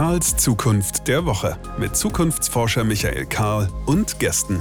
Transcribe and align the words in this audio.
Karls 0.00 0.34
Zukunft 0.38 1.08
der 1.08 1.26
Woche 1.26 1.58
mit 1.78 1.94
Zukunftsforscher 1.94 2.84
Michael 2.84 3.26
Karl 3.26 3.68
und 3.84 4.18
Gästen. 4.18 4.58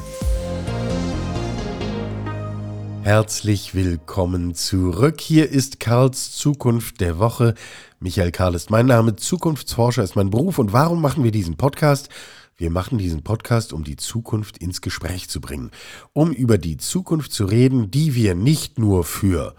Herzlich 3.03 3.73
willkommen 3.73 4.53
zurück. 4.53 5.21
Hier 5.21 5.49
ist 5.49 5.79
Karls 5.79 6.33
Zukunft 6.33 6.99
der 6.99 7.19
Woche. 7.19 7.53
Michael 8.01 8.33
Karl 8.33 8.53
ist 8.53 8.69
mein 8.69 8.87
Name, 8.87 9.15
Zukunftsforscher 9.15 10.03
ist 10.03 10.17
mein 10.17 10.29
Beruf. 10.29 10.59
Und 10.59 10.73
warum 10.73 11.01
machen 11.01 11.23
wir 11.23 11.31
diesen 11.31 11.55
Podcast? 11.55 12.09
Wir 12.57 12.69
machen 12.69 12.97
diesen 12.97 13.23
Podcast, 13.23 13.71
um 13.71 13.85
die 13.85 13.95
Zukunft 13.95 14.57
ins 14.57 14.81
Gespräch 14.81 15.29
zu 15.29 15.39
bringen, 15.39 15.71
um 16.11 16.33
über 16.33 16.57
die 16.57 16.75
Zukunft 16.75 17.31
zu 17.31 17.45
reden, 17.45 17.91
die 17.91 18.13
wir 18.13 18.35
nicht 18.35 18.77
nur 18.77 19.05
für 19.05 19.55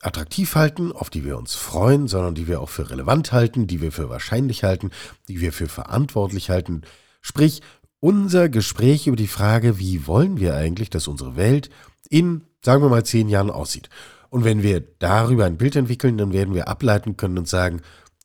attraktiv 0.00 0.54
halten, 0.54 0.92
auf 0.92 1.10
die 1.10 1.24
wir 1.24 1.36
uns 1.38 1.54
freuen, 1.54 2.06
sondern 2.06 2.34
die 2.34 2.46
wir 2.46 2.60
auch 2.60 2.68
für 2.68 2.90
relevant 2.90 3.32
halten, 3.32 3.66
die 3.66 3.80
wir 3.80 3.92
für 3.92 4.08
wahrscheinlich 4.08 4.64
halten, 4.64 4.90
die 5.28 5.40
wir 5.40 5.52
für 5.52 5.68
verantwortlich 5.68 6.50
halten. 6.50 6.82
Sprich, 7.20 7.62
unser 8.00 8.48
Gespräch 8.48 9.06
über 9.06 9.16
die 9.16 9.26
Frage, 9.26 9.78
wie 9.78 10.06
wollen 10.06 10.38
wir 10.38 10.54
eigentlich, 10.54 10.90
dass 10.90 11.08
unsere 11.08 11.36
Welt 11.36 11.68
in, 12.08 12.44
sagen 12.62 12.82
wir 12.82 12.88
mal, 12.88 13.04
zehn 13.04 13.28
Jahren 13.28 13.50
aussieht. 13.50 13.90
Und 14.30 14.44
wenn 14.44 14.62
wir 14.62 14.80
darüber 14.98 15.46
ein 15.46 15.56
Bild 15.56 15.74
entwickeln, 15.74 16.16
dann 16.16 16.32
werden 16.32 16.54
wir 16.54 16.68
ableiten 16.68 17.16
können 17.16 17.38
und 17.38 17.48
sagen, 17.48 17.80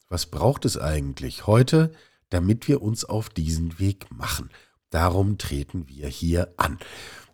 was 0.10 0.28
braucht 0.28 0.66
es 0.66 0.78
eigentlich 0.78 1.48
heute, 1.48 1.92
damit 2.30 2.68
wir 2.68 2.82
uns 2.82 3.06
auf 3.06 3.30
diesen 3.30 3.80
Weg 3.80 4.06
machen. 4.12 4.50
Darum 4.90 5.40
treten 5.40 5.88
wir 5.88 6.08
hier 6.08 6.54
an. 6.58 6.78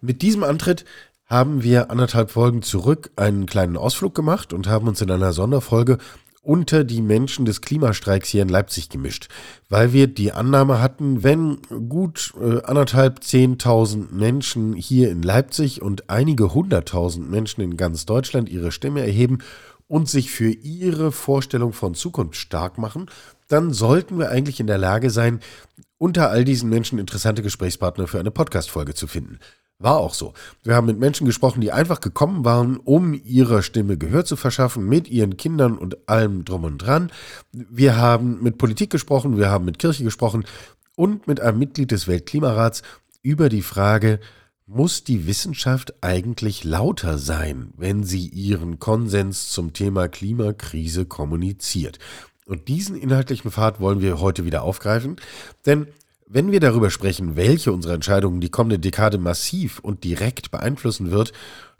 Mit 0.01 0.21
diesem 0.21 0.43
Antritt 0.43 0.85
haben 1.29 1.63
wir 1.63 1.91
anderthalb 1.91 2.31
Folgen 2.31 2.63
zurück 2.63 3.11
einen 3.15 3.45
kleinen 3.45 3.77
Ausflug 3.77 4.15
gemacht 4.15 4.51
und 4.51 4.67
haben 4.67 4.87
uns 4.87 5.01
in 5.01 5.11
einer 5.11 5.31
Sonderfolge 5.31 5.99
unter 6.41 6.83
die 6.83 7.01
Menschen 7.01 7.45
des 7.45 7.61
Klimastreiks 7.61 8.29
hier 8.29 8.41
in 8.41 8.49
Leipzig 8.49 8.89
gemischt, 8.89 9.27
weil 9.67 9.93
wir 9.93 10.07
die 10.07 10.31
Annahme 10.31 10.81
hatten, 10.81 11.23
wenn 11.23 11.59
gut 11.89 12.33
äh, 12.41 12.63
anderthalb, 12.63 13.23
zehntausend 13.23 14.13
Menschen 14.13 14.73
hier 14.73 15.11
in 15.11 15.21
Leipzig 15.21 15.81
und 15.81 16.09
einige 16.09 16.53
hunderttausend 16.53 17.29
Menschen 17.29 17.61
in 17.61 17.77
ganz 17.77 18.05
Deutschland 18.07 18.49
ihre 18.49 18.71
Stimme 18.71 19.01
erheben 19.01 19.39
und 19.87 20.09
sich 20.09 20.31
für 20.31 20.49
ihre 20.49 21.11
Vorstellung 21.11 21.73
von 21.73 21.93
Zukunft 21.93 22.37
stark 22.37 22.77
machen, 22.77 23.07
dann 23.47 23.73
sollten 23.73 24.17
wir 24.17 24.29
eigentlich 24.29 24.59
in 24.59 24.67
der 24.67 24.77
Lage 24.77 25.09
sein, 25.09 25.41
unter 25.97 26.29
all 26.29 26.45
diesen 26.45 26.69
Menschen 26.69 26.97
interessante 26.97 27.43
Gesprächspartner 27.43 28.07
für 28.07 28.19
eine 28.19 28.31
Podcast-Folge 28.31 28.93
zu 28.93 29.05
finden. 29.05 29.39
War 29.81 29.95
auch 29.97 30.13
so. 30.13 30.33
Wir 30.61 30.75
haben 30.75 30.87
mit 30.87 30.99
Menschen 30.99 31.25
gesprochen, 31.25 31.61
die 31.61 31.71
einfach 31.71 32.01
gekommen 32.01 32.43
waren, 32.43 32.75
um 32.75 33.13
ihrer 33.13 33.61
Stimme 33.61 33.97
Gehör 33.97 34.25
zu 34.25 34.35
verschaffen, 34.35 34.85
mit 34.85 35.07
ihren 35.07 35.37
Kindern 35.37 35.77
und 35.77 36.09
allem 36.09 36.43
drum 36.43 36.65
und 36.65 36.79
dran. 36.79 37.13
Wir 37.53 37.95
haben 37.95 38.43
mit 38.43 38.57
Politik 38.57 38.89
gesprochen, 38.89 39.37
wir 39.37 39.49
haben 39.49 39.63
mit 39.63 39.79
Kirche 39.79 40.03
gesprochen 40.03 40.43
und 40.97 41.27
mit 41.27 41.39
einem 41.39 41.59
Mitglied 41.59 41.91
des 41.91 42.09
Weltklimarats 42.09 42.81
über 43.21 43.47
die 43.47 43.61
Frage, 43.61 44.19
muss 44.65 45.05
die 45.05 45.27
Wissenschaft 45.27 45.93
eigentlich 46.03 46.65
lauter 46.65 47.17
sein, 47.17 47.71
wenn 47.77 48.03
sie 48.03 48.27
ihren 48.27 48.79
Konsens 48.79 49.47
zum 49.47 49.71
Thema 49.71 50.09
Klimakrise 50.09 51.05
kommuniziert? 51.05 51.99
Und 52.45 52.67
diesen 52.67 52.97
inhaltlichen 52.97 53.49
Pfad 53.49 53.79
wollen 53.79 54.01
wir 54.01 54.19
heute 54.19 54.43
wieder 54.43 54.63
aufgreifen, 54.63 55.15
denn 55.65 55.87
wenn 56.29 56.51
wir 56.51 56.59
darüber 56.59 56.91
sprechen, 56.91 57.35
welche 57.35 57.73
unserer 57.73 57.95
Entscheidungen 57.95 58.39
die 58.39 58.51
kommende 58.51 58.77
Dekade 58.77 59.17
massiv 59.17 59.79
und 59.79 60.03
direkt 60.03 60.51
beeinflussen 60.51 61.09
wird, 61.09 61.33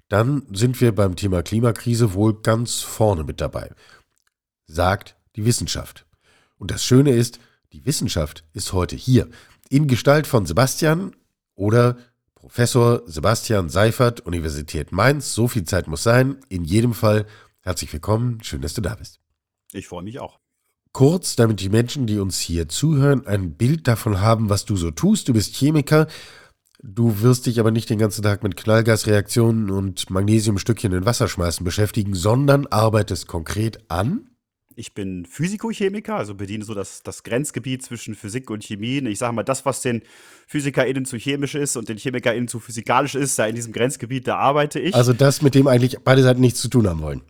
dann 0.09 0.41
sind 0.51 0.81
wir 0.81 0.93
beim 0.93 1.15
Thema 1.15 1.43
Klimakrise 1.43 2.15
wohl 2.15 2.41
ganz 2.41 2.81
vorne 2.81 3.23
mit 3.23 3.41
dabei. 3.41 3.71
Sagt 4.65 5.15
die 5.35 5.45
Wissenschaft. 5.45 6.07
Und 6.57 6.71
das 6.71 6.83
Schöne 6.83 7.11
ist, 7.11 7.39
die 7.73 7.85
Wissenschaft 7.85 8.43
ist 8.53 8.73
heute 8.73 8.95
hier. 8.95 9.29
In 9.69 9.87
Gestalt 9.87 10.25
von 10.25 10.47
Sebastian 10.47 11.15
oder 11.53 11.97
Professor 12.33 13.03
Sebastian 13.05 13.69
Seifert, 13.69 14.21
Universität 14.21 14.91
Mainz. 14.91 15.35
So 15.35 15.47
viel 15.47 15.65
Zeit 15.65 15.87
muss 15.87 16.01
sein. 16.01 16.37
In 16.49 16.63
jedem 16.63 16.95
Fall 16.95 17.27
herzlich 17.61 17.93
willkommen. 17.93 18.43
Schön, 18.43 18.61
dass 18.61 18.73
du 18.73 18.81
da 18.81 18.95
bist. 18.95 19.19
Ich 19.73 19.87
freue 19.87 20.03
mich 20.03 20.19
auch. 20.19 20.39
Kurz, 20.91 21.35
damit 21.35 21.59
die 21.59 21.69
Menschen, 21.69 22.07
die 22.07 22.19
uns 22.19 22.39
hier 22.39 22.67
zuhören, 22.67 23.27
ein 23.27 23.53
Bild 23.53 23.87
davon 23.87 24.21
haben, 24.21 24.49
was 24.49 24.65
du 24.65 24.75
so 24.75 24.91
tust. 24.91 25.27
Du 25.29 25.33
bist 25.33 25.55
Chemiker. 25.55 26.07
Du 26.81 27.21
wirst 27.21 27.45
dich 27.45 27.59
aber 27.59 27.71
nicht 27.71 27.89
den 27.89 27.99
ganzen 27.99 28.23
Tag 28.23 28.41
mit 28.41 28.55
Knallgasreaktionen 28.55 29.69
und 29.69 30.09
Magnesiumstückchen 30.09 30.93
in 30.93 31.05
Wasser 31.05 31.27
schmeißen 31.27 31.63
beschäftigen, 31.63 32.15
sondern 32.15 32.67
arbeitest 32.67 33.27
konkret 33.27 33.79
an. 33.89 34.29
Ich 34.75 34.93
bin 34.93 35.25
Physikochemiker, 35.25 36.15
also 36.15 36.35
bediene 36.35 36.63
so 36.63 36.73
das, 36.73 37.03
das 37.03 37.23
Grenzgebiet 37.23 37.83
zwischen 37.83 38.15
Physik 38.15 38.49
und 38.49 38.63
Chemie. 38.63 38.99
Ich 39.09 39.19
sage 39.19 39.35
mal, 39.35 39.43
das, 39.43 39.65
was 39.65 39.81
den 39.81 40.03
PhysikerInnen 40.47 41.03
zu 41.03 41.17
chemisch 41.17 41.55
ist 41.55 41.75
und 41.75 41.89
den 41.89 41.97
ChemikerInnen 41.97 42.47
zu 42.47 42.61
physikalisch 42.61 43.15
ist, 43.15 43.37
da 43.37 43.45
in 43.45 43.55
diesem 43.55 43.73
Grenzgebiet, 43.73 44.25
da 44.25 44.37
arbeite 44.37 44.79
ich. 44.79 44.95
Also 44.95 45.11
das, 45.11 45.41
mit 45.41 45.53
dem 45.53 45.67
eigentlich 45.67 45.97
beide 46.05 46.23
Seiten 46.23 46.39
nichts 46.39 46.61
zu 46.61 46.69
tun 46.69 46.87
haben 46.87 47.01
wollen. 47.01 47.23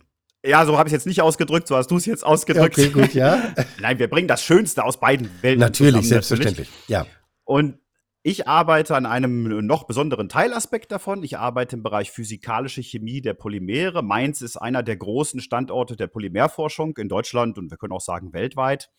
Ja, 0.44 0.64
so 0.64 0.78
habe 0.78 0.88
ich 0.88 0.92
es 0.92 1.00
jetzt 1.00 1.06
nicht 1.06 1.20
ausgedrückt, 1.20 1.68
so 1.68 1.76
hast 1.76 1.90
du 1.90 1.96
es 1.96 2.06
jetzt 2.06 2.24
ausgedrückt. 2.24 2.78
Okay, 2.78 2.88
gut, 2.88 3.12
ja. 3.12 3.54
Nein, 3.80 3.98
wir 3.98 4.08
bringen 4.08 4.28
das 4.28 4.42
Schönste 4.42 4.84
aus 4.84 4.98
beiden 4.98 5.30
Welten. 5.42 5.60
Natürlich, 5.60 5.92
zusammen, 5.92 6.08
selbstverständlich. 6.08 6.68
Natürlich. 6.68 6.88
Ja. 6.88 7.06
Und 7.44 7.78
ich 8.22 8.46
arbeite 8.46 8.96
an 8.96 9.06
einem 9.06 9.66
noch 9.66 9.84
besonderen 9.84 10.28
Teilaspekt 10.28 10.92
davon. 10.92 11.22
Ich 11.22 11.38
arbeite 11.38 11.76
im 11.76 11.82
Bereich 11.82 12.10
physikalische 12.10 12.82
Chemie 12.82 13.22
der 13.22 13.34
Polymere. 13.34 14.02
Mainz 14.02 14.42
ist 14.42 14.56
einer 14.56 14.82
der 14.82 14.96
großen 14.96 15.40
Standorte 15.40 15.96
der 15.96 16.06
Polymerforschung 16.06 16.96
in 16.98 17.08
Deutschland 17.08 17.56
und 17.56 17.70
wir 17.70 17.78
können 17.78 17.92
auch 17.92 18.02
sagen 18.02 18.32
weltweit. 18.32 18.90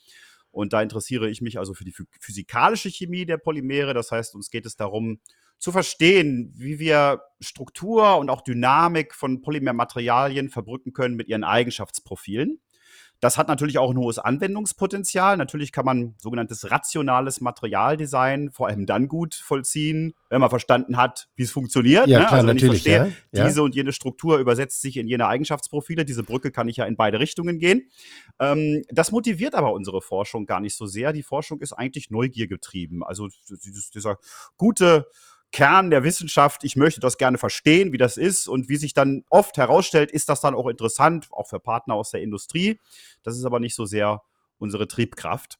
Und 0.50 0.74
da 0.74 0.81
interessiere 0.81 1.30
ich 1.30 1.41
mich 1.41 1.59
also 1.59 1.74
für 1.74 1.85
die 1.85 1.94
physikalische 2.19 2.90
Chemie 2.90 3.25
der 3.25 3.38
Polymere. 3.38 3.94
Das 3.94 4.12
heißt, 4.12 4.35
uns 4.35 4.50
geht 4.50 4.66
es 4.66 4.75
darum, 4.75 5.19
zu 5.61 5.72
verstehen, 5.72 6.51
wie 6.57 6.79
wir 6.79 7.22
Struktur 7.39 8.17
und 8.17 8.31
auch 8.31 8.41
Dynamik 8.41 9.13
von 9.13 9.41
Polymermaterialien 9.41 10.49
verbrücken 10.49 10.91
können 10.91 11.16
mit 11.16 11.27
ihren 11.27 11.44
Eigenschaftsprofilen. 11.44 12.59
Das 13.19 13.38
hat 13.38 13.47
natürlich 13.47 13.77
auch 13.77 13.91
ein 13.91 13.97
hohes 13.97 14.17
Anwendungspotenzial. 14.17 15.38
Natürlich 15.38 15.71
kann 15.71 15.85
man 15.85 16.16
sogenanntes 16.17 16.71
rationales 16.71 17.39
Materialdesign 17.39 18.50
vor 18.50 18.67
allem 18.67 18.88
dann 18.88 19.07
gut 19.07 19.35
vollziehen, 19.35 20.16
wenn 20.31 20.41
man 20.41 20.50
verstanden 20.50 20.97
hat, 20.97 21.29
wie 21.35 21.44
es 21.44 21.51
funktioniert. 21.51 22.07
Ja, 22.07 22.17
ne? 22.17 22.25
klar, 22.25 22.39
also 22.39 22.47
wenn 22.47 22.55
natürlich, 22.55 22.88
ich 22.88 22.91
verstehe, 22.91 23.16
ja, 23.31 23.45
diese 23.45 23.61
und 23.61 23.75
jene 23.75 23.94
Struktur 23.94 24.39
übersetzt 24.39 24.81
sich 24.81 24.97
in 24.97 25.07
jene 25.07 25.27
Eigenschaftsprofile. 25.27 26.03
Diese 26.03 26.23
Brücke 26.23 26.50
kann 26.50 26.67
ich 26.67 26.77
ja 26.77 26.85
in 26.85 26.95
beide 26.95 27.19
Richtungen 27.19 27.59
gehen. 27.59 27.91
Ähm, 28.39 28.81
das 28.89 29.11
motiviert 29.11 29.53
aber 29.53 29.73
unsere 29.73 30.01
Forschung 30.01 30.47
gar 30.47 30.59
nicht 30.59 30.75
so 30.75 30.88
sehr. 30.88 31.13
Die 31.13 31.21
Forschung 31.21 31.61
ist 31.61 31.73
eigentlich 31.73 32.09
neugiergetrieben. 32.09 33.03
Also 33.03 33.29
dieser 33.94 34.17
gute 34.57 35.05
Kern 35.51 35.89
der 35.89 36.03
Wissenschaft. 36.03 36.63
Ich 36.63 36.75
möchte 36.75 37.00
das 37.00 37.17
gerne 37.17 37.38
verstehen, 37.38 37.91
wie 37.91 37.97
das 37.97 38.17
ist 38.17 38.47
und 38.47 38.69
wie 38.69 38.78
sich 38.78 38.94
dann 38.94 39.23
oft 39.29 39.57
herausstellt, 39.57 40.12
ist 40.12 40.29
das 40.29 40.41
dann 40.41 40.56
auch 40.56 40.67
interessant, 40.67 41.28
auch 41.31 41.47
für 41.47 41.59
Partner 41.59 41.95
aus 41.95 42.12
der 42.12 42.22
Industrie. 42.22 42.79
Das 43.23 43.38
ist 43.38 43.45
aber 43.45 43.59
nicht 43.59 43.75
so 43.75 43.85
sehr 43.85 44.22
unsere 44.57 44.88
Triebkraft. 44.88 45.59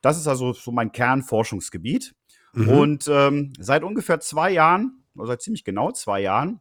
Das 0.00 0.18
ist 0.18 0.28
also 0.28 0.52
so 0.52 0.70
mein 0.70 0.92
Kernforschungsgebiet. 0.92 2.14
Mhm. 2.52 2.68
Und 2.68 3.08
ähm, 3.08 3.52
seit 3.58 3.82
ungefähr 3.82 4.20
zwei 4.20 4.50
Jahren, 4.50 5.04
oder 5.14 5.28
seit 5.28 5.42
ziemlich 5.42 5.64
genau 5.64 5.92
zwei 5.92 6.20
Jahren, 6.20 6.60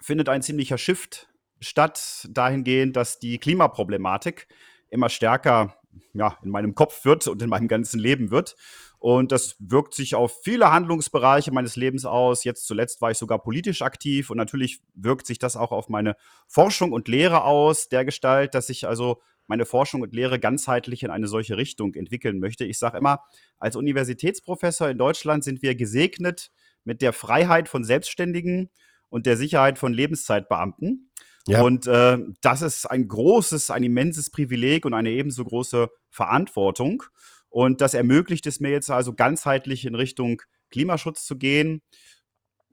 findet 0.00 0.28
ein 0.28 0.42
ziemlicher 0.42 0.78
Shift 0.78 1.28
statt, 1.60 2.28
dahingehend, 2.30 2.96
dass 2.96 3.18
die 3.18 3.38
Klimaproblematik 3.38 4.46
immer 4.88 5.08
stärker 5.08 5.76
ja, 6.12 6.38
in 6.42 6.50
meinem 6.50 6.74
Kopf 6.74 7.04
wird 7.04 7.26
und 7.28 7.42
in 7.42 7.48
meinem 7.48 7.68
ganzen 7.68 7.98
Leben 7.98 8.30
wird. 8.30 8.56
Und 9.00 9.32
das 9.32 9.56
wirkt 9.58 9.94
sich 9.94 10.14
auf 10.14 10.40
viele 10.44 10.70
Handlungsbereiche 10.70 11.52
meines 11.52 11.74
Lebens 11.74 12.04
aus. 12.04 12.44
Jetzt 12.44 12.66
zuletzt 12.66 13.00
war 13.00 13.10
ich 13.10 13.16
sogar 13.16 13.42
politisch 13.42 13.80
aktiv 13.80 14.28
und 14.28 14.36
natürlich 14.36 14.82
wirkt 14.94 15.26
sich 15.26 15.38
das 15.38 15.56
auch 15.56 15.72
auf 15.72 15.88
meine 15.88 16.16
Forschung 16.46 16.92
und 16.92 17.08
Lehre 17.08 17.44
aus, 17.44 17.88
der 17.88 18.04
Gestalt, 18.04 18.54
dass 18.54 18.68
ich 18.68 18.86
also 18.86 19.22
meine 19.46 19.64
Forschung 19.64 20.02
und 20.02 20.14
Lehre 20.14 20.38
ganzheitlich 20.38 21.02
in 21.02 21.10
eine 21.10 21.28
solche 21.28 21.56
Richtung 21.56 21.94
entwickeln 21.94 22.40
möchte. 22.40 22.66
Ich 22.66 22.78
sage 22.78 22.98
immer, 22.98 23.24
als 23.58 23.74
Universitätsprofessor 23.74 24.90
in 24.90 24.98
Deutschland 24.98 25.44
sind 25.44 25.62
wir 25.62 25.74
gesegnet 25.74 26.52
mit 26.84 27.00
der 27.00 27.14
Freiheit 27.14 27.70
von 27.70 27.84
Selbstständigen 27.84 28.68
und 29.08 29.24
der 29.24 29.38
Sicherheit 29.38 29.78
von 29.78 29.94
Lebenszeitbeamten. 29.94 31.10
Ja. 31.48 31.62
Und 31.62 31.86
äh, 31.86 32.18
das 32.42 32.60
ist 32.60 32.84
ein 32.84 33.08
großes, 33.08 33.70
ein 33.70 33.82
immenses 33.82 34.28
Privileg 34.28 34.84
und 34.84 34.92
eine 34.92 35.10
ebenso 35.10 35.42
große 35.42 35.88
Verantwortung. 36.10 37.02
Und 37.50 37.80
das 37.80 37.94
ermöglicht 37.94 38.46
es 38.46 38.60
mir 38.60 38.70
jetzt 38.70 38.90
also 38.90 39.12
ganzheitlich 39.12 39.84
in 39.84 39.94
Richtung 39.94 40.40
Klimaschutz 40.70 41.24
zu 41.24 41.36
gehen, 41.36 41.82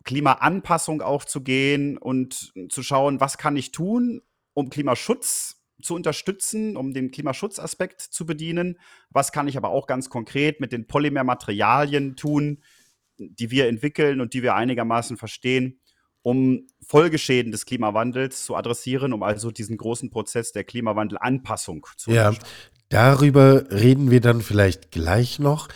Klimaanpassung 0.04 1.02
auch 1.02 1.26
zu 1.26 1.42
gehen 1.42 1.98
und 1.98 2.54
zu 2.70 2.84
schauen, 2.84 3.20
was 3.20 3.38
kann 3.38 3.58
ich 3.58 3.72
tun, 3.72 4.22
um 4.54 4.70
Klimaschutz 4.70 5.58
zu 5.82 5.96
unterstützen, 5.96 6.78
um 6.78 6.94
den 6.94 7.12
Klimaschutzaspekt 7.12 8.02
zu 8.02 8.26
bedienen. 8.26 8.80
Was 9.10 9.32
kann 9.32 9.48
ich 9.48 9.58
aber 9.58 9.70
auch 9.70 9.88
ganz 9.88 10.10
konkret 10.10 10.60
mit 10.60 10.72
den 10.72 10.88
Polymermaterialien 10.88 12.16
tun, 12.16 12.64
die 13.18 13.52
wir 13.52 13.68
entwickeln 13.68 14.22
und 14.22 14.34
die 14.34 14.44
wir 14.44 14.56
einigermaßen 14.56 15.18
verstehen, 15.18 15.82
um 16.22 16.68
Folgeschäden 16.86 17.52
des 17.52 17.66
Klimawandels 17.66 18.44
zu 18.46 18.56
adressieren, 18.56 19.14
um 19.14 19.24
also 19.24 19.52
diesen 19.52 19.78
großen 19.78 20.10
Prozess 20.10 20.52
der 20.52 20.64
Klimawandelanpassung 20.64 21.86
zu 21.96 22.12
ja, 22.12 22.34
Darüber 22.90 23.70
reden 23.70 24.12
wir 24.12 24.22
dann 24.22 24.42
vielleicht 24.42 24.92
gleich 24.92 25.40
noch. 25.40 25.68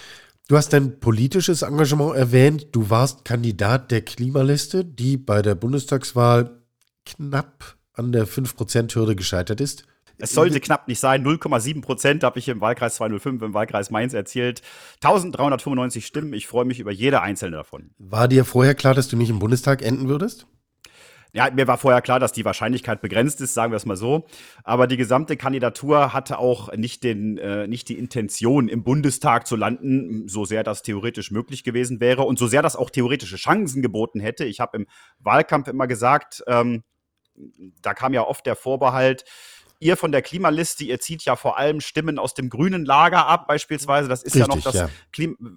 Du 0.47 0.57
hast 0.57 0.73
dein 0.73 0.99
politisches 0.99 1.61
Engagement 1.61 2.15
erwähnt. 2.15 2.67
Du 2.71 2.89
warst 2.89 3.25
Kandidat 3.25 3.91
der 3.91 4.01
Klimaliste, 4.01 4.83
die 4.83 5.17
bei 5.17 5.41
der 5.41 5.55
Bundestagswahl 5.55 6.61
knapp 7.05 7.77
an 7.93 8.11
der 8.11 8.27
5%-Hürde 8.27 9.15
gescheitert 9.15 9.61
ist. 9.61 9.85
Es 10.17 10.33
sollte 10.33 10.59
knapp 10.59 10.87
nicht 10.87 10.99
sein. 10.99 11.25
0,7 11.25 11.81
Prozent 11.81 12.23
habe 12.23 12.37
ich 12.37 12.47
im 12.47 12.61
Wahlkreis 12.61 12.95
205 12.95 13.41
im 13.41 13.53
Wahlkreis 13.53 13.89
Mainz 13.89 14.13
erzielt. 14.13 14.61
1395 15.03 16.05
Stimmen. 16.05 16.33
Ich 16.33 16.47
freue 16.47 16.65
mich 16.65 16.79
über 16.79 16.91
jede 16.91 17.21
einzelne 17.21 17.57
davon. 17.57 17.89
War 17.97 18.27
dir 18.27 18.45
vorher 18.45 18.75
klar, 18.75 18.93
dass 18.93 19.07
du 19.07 19.17
nicht 19.17 19.29
im 19.29 19.39
Bundestag 19.39 19.81
enden 19.81 20.07
würdest? 20.07 20.45
Ja, 21.33 21.49
mir 21.49 21.67
war 21.67 21.77
vorher 21.77 22.01
klar, 22.01 22.19
dass 22.19 22.33
die 22.33 22.43
Wahrscheinlichkeit 22.43 23.01
begrenzt 23.01 23.39
ist, 23.39 23.53
sagen 23.53 23.71
wir 23.71 23.77
es 23.77 23.85
mal 23.85 23.95
so. 23.95 24.25
Aber 24.63 24.87
die 24.87 24.97
gesamte 24.97 25.37
Kandidatur 25.37 26.13
hatte 26.13 26.39
auch 26.39 26.73
nicht, 26.73 27.03
den, 27.03 27.37
äh, 27.37 27.67
nicht 27.67 27.87
die 27.87 27.97
Intention, 27.97 28.67
im 28.67 28.83
Bundestag 28.83 29.47
zu 29.47 29.55
landen, 29.55 30.27
so 30.27 30.43
sehr 30.43 30.63
das 30.63 30.83
theoretisch 30.83 31.31
möglich 31.31 31.63
gewesen 31.63 32.01
wäre 32.01 32.23
und 32.23 32.37
so 32.37 32.47
sehr 32.47 32.61
das 32.61 32.75
auch 32.75 32.89
theoretische 32.89 33.37
Chancen 33.37 33.81
geboten 33.81 34.19
hätte. 34.19 34.43
Ich 34.43 34.59
habe 34.59 34.77
im 34.77 34.87
Wahlkampf 35.19 35.69
immer 35.69 35.87
gesagt, 35.87 36.43
ähm, 36.47 36.83
da 37.81 37.93
kam 37.93 38.13
ja 38.13 38.27
oft 38.27 38.45
der 38.45 38.57
Vorbehalt, 38.57 39.23
ihr 39.81 39.97
von 39.97 40.11
der 40.11 40.21
Klimaliste, 40.21 40.83
ihr 40.83 40.99
zieht 40.99 41.23
ja 41.23 41.35
vor 41.35 41.57
allem 41.57 41.81
Stimmen 41.81 42.19
aus 42.19 42.33
dem 42.33 42.49
grünen 42.49 42.85
Lager 42.85 43.25
ab, 43.25 43.47
beispielsweise. 43.47 44.07
Das 44.07 44.21
ist 44.21 44.35
Richtig, 44.35 44.47
ja 44.49 44.55
noch 44.55 44.63
das 44.63 44.75
ja. 44.75 44.89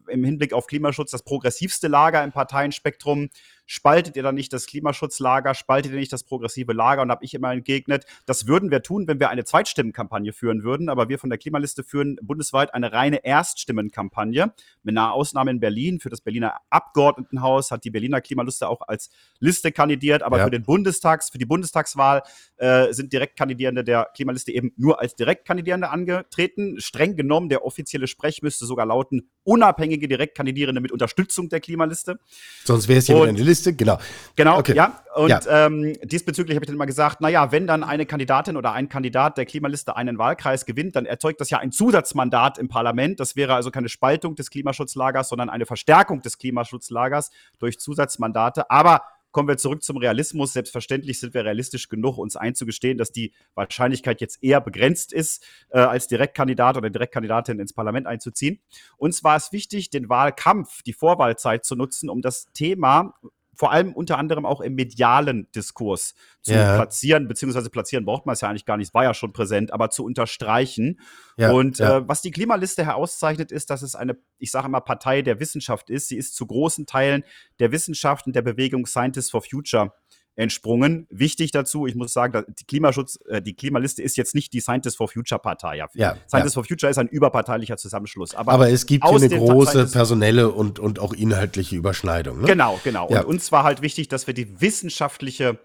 im 0.08 0.24
Hinblick 0.24 0.52
auf 0.52 0.66
Klimaschutz 0.66 1.10
das 1.10 1.22
progressivste 1.22 1.88
Lager 1.88 2.24
im 2.24 2.32
Parteienspektrum 2.32 3.28
spaltet 3.66 4.16
ihr 4.16 4.22
dann 4.22 4.34
nicht 4.34 4.52
das 4.52 4.66
Klimaschutzlager, 4.66 5.54
spaltet 5.54 5.92
ihr 5.92 5.98
nicht 5.98 6.12
das 6.12 6.24
progressive 6.24 6.72
Lager 6.72 7.02
und 7.02 7.10
habe 7.10 7.24
ich 7.24 7.34
immer 7.34 7.52
entgegnet, 7.52 8.04
das 8.26 8.46
würden 8.46 8.70
wir 8.70 8.82
tun, 8.82 9.08
wenn 9.08 9.20
wir 9.20 9.30
eine 9.30 9.44
Zweitstimmenkampagne 9.44 10.32
führen 10.32 10.62
würden, 10.64 10.88
aber 10.88 11.08
wir 11.08 11.18
von 11.18 11.30
der 11.30 11.38
Klimaliste 11.38 11.82
führen 11.82 12.16
bundesweit 12.22 12.74
eine 12.74 12.92
reine 12.92 13.24
Erststimmenkampagne 13.24 14.52
mit 14.82 14.96
einer 14.96 15.12
Ausnahme 15.12 15.50
in 15.50 15.60
Berlin. 15.60 16.00
Für 16.00 16.10
das 16.10 16.20
Berliner 16.20 16.56
Abgeordnetenhaus 16.70 17.70
hat 17.70 17.84
die 17.84 17.90
Berliner 17.90 18.20
Klimaliste 18.20 18.68
auch 18.68 18.82
als 18.86 19.10
Liste 19.38 19.72
kandidiert, 19.72 20.22
aber 20.22 20.38
ja. 20.38 20.44
für 20.44 20.50
den 20.50 20.62
Bundestags, 20.62 21.30
für 21.30 21.38
die 21.38 21.46
Bundestagswahl 21.46 22.22
äh, 22.56 22.92
sind 22.92 23.12
Direktkandidierende 23.12 23.84
der 23.84 24.08
Klimaliste 24.14 24.52
eben 24.52 24.72
nur 24.76 25.00
als 25.00 25.14
Direktkandidierende 25.14 25.90
angetreten. 25.90 26.80
Streng 26.80 27.16
genommen, 27.16 27.48
der 27.48 27.64
offizielle 27.64 28.06
Sprech 28.06 28.42
müsste 28.42 28.66
sogar 28.66 28.86
lauten, 28.86 29.30
unabhängige 29.44 30.08
Direktkandidierende 30.08 30.80
mit 30.80 30.92
Unterstützung 30.92 31.48
der 31.48 31.60
Klimaliste. 31.60 32.18
Sonst 32.64 32.88
wäre 32.88 32.98
es 32.98 33.08
ja 33.08 33.16
wieder 33.16 33.28
eine 33.28 33.42
Liste 33.42 33.74
genau. 33.74 33.98
Genau, 34.36 34.58
okay. 34.58 34.74
ja. 34.74 35.00
Und 35.14 35.28
ja. 35.30 35.40
Ähm, 35.46 35.92
diesbezüglich 36.02 36.56
habe 36.56 36.64
ich 36.64 36.68
dann 36.68 36.76
mal 36.76 36.86
gesagt, 36.86 37.20
naja, 37.20 37.52
wenn 37.52 37.66
dann 37.66 37.84
eine 37.84 38.06
Kandidatin 38.06 38.56
oder 38.56 38.72
ein 38.72 38.88
Kandidat 38.88 39.38
der 39.38 39.46
Klimaliste 39.46 39.96
einen 39.96 40.18
Wahlkreis 40.18 40.66
gewinnt, 40.66 40.96
dann 40.96 41.06
erzeugt 41.06 41.40
das 41.40 41.50
ja 41.50 41.58
ein 41.58 41.70
Zusatzmandat 41.70 42.58
im 42.58 42.68
Parlament. 42.68 43.20
Das 43.20 43.36
wäre 43.36 43.54
also 43.54 43.70
keine 43.70 43.88
Spaltung 43.88 44.34
des 44.34 44.50
Klimaschutzlagers, 44.50 45.28
sondern 45.28 45.50
eine 45.50 45.66
Verstärkung 45.66 46.22
des 46.22 46.38
Klimaschutzlagers 46.38 47.30
durch 47.60 47.78
Zusatzmandate. 47.78 48.70
Aber 48.70 49.02
kommen 49.34 49.48
wir 49.48 49.58
zurück 49.58 49.82
zum 49.82 49.98
Realismus. 49.98 50.52
Selbstverständlich 50.54 51.18
sind 51.18 51.34
wir 51.34 51.44
realistisch 51.44 51.88
genug, 51.88 52.16
uns 52.18 52.36
einzugestehen, 52.36 52.96
dass 52.96 53.10
die 53.10 53.32
Wahrscheinlichkeit 53.54 54.20
jetzt 54.20 54.42
eher 54.42 54.60
begrenzt 54.60 55.12
ist, 55.12 55.44
äh, 55.70 55.80
als 55.80 56.06
Direktkandidat 56.06 56.76
oder 56.76 56.88
Direktkandidatin 56.88 57.58
ins 57.58 57.72
Parlament 57.72 58.06
einzuziehen. 58.06 58.60
Uns 58.96 59.24
war 59.24 59.36
es 59.36 59.52
wichtig, 59.52 59.90
den 59.90 60.08
Wahlkampf, 60.08 60.82
die 60.82 60.92
Vorwahlzeit 60.92 61.64
zu 61.64 61.74
nutzen, 61.74 62.08
um 62.08 62.22
das 62.22 62.46
Thema 62.54 63.14
vor 63.56 63.72
allem 63.72 63.92
unter 63.92 64.18
anderem 64.18 64.46
auch 64.46 64.60
im 64.60 64.74
medialen 64.74 65.50
Diskurs 65.52 66.14
zu 66.42 66.52
ja. 66.52 66.76
platzieren, 66.76 67.28
beziehungsweise 67.28 67.70
platzieren 67.70 68.04
braucht 68.04 68.26
man 68.26 68.34
es 68.34 68.40
ja 68.40 68.48
eigentlich 68.48 68.66
gar 68.66 68.76
nicht, 68.76 68.92
war 68.94 69.04
ja 69.04 69.14
schon 69.14 69.32
präsent, 69.32 69.72
aber 69.72 69.90
zu 69.90 70.04
unterstreichen. 70.04 71.00
Ja, 71.36 71.52
und 71.52 71.78
ja. 71.78 71.98
Äh, 71.98 72.08
was 72.08 72.22
die 72.22 72.30
Klimaliste 72.30 72.84
herauszeichnet, 72.84 73.52
ist, 73.52 73.70
dass 73.70 73.82
es 73.82 73.94
eine, 73.94 74.16
ich 74.38 74.50
sage 74.50 74.66
immer, 74.66 74.80
Partei 74.80 75.22
der 75.22 75.40
Wissenschaft 75.40 75.90
ist. 75.90 76.08
Sie 76.08 76.16
ist 76.16 76.34
zu 76.34 76.46
großen 76.46 76.86
Teilen 76.86 77.24
der 77.58 77.72
Wissenschaft 77.72 78.26
und 78.26 78.36
der 78.36 78.42
Bewegung 78.42 78.86
Scientists 78.86 79.30
for 79.30 79.42
Future 79.42 79.92
entsprungen. 80.36 81.06
Wichtig 81.10 81.52
dazu, 81.52 81.86
ich 81.86 81.94
muss 81.94 82.12
sagen, 82.12 82.44
die 82.58 82.64
Klimaschutz, 82.64 83.18
äh, 83.28 83.40
die 83.40 83.54
Klimaliste 83.54 84.02
ist 84.02 84.16
jetzt 84.16 84.34
nicht 84.34 84.52
die 84.52 84.60
Scientists 84.60 84.96
for 84.96 85.08
Future 85.08 85.38
Partei. 85.38 85.76
Ja, 85.76 85.88
ja 85.94 86.16
Scientists 86.28 86.54
ja. 86.54 86.62
for 86.62 86.64
Future 86.64 86.90
ist 86.90 86.98
ein 86.98 87.08
überparteilicher 87.08 87.76
Zusammenschluss. 87.76 88.34
Aber, 88.34 88.52
aber 88.52 88.70
es 88.70 88.86
gibt 88.86 89.06
hier 89.06 89.16
eine 89.16 89.28
große 89.28 89.86
personelle 89.86 90.50
und, 90.50 90.78
und 90.78 90.98
auch 90.98 91.12
inhaltliche 91.12 91.76
Überschneidung. 91.76 92.40
Ne? 92.40 92.46
Genau, 92.46 92.80
genau. 92.82 93.08
Ja. 93.10 93.20
Und 93.20 93.26
uns 93.26 93.52
war 93.52 93.64
halt 93.64 93.82
wichtig, 93.82 94.08
dass 94.08 94.26
wir 94.26 94.34
die 94.34 94.60
wissenschaftliche 94.60 95.58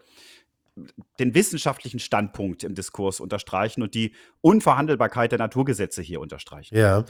den 1.19 1.35
wissenschaftlichen 1.35 1.99
Standpunkt 1.99 2.63
im 2.63 2.73
Diskurs 2.73 3.19
unterstreichen 3.19 3.81
und 3.81 3.95
die 3.95 4.13
Unverhandelbarkeit 4.39 5.31
der 5.31 5.39
Naturgesetze 5.39 6.01
hier 6.01 6.21
unterstreichen. 6.21 6.77
Ja, 6.77 7.03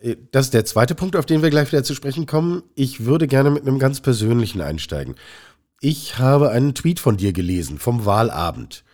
äh, 0.00 0.16
das 0.30 0.46
ist 0.46 0.54
der 0.54 0.64
zweite 0.64 0.94
Punkt, 0.94 1.16
auf 1.16 1.26
den 1.26 1.42
wir 1.42 1.50
gleich 1.50 1.72
wieder 1.72 1.82
zu 1.82 1.94
sprechen 1.94 2.26
kommen. 2.26 2.62
Ich 2.74 3.04
würde 3.04 3.26
gerne 3.26 3.50
mit 3.50 3.62
einem 3.62 3.78
ganz 3.78 4.00
persönlichen 4.00 4.60
einsteigen. 4.60 5.16
Ich 5.80 6.18
habe 6.18 6.50
einen 6.50 6.74
Tweet 6.74 7.00
von 7.00 7.16
dir 7.16 7.32
gelesen 7.32 7.78
vom 7.78 8.04
Wahlabend. 8.06 8.84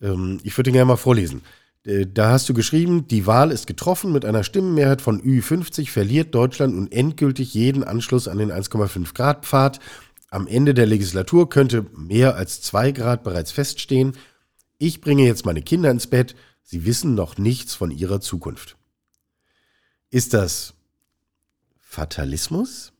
Ähm, 0.00 0.38
ich 0.42 0.56
würde 0.56 0.70
ihn 0.70 0.74
gerne 0.74 0.86
mal 0.86 0.96
vorlesen. 0.96 1.42
Äh, 1.84 2.06
da 2.06 2.30
hast 2.30 2.48
du 2.48 2.54
geschrieben, 2.54 3.08
die 3.08 3.26
Wahl 3.26 3.50
ist 3.50 3.66
getroffen 3.66 4.12
mit 4.12 4.24
einer 4.24 4.44
Stimmenmehrheit 4.44 5.02
von 5.02 5.20
Ü50, 5.20 5.90
verliert 5.90 6.34
Deutschland 6.34 6.74
nun 6.74 6.92
endgültig 6.92 7.54
jeden 7.54 7.82
Anschluss 7.82 8.28
an 8.28 8.38
den 8.38 8.52
1,5 8.52 9.14
Grad 9.14 9.46
Pfad. 9.46 9.80
Am 10.30 10.46
Ende 10.46 10.74
der 10.74 10.86
Legislatur 10.86 11.48
könnte 11.48 11.86
mehr 11.96 12.36
als 12.36 12.60
2 12.60 12.92
Grad 12.92 13.22
bereits 13.24 13.50
feststehen. 13.50 14.12
Ich 14.76 15.00
bringe 15.00 15.24
jetzt 15.24 15.46
meine 15.46 15.62
Kinder 15.62 15.90
ins 15.90 16.06
Bett. 16.06 16.36
Sie 16.62 16.84
wissen 16.84 17.14
noch 17.14 17.38
nichts 17.38 17.74
von 17.74 17.90
ihrer 17.90 18.20
Zukunft. 18.20 18.76
Ist 20.10 20.34
das 20.34 20.74
Fatalismus? 21.80 22.92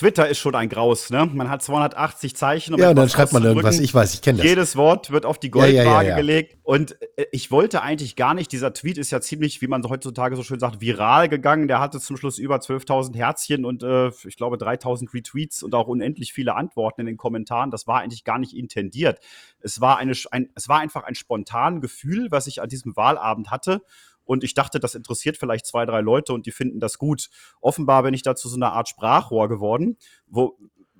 Twitter 0.00 0.26
ist 0.30 0.38
schon 0.38 0.54
ein 0.54 0.70
Graus, 0.70 1.10
ne? 1.10 1.28
Man 1.30 1.50
hat 1.50 1.62
280 1.62 2.34
Zeichen. 2.34 2.72
Um 2.72 2.80
ja, 2.80 2.88
und 2.88 2.96
dann 2.96 3.10
schreibt 3.10 3.34
man 3.34 3.44
irgendwas. 3.44 3.78
Ich 3.78 3.92
weiß, 3.92 4.14
ich 4.14 4.22
kenne 4.22 4.38
das. 4.38 4.46
Jedes 4.46 4.74
Wort 4.74 5.10
wird 5.10 5.26
auf 5.26 5.38
die 5.38 5.50
Goldwaage 5.50 5.76
ja, 5.76 5.84
ja, 5.84 6.02
ja, 6.02 6.16
gelegt. 6.16 6.56
Und 6.62 6.96
äh, 7.18 7.26
ich 7.32 7.50
wollte 7.50 7.82
eigentlich 7.82 8.16
gar 8.16 8.32
nicht, 8.32 8.50
dieser 8.50 8.72
Tweet 8.72 8.96
ist 8.96 9.10
ja 9.10 9.20
ziemlich, 9.20 9.60
wie 9.60 9.66
man 9.66 9.84
heutzutage 9.84 10.36
so 10.36 10.42
schön 10.42 10.58
sagt, 10.58 10.80
viral 10.80 11.28
gegangen. 11.28 11.68
Der 11.68 11.80
hatte 11.80 12.00
zum 12.00 12.16
Schluss 12.16 12.38
über 12.38 12.56
12.000 12.56 13.14
Herzchen 13.14 13.66
und 13.66 13.82
äh, 13.82 14.08
ich 14.26 14.38
glaube 14.38 14.56
3.000 14.56 15.12
Retweets 15.12 15.62
und 15.62 15.74
auch 15.74 15.86
unendlich 15.86 16.32
viele 16.32 16.54
Antworten 16.54 17.02
in 17.02 17.06
den 17.06 17.18
Kommentaren. 17.18 17.70
Das 17.70 17.86
war 17.86 18.00
eigentlich 18.00 18.24
gar 18.24 18.38
nicht 18.38 18.56
intendiert. 18.56 19.18
Es 19.60 19.82
war, 19.82 19.98
eine, 19.98 20.14
ein, 20.30 20.48
es 20.54 20.66
war 20.66 20.80
einfach 20.80 21.04
ein 21.04 21.14
spontanes 21.14 21.82
Gefühl, 21.82 22.30
was 22.30 22.46
ich 22.46 22.62
an 22.62 22.70
diesem 22.70 22.96
Wahlabend 22.96 23.50
hatte. 23.50 23.82
Und 24.30 24.44
ich 24.44 24.54
dachte, 24.54 24.78
das 24.78 24.94
interessiert 24.94 25.36
vielleicht 25.38 25.66
zwei, 25.66 25.84
drei 25.86 26.02
Leute 26.02 26.32
und 26.32 26.46
die 26.46 26.52
finden 26.52 26.78
das 26.78 26.98
gut. 26.98 27.30
Offenbar 27.60 28.04
bin 28.04 28.14
ich 28.14 28.22
dazu 28.22 28.48
so 28.48 28.54
eine 28.54 28.70
Art 28.70 28.88
Sprachrohr 28.88 29.48
geworden, 29.48 29.98
wo 30.28 30.56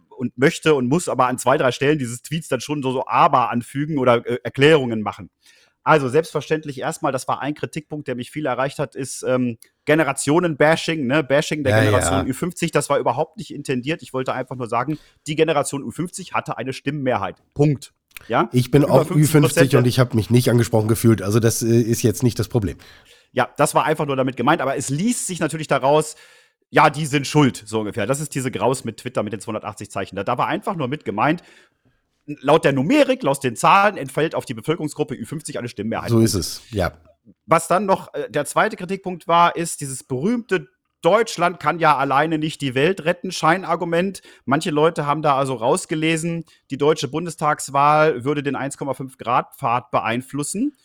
und 0.09 0.37
möchte 0.37 0.75
und 0.75 0.89
muss 0.89 1.09
aber 1.09 1.29
an 1.29 1.39
zwei, 1.39 1.57
drei 1.57 1.71
Stellen 1.71 2.01
dieses 2.01 2.23
Tweets 2.23 2.49
dann 2.49 2.61
schon 2.61 2.83
so, 2.83 2.91
so 2.91 3.07
aber 3.07 3.51
anfügen 3.51 3.99
oder 3.99 4.27
äh, 4.27 4.39
Erklärungen 4.43 5.03
machen. 5.03 5.31
Also 5.85 6.09
selbstverständlich 6.09 6.81
erstmal, 6.81 7.13
das 7.13 7.29
war 7.29 7.41
ein 7.41 7.55
Kritikpunkt, 7.55 8.09
der 8.09 8.17
mich 8.17 8.33
viel 8.33 8.47
erreicht 8.47 8.81
hat, 8.81 8.97
ist 8.97 9.23
ähm, 9.23 9.59
Generationen-Bashing, 9.85 11.07
ne? 11.07 11.23
Bashing 11.23 11.63
der 11.63 11.77
ja, 11.77 11.83
Generation 11.85 12.27
ja. 12.27 12.33
Ü50. 12.33 12.73
Das 12.73 12.91
war 12.91 12.99
überhaupt 12.99 13.37
nicht 13.37 13.55
intendiert. 13.55 14.03
Ich 14.03 14.13
wollte 14.13 14.33
einfach 14.33 14.57
nur 14.57 14.67
sagen, 14.67 14.99
die 15.29 15.37
Generation 15.37 15.85
Ü50 15.85 16.33
hatte 16.33 16.59
eine 16.59 16.73
Stimmenmehrheit. 16.73 17.37
Punkt. 17.55 17.93
Ja? 18.29 18.49
Ich 18.53 18.71
bin 18.71 18.85
auch 18.85 19.11
Ü50 19.11 19.77
und 19.77 19.87
ich 19.87 19.99
habe 19.99 20.17
mich 20.17 20.31
nicht 20.31 20.51
angesprochen 20.51 20.89
gefühlt. 20.89 21.23
Also 21.23 21.41
das 21.41 21.63
äh, 21.63 21.81
ist 21.81 22.03
jetzt 22.03 22.23
nicht 22.23 22.39
das 22.39 22.49
Problem. 22.49 22.77
Ja, 23.33 23.49
das 23.57 23.75
war 23.75 23.85
einfach 23.85 24.07
nur 24.07 24.17
damit 24.17 24.37
gemeint, 24.37 24.61
aber 24.61 24.77
es 24.77 24.89
liest 24.89 25.27
sich 25.27 25.41
natürlich 25.41 25.69
daraus, 25.69 26.17
ja, 26.71 26.91
die 26.91 27.07
sind 27.07 27.27
schuld, 27.27 27.63
so 27.65 27.81
ungefähr. 27.81 28.07
Das 28.07 28.21
ist 28.21 28.35
diese 28.35 28.51
Graus 28.51 28.85
mit 28.85 28.99
Twitter 28.99 29.23
mit 29.23 29.33
den 29.33 29.41
280 29.41 29.91
Zeichen. 29.91 30.17
Da, 30.17 30.25
da 30.25 30.39
war 30.39 30.47
einfach 30.47 30.77
nur 30.77 30.89
mit 30.89 31.05
gemeint, 31.05 31.43
laut 32.27 32.65
der 32.65 32.73
Numerik, 32.73 33.23
laut 33.23 33.43
den 33.43 33.57
Zahlen 33.57 33.97
entfällt 33.97 34.35
auf 34.35 34.45
die 34.45 34.55
Bevölkerungsgruppe 34.55 35.15
Ü50 35.15 35.59
eine 35.59 35.69
Stimmenmehrheit. 35.69 36.11
So 36.11 36.21
ist 36.21 36.35
es, 36.35 36.63
ja. 36.71 36.93
Was 37.47 37.69
dann 37.69 37.87
noch 37.87 38.13
äh, 38.15 38.31
der 38.31 38.45
zweite 38.45 38.77
Kritikpunkt 38.77 39.29
war, 39.29 39.57
ist 39.57 39.81
dieses 39.81 40.05
berühmte 40.05 40.69
Deutschland 41.03 41.61
kann 41.61 41.79
ja 41.79 41.97
alleine 41.97 42.39
nicht 42.39 42.61
die 42.61 42.75
Welt 42.75 43.05
retten, 43.05 43.33
Scheinargument. 43.33 44.21
Manche 44.45 44.71
Leute 44.71 45.07
haben 45.07 45.23
da 45.23 45.37
also 45.37 45.55
rausgelesen, 45.55 46.45
die 46.71 46.77
deutsche 46.77 47.09
Bundestagswahl 47.09 48.25
würde 48.25 48.43
den 48.43 48.57
1,5 48.57 49.17
Grad 49.17 49.57
Pfad 49.57 49.91
beeinflussen. 49.91 50.77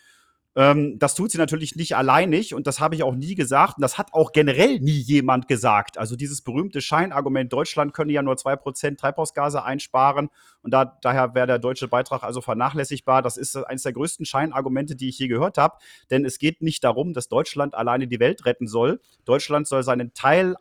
Ähm, 0.55 0.97
das 1.00 1.15
tut 1.15 1.31
sie 1.31 1.38
natürlich 1.38 1.75
nicht 1.75 1.95
alleinig 1.97 2.53
und 2.53 2.65
das 2.65 2.79
habe 2.79 2.95
ich 2.95 3.03
auch 3.03 3.15
nie 3.15 3.35
gesagt. 3.35 3.77
Und 3.77 3.81
das 3.81 3.97
hat 3.97 4.13
auch 4.13 4.31
generell 4.31 4.79
nie 4.79 5.00
jemand 5.00 5.47
gesagt. 5.47 5.97
Also 5.97 6.15
dieses 6.15 6.41
berühmte 6.41 6.81
Scheinargument, 6.81 7.51
Deutschland 7.51 7.93
könne 7.93 8.13
ja 8.13 8.21
nur 8.21 8.35
2% 8.35 8.97
Treibhausgase 8.97 9.63
einsparen 9.63 10.29
und 10.62 10.71
da, 10.71 10.85
daher 11.01 11.35
wäre 11.35 11.47
der 11.47 11.59
deutsche 11.59 11.88
Beitrag 11.89 12.24
also 12.24 12.41
vernachlässigbar. 12.41 13.21
Das 13.21 13.35
ist 13.38 13.55
eines 13.57 13.83
der 13.83 13.93
größten 13.93 14.25
Scheinargumente, 14.25 14.95
die 14.95 15.09
ich 15.09 15.19
je 15.19 15.27
gehört 15.27 15.57
habe. 15.57 15.77
Denn 16.09 16.24
es 16.24 16.39
geht 16.39 16.62
nicht 16.62 16.83
darum, 16.83 17.13
dass 17.13 17.27
Deutschland 17.27 17.75
alleine 17.75 18.07
die 18.07 18.19
Welt 18.19 18.45
retten 18.45 18.67
soll. 18.67 19.01
Deutschland 19.25 19.67
soll 19.67 19.83
seinen 19.83 20.13
Teil 20.13 20.55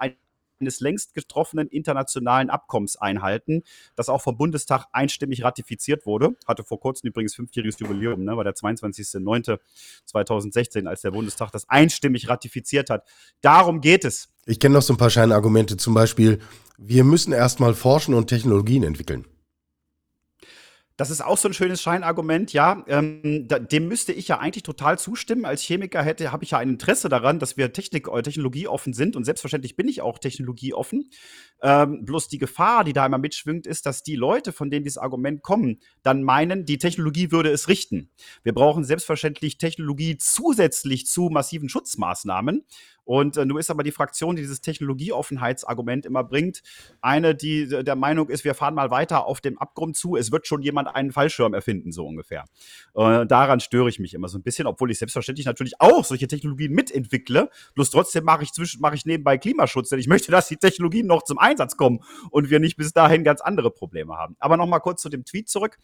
eines 0.65 0.81
längst 0.81 1.15
getroffenen 1.15 1.69
internationalen 1.69 2.51
Abkommens 2.51 2.97
einhalten, 2.97 3.63
das 3.97 4.09
auch 4.09 4.23
vom 4.23 4.37
Bundestag 4.37 4.87
einstimmig 4.93 5.45
ratifiziert 5.45 6.07
wurde. 6.07 6.37
Hatte 6.47 6.63
vor 6.65 6.81
kurzem 6.81 7.09
übrigens 7.09 7.35
fünfjähriges 7.35 7.79
Jubiläum, 7.81 8.25
ne, 8.25 8.35
war 8.37 8.45
der 8.45 8.55
22.09.2016, 8.55 10.87
als 10.87 11.01
der 11.03 11.11
Bundestag 11.11 11.51
das 11.53 11.69
einstimmig 11.69 12.29
ratifiziert 12.29 12.91
hat. 12.91 13.05
Darum 13.43 13.81
geht 13.81 14.05
es. 14.05 14.29
Ich 14.47 14.61
kenne 14.61 14.75
noch 14.75 14.83
so 14.83 14.93
ein 14.95 14.99
paar 14.99 15.11
Scheinargumente, 15.11 15.77
zum 15.77 15.95
Beispiel, 15.95 16.39
wir 16.77 17.05
müssen 17.05 17.33
erstmal 17.33 17.75
forschen 17.75 18.15
und 18.15 18.27
Technologien 18.29 18.83
entwickeln. 18.83 19.27
Das 20.97 21.11
ist 21.11 21.25
auch 21.25 21.37
so 21.37 21.49
ein 21.49 21.55
schönes 21.55 21.83
Scheinargument, 21.83 22.53
ja. 22.53 22.85
Ähm, 22.87 23.47
da, 23.49 23.59
dem 23.59 23.89
müsste 23.89 24.13
ich 24.13 24.29
ja 24.29 24.39
eigentlich 24.39 24.63
total 24.63 24.97
zustimmen. 24.97 25.45
Als 25.45 25.63
Chemiker 25.63 26.03
hätte, 26.05 26.31
habe 26.31 26.45
ich 26.45 26.53
ja 26.53 26.59
ein 26.59 26.69
Interesse 26.69 27.09
daran, 27.09 27.41
dass 27.41 27.57
wir 27.57 27.73
Technik, 27.73 28.07
äh, 28.07 28.23
technologieoffen 28.23 28.93
sind 28.93 29.17
und 29.17 29.25
selbstverständlich 29.25 29.75
bin 29.75 29.89
ich 29.89 30.03
auch 30.03 30.21
technologieoffen. 30.21 31.11
Ähm, 31.63 32.05
bloß 32.05 32.29
die 32.29 32.39
Gefahr, 32.39 32.85
die 32.85 32.93
da 32.93 33.07
immer 33.07 33.19
mitschwingt, 33.19 33.67
ist, 33.67 33.87
dass 33.87 34.05
die 34.05 34.15
Leute, 34.15 34.53
von 34.53 34.71
denen 34.71 34.85
dieses 34.85 34.99
Argument 34.99 35.43
kommen, 35.43 35.81
dann 36.05 36.23
meinen, 36.23 36.65
die 36.65 36.79
Technologie 36.79 37.33
würde 37.33 37.51
es 37.51 37.67
richten. 37.67 38.11
Wir 38.45 38.55
brauchen 38.55 38.85
selbstverständlich 38.85 39.59
Technologie 39.59 40.17
zusätzlich 40.17 41.07
zu 41.07 41.29
massiven 41.29 41.69
Schutzmaßnahmen. 41.69 42.65
Und 43.05 43.37
äh, 43.37 43.45
nun 43.45 43.59
ist 43.59 43.71
aber 43.71 43.83
die 43.83 43.93
Fraktion, 43.93 44.37
die 44.37 44.43
dieses 44.43 44.61
Technologieoffenheitsargument 44.61 46.07
immer 46.07 46.25
bringt, 46.25 46.63
eine, 47.01 47.35
die 47.35 47.69
der 47.69 47.97
Meinung 47.97 48.29
ist, 48.29 48.45
wir 48.45 48.55
fahren 48.55 48.75
mal 48.75 48.91
weiter 48.91 49.27
auf 49.27 49.41
dem 49.41 49.59
Abgrund 49.59 49.97
zu, 49.97 50.17
es 50.17 50.33
wird 50.33 50.47
schon 50.47 50.63
jemand 50.63 50.89
einen 50.95 51.13
Fallschirm 51.13 51.55
erfinden, 51.55 51.93
so 51.93 52.07
ungefähr. 52.07 52.45
Äh, 52.95 53.27
daran 53.27 53.61
störe 53.61 53.89
ich 53.89 53.99
mich 53.99 54.15
immer 54.15 54.29
so 54.29 54.39
ein 54.39 54.43
bisschen, 54.43 54.67
obwohl 54.67 54.91
ich 54.91 54.99
selbstverständlich 54.99 55.47
natürlich 55.47 55.81
auch 55.81 56.05
solche 56.05 56.29
Technologien 56.29 56.73
mitentwickle. 56.73 57.51
Bloß 57.75 57.91
trotzdem 57.91 58.25
mache 58.25 58.43
ich, 58.43 58.53
zwischen, 58.53 58.81
mache 58.81 58.95
ich 58.95 59.05
nebenbei 59.05 59.39
Klimaschutz, 59.39 59.91
denn 59.91 59.99
ich 59.99 60.09
möchte, 60.09 60.33
dass 60.33 60.49
die 60.49 60.57
Technologien 60.57 61.07
noch 61.07 61.23
zum 61.23 61.39
Einsatz 61.39 61.77
kommen 61.77 62.01
und 62.31 62.51
wir 62.51 62.61
nicht 62.61 62.77
bis 62.77 62.93
dahin 62.93 63.25
ganz 63.25 63.41
andere 63.41 63.71
Probleme 63.71 64.17
haben. 64.17 64.37
Aber 64.39 64.57
nochmal 64.57 64.81
kurz 64.81 65.03
zu 65.03 65.09
dem 65.09 65.25
Tweet 65.25 65.49
zurück. 65.49 65.79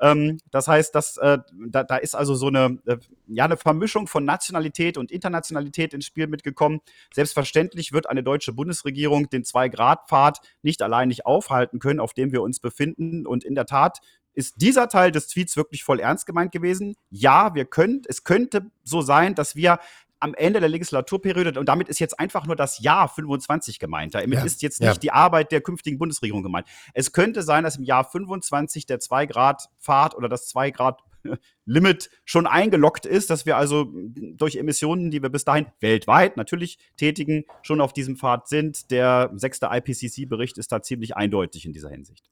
Ähm, 0.00 0.38
das 0.50 0.68
heißt, 0.68 0.94
dass, 0.94 1.16
äh, 1.18 1.38
da, 1.68 1.84
da 1.84 1.96
ist 1.96 2.14
also 2.14 2.34
so 2.34 2.48
eine, 2.48 2.78
äh, 2.86 2.96
ja, 3.28 3.44
eine 3.44 3.56
Vermischung 3.56 4.06
von 4.06 4.24
Nationalität 4.24 4.98
und 4.98 5.12
Internationalität 5.12 5.94
ins 5.94 6.06
Spiel 6.06 6.26
mitgekommen 6.26 6.63
kommen. 6.64 6.80
Selbstverständlich 7.12 7.92
wird 7.92 8.08
eine 8.08 8.22
deutsche 8.22 8.52
Bundesregierung 8.52 9.28
den 9.28 9.44
Zwei-Grad-Pfad 9.44 10.40
nicht 10.62 10.80
alleinig 10.82 11.26
aufhalten 11.26 11.78
können, 11.78 12.00
auf 12.00 12.14
dem 12.14 12.32
wir 12.32 12.42
uns 12.42 12.58
befinden. 12.60 13.26
Und 13.26 13.44
in 13.44 13.54
der 13.54 13.66
Tat 13.66 13.98
ist 14.32 14.60
dieser 14.60 14.88
Teil 14.88 15.12
des 15.12 15.28
Tweets 15.28 15.56
wirklich 15.56 15.84
voll 15.84 16.00
ernst 16.00 16.26
gemeint 16.26 16.52
gewesen. 16.52 16.94
Ja, 17.10 17.54
wir 17.54 17.66
können, 17.66 18.02
es 18.08 18.24
könnte 18.24 18.70
so 18.82 19.02
sein, 19.02 19.34
dass 19.34 19.56
wir 19.56 19.78
am 20.20 20.32
Ende 20.32 20.58
der 20.58 20.70
Legislaturperiode, 20.70 21.60
und 21.60 21.68
damit 21.68 21.90
ist 21.90 22.00
jetzt 22.00 22.18
einfach 22.18 22.46
nur 22.46 22.56
das 22.56 22.78
Jahr 22.78 23.08
25 23.08 23.78
gemeint. 23.78 24.14
Damit 24.14 24.38
ja, 24.38 24.44
ist 24.44 24.62
jetzt 24.62 24.80
nicht 24.80 24.94
ja. 24.94 24.98
die 24.98 25.10
Arbeit 25.10 25.52
der 25.52 25.60
künftigen 25.60 25.98
Bundesregierung 25.98 26.42
gemeint. 26.42 26.66
Es 26.94 27.12
könnte 27.12 27.42
sein, 27.42 27.62
dass 27.62 27.76
im 27.76 27.84
Jahr 27.84 28.04
25 28.04 28.86
der 28.86 29.00
2-Grad-Pfad 29.00 30.14
oder 30.14 30.30
das 30.30 30.48
2-Grad 30.54 31.02
Limit 31.64 32.10
schon 32.24 32.46
eingeloggt 32.46 33.06
ist, 33.06 33.30
dass 33.30 33.46
wir 33.46 33.56
also 33.56 33.92
durch 34.14 34.56
Emissionen, 34.56 35.10
die 35.10 35.22
wir 35.22 35.28
bis 35.28 35.44
dahin 35.44 35.66
weltweit 35.80 36.36
natürlich 36.36 36.78
tätigen, 36.96 37.44
schon 37.62 37.80
auf 37.80 37.92
diesem 37.92 38.16
Pfad 38.16 38.48
sind. 38.48 38.90
Der 38.90 39.30
sechste 39.34 39.68
IPCC-Bericht 39.70 40.58
ist 40.58 40.72
da 40.72 40.82
ziemlich 40.82 41.16
eindeutig 41.16 41.66
in 41.66 41.72
dieser 41.72 41.90
Hinsicht. 41.90 42.30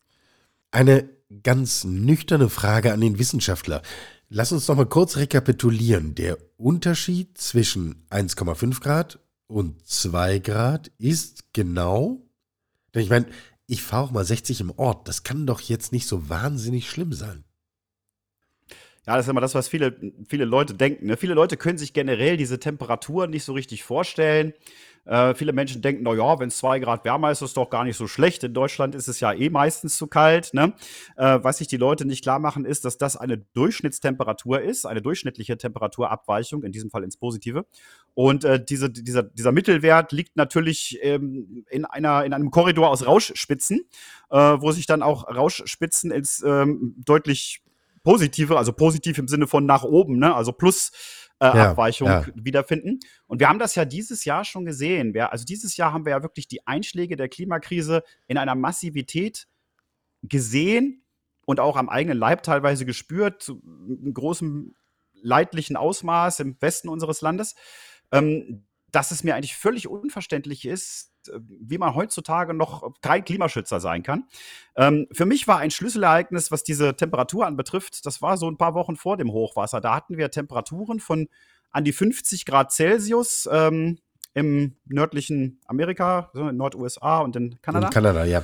Eine 0.70 1.08
ganz 1.42 1.84
nüchterne 1.84 2.48
Frage 2.48 2.92
an 2.92 3.00
den 3.00 3.18
Wissenschaftler. 3.18 3.82
Lass 4.28 4.52
uns 4.52 4.66
noch 4.68 4.76
mal 4.76 4.86
kurz 4.86 5.16
rekapitulieren. 5.16 6.14
Der 6.14 6.38
Unterschied 6.56 7.36
zwischen 7.36 8.06
1,5 8.10 8.80
Grad 8.80 9.18
und 9.46 9.86
2 9.86 10.38
Grad 10.38 10.90
ist 10.96 11.52
genau, 11.52 12.22
denn 12.94 13.02
ich 13.02 13.10
meine, 13.10 13.26
ich 13.66 13.82
fahre 13.82 14.04
auch 14.04 14.10
mal 14.10 14.24
60 14.24 14.60
im 14.60 14.70
Ort. 14.70 15.08
Das 15.08 15.22
kann 15.22 15.46
doch 15.46 15.60
jetzt 15.60 15.92
nicht 15.92 16.06
so 16.06 16.28
wahnsinnig 16.28 16.88
schlimm 16.88 17.12
sein. 17.12 17.44
Ja, 19.06 19.16
das 19.16 19.26
ist 19.26 19.30
immer 19.30 19.40
das, 19.40 19.56
was 19.56 19.66
viele, 19.66 19.96
viele 20.28 20.44
Leute 20.44 20.74
denken. 20.74 21.06
Ne? 21.06 21.16
Viele 21.16 21.34
Leute 21.34 21.56
können 21.56 21.76
sich 21.76 21.92
generell 21.92 22.36
diese 22.36 22.60
Temperaturen 22.60 23.30
nicht 23.30 23.42
so 23.44 23.52
richtig 23.52 23.82
vorstellen. 23.82 24.52
Äh, 25.04 25.34
viele 25.34 25.52
Menschen 25.52 25.82
denken, 25.82 26.04
na 26.04 26.14
ja, 26.14 26.38
wenn 26.38 26.46
es 26.46 26.58
zwei 26.58 26.78
Grad 26.78 27.04
wärmer 27.04 27.32
ist, 27.32 27.42
ist 27.42 27.48
es 27.48 27.54
doch 27.54 27.68
gar 27.68 27.82
nicht 27.82 27.96
so 27.96 28.06
schlecht. 28.06 28.44
In 28.44 28.54
Deutschland 28.54 28.94
ist 28.94 29.08
es 29.08 29.18
ja 29.18 29.32
eh 29.32 29.50
meistens 29.50 29.96
zu 29.96 30.06
kalt. 30.06 30.54
Ne? 30.54 30.74
Äh, 31.16 31.40
was 31.42 31.58
sich 31.58 31.66
die 31.66 31.76
Leute 31.76 32.04
nicht 32.04 32.22
klar 32.22 32.38
machen, 32.38 32.64
ist, 32.64 32.84
dass 32.84 32.96
das 32.96 33.16
eine 33.16 33.38
Durchschnittstemperatur 33.38 34.60
ist, 34.60 34.86
eine 34.86 35.02
durchschnittliche 35.02 35.58
Temperaturabweichung, 35.58 36.62
in 36.62 36.70
diesem 36.70 36.90
Fall 36.90 37.02
ins 37.02 37.16
Positive. 37.16 37.66
Und 38.14 38.44
äh, 38.44 38.64
diese, 38.64 38.88
dieser, 38.88 39.24
dieser 39.24 39.50
Mittelwert 39.50 40.12
liegt 40.12 40.36
natürlich 40.36 41.00
ähm, 41.02 41.64
in, 41.70 41.84
einer, 41.84 42.24
in 42.24 42.32
einem 42.32 42.52
Korridor 42.52 42.90
aus 42.90 43.04
Rauschspitzen, 43.04 43.80
äh, 44.30 44.36
wo 44.36 44.70
sich 44.70 44.86
dann 44.86 45.02
auch 45.02 45.26
Rauschspitzen 45.26 46.12
ins 46.12 46.44
ähm, 46.46 46.94
deutlich 47.04 47.62
positive, 48.02 48.56
also 48.56 48.72
positiv 48.72 49.18
im 49.18 49.28
Sinne 49.28 49.46
von 49.46 49.66
nach 49.66 49.84
oben, 49.84 50.18
ne? 50.18 50.34
also 50.34 50.52
plus 50.52 50.92
äh, 51.40 51.46
ja, 51.46 51.70
Abweichung 51.70 52.08
ja. 52.08 52.26
wiederfinden. 52.34 53.00
Und 53.26 53.40
wir 53.40 53.48
haben 53.48 53.58
das 53.58 53.74
ja 53.74 53.84
dieses 53.84 54.24
Jahr 54.24 54.44
schon 54.44 54.64
gesehen. 54.64 55.14
Wir, 55.14 55.32
also 55.32 55.44
dieses 55.44 55.76
Jahr 55.76 55.92
haben 55.92 56.04
wir 56.04 56.10
ja 56.10 56.22
wirklich 56.22 56.48
die 56.48 56.66
Einschläge 56.66 57.16
der 57.16 57.28
Klimakrise 57.28 58.02
in 58.26 58.38
einer 58.38 58.54
Massivität 58.54 59.46
gesehen 60.22 61.04
und 61.44 61.60
auch 61.60 61.76
am 61.76 61.88
eigenen 61.88 62.18
Leib 62.18 62.42
teilweise 62.42 62.86
gespürt, 62.86 63.42
zu 63.42 63.60
einem 63.64 64.14
großen 64.14 64.74
leidlichen 65.14 65.76
Ausmaß 65.76 66.40
im 66.40 66.56
Westen 66.60 66.88
unseres 66.88 67.20
Landes. 67.20 67.54
Ähm, 68.12 68.66
dass 68.92 69.10
es 69.10 69.24
mir 69.24 69.34
eigentlich 69.34 69.56
völlig 69.56 69.88
unverständlich 69.88 70.66
ist, 70.66 71.11
wie 71.36 71.78
man 71.78 71.94
heutzutage 71.94 72.54
noch 72.54 72.92
kein 73.00 73.24
Klimaschützer 73.24 73.80
sein 73.80 74.02
kann. 74.02 74.24
Ähm, 74.76 75.06
für 75.12 75.26
mich 75.26 75.48
war 75.48 75.58
ein 75.58 75.70
Schlüsselereignis, 75.70 76.50
was 76.50 76.64
diese 76.64 76.96
Temperatur 76.96 77.46
anbetrifft, 77.46 78.06
das 78.06 78.22
war 78.22 78.36
so 78.36 78.50
ein 78.50 78.56
paar 78.56 78.74
Wochen 78.74 78.96
vor 78.96 79.16
dem 79.16 79.32
Hochwasser. 79.32 79.80
Da 79.80 79.94
hatten 79.94 80.16
wir 80.16 80.30
Temperaturen 80.30 81.00
von 81.00 81.28
an 81.70 81.84
die 81.84 81.92
50 81.92 82.44
Grad 82.44 82.72
Celsius 82.72 83.48
ähm, 83.50 83.98
im 84.34 84.76
nördlichen 84.86 85.60
Amerika, 85.66 86.30
in 86.34 86.56
Nord-USA 86.56 87.20
und 87.20 87.36
in 87.36 87.60
Kanada. 87.62 87.88
In 87.88 87.92
Kanada, 87.92 88.24
ja. 88.24 88.42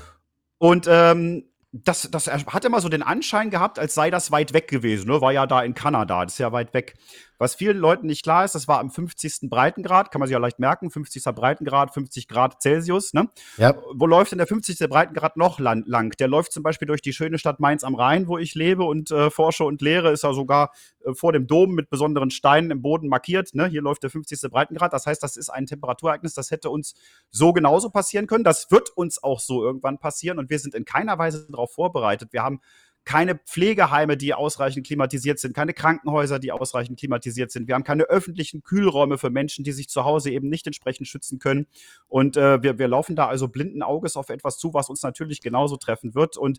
Und 0.58 0.86
ähm, 0.88 1.44
das, 1.72 2.08
das 2.10 2.28
hat 2.28 2.64
immer 2.64 2.80
so 2.80 2.88
den 2.88 3.02
Anschein 3.02 3.50
gehabt, 3.50 3.78
als 3.78 3.94
sei 3.94 4.10
das 4.10 4.30
weit 4.30 4.52
weg 4.54 4.68
gewesen. 4.68 5.08
Ne? 5.08 5.20
War 5.20 5.32
ja 5.32 5.46
da 5.46 5.62
in 5.62 5.74
Kanada, 5.74 6.24
das 6.24 6.34
ist 6.34 6.38
ja 6.38 6.52
weit 6.52 6.74
weg. 6.74 6.94
Was 7.38 7.54
vielen 7.54 7.78
Leuten 7.78 8.06
nicht 8.06 8.22
klar 8.24 8.44
ist, 8.44 8.54
das 8.54 8.66
war 8.66 8.80
am 8.80 8.90
50. 8.90 9.48
Breitengrad, 9.48 10.10
kann 10.10 10.18
man 10.18 10.26
sich 10.26 10.32
ja 10.32 10.38
leicht 10.38 10.58
merken, 10.58 10.90
50. 10.90 11.22
Breitengrad, 11.34 11.94
50 11.94 12.28
Grad 12.28 12.60
Celsius. 12.60 13.14
Ne? 13.14 13.28
Ja. 13.56 13.74
Wo 13.94 14.06
läuft 14.06 14.32
denn 14.32 14.38
der 14.38 14.46
50. 14.46 14.78
Breitengrad 14.88 15.36
noch 15.36 15.60
lang, 15.60 15.84
lang? 15.86 16.16
Der 16.18 16.28
läuft 16.28 16.52
zum 16.52 16.62
Beispiel 16.62 16.86
durch 16.86 17.00
die 17.00 17.12
schöne 17.12 17.38
Stadt 17.38 17.60
Mainz 17.60 17.84
am 17.84 17.94
Rhein, 17.94 18.26
wo 18.26 18.38
ich 18.38 18.54
lebe 18.54 18.82
und 18.84 19.10
äh, 19.10 19.30
forsche 19.30 19.64
und 19.64 19.80
lehre, 19.80 20.10
ist 20.10 20.24
ja 20.24 20.32
sogar 20.32 20.72
äh, 21.04 21.14
vor 21.14 21.32
dem 21.32 21.46
Dom 21.46 21.74
mit 21.74 21.90
besonderen 21.90 22.30
Steinen 22.30 22.70
im 22.70 22.82
Boden 22.82 23.08
markiert. 23.08 23.54
Ne? 23.54 23.66
Hier 23.66 23.82
läuft 23.82 24.02
der 24.02 24.10
50. 24.10 24.50
Breitengrad. 24.50 24.92
Das 24.92 25.06
heißt, 25.06 25.22
das 25.22 25.36
ist 25.36 25.48
ein 25.48 25.66
Temperaturereignis, 25.66 26.34
das 26.34 26.50
hätte 26.50 26.70
uns 26.70 26.94
so 27.30 27.52
genauso 27.52 27.90
passieren 27.90 28.26
können. 28.26 28.44
Das 28.44 28.70
wird 28.70 28.90
uns 28.90 29.22
auch 29.22 29.40
so 29.40 29.62
irgendwann 29.62 29.98
passieren 29.98 30.38
und 30.38 30.50
wir 30.50 30.58
sind 30.58 30.74
in 30.74 30.84
keiner 30.84 31.18
Weise 31.18 31.46
darauf 31.50 31.72
vorbereitet. 31.72 32.32
Wir 32.32 32.42
haben 32.42 32.60
keine 33.08 33.36
Pflegeheime, 33.36 34.18
die 34.18 34.34
ausreichend 34.34 34.86
klimatisiert 34.86 35.38
sind, 35.38 35.54
keine 35.54 35.72
Krankenhäuser, 35.72 36.38
die 36.38 36.52
ausreichend 36.52 36.98
klimatisiert 36.98 37.50
sind. 37.50 37.66
Wir 37.66 37.74
haben 37.74 37.82
keine 37.82 38.02
öffentlichen 38.02 38.62
Kühlräume 38.62 39.16
für 39.16 39.30
Menschen, 39.30 39.64
die 39.64 39.72
sich 39.72 39.88
zu 39.88 40.04
Hause 40.04 40.30
eben 40.30 40.50
nicht 40.50 40.66
entsprechend 40.66 41.08
schützen 41.08 41.38
können. 41.38 41.66
Und 42.06 42.36
äh, 42.36 42.62
wir, 42.62 42.78
wir 42.78 42.86
laufen 42.86 43.16
da 43.16 43.26
also 43.26 43.48
blinden 43.48 43.82
Auges 43.82 44.14
auf 44.18 44.28
etwas 44.28 44.58
zu, 44.58 44.74
was 44.74 44.90
uns 44.90 45.02
natürlich 45.02 45.40
genauso 45.40 45.78
treffen 45.78 46.14
wird. 46.14 46.36
Und 46.36 46.58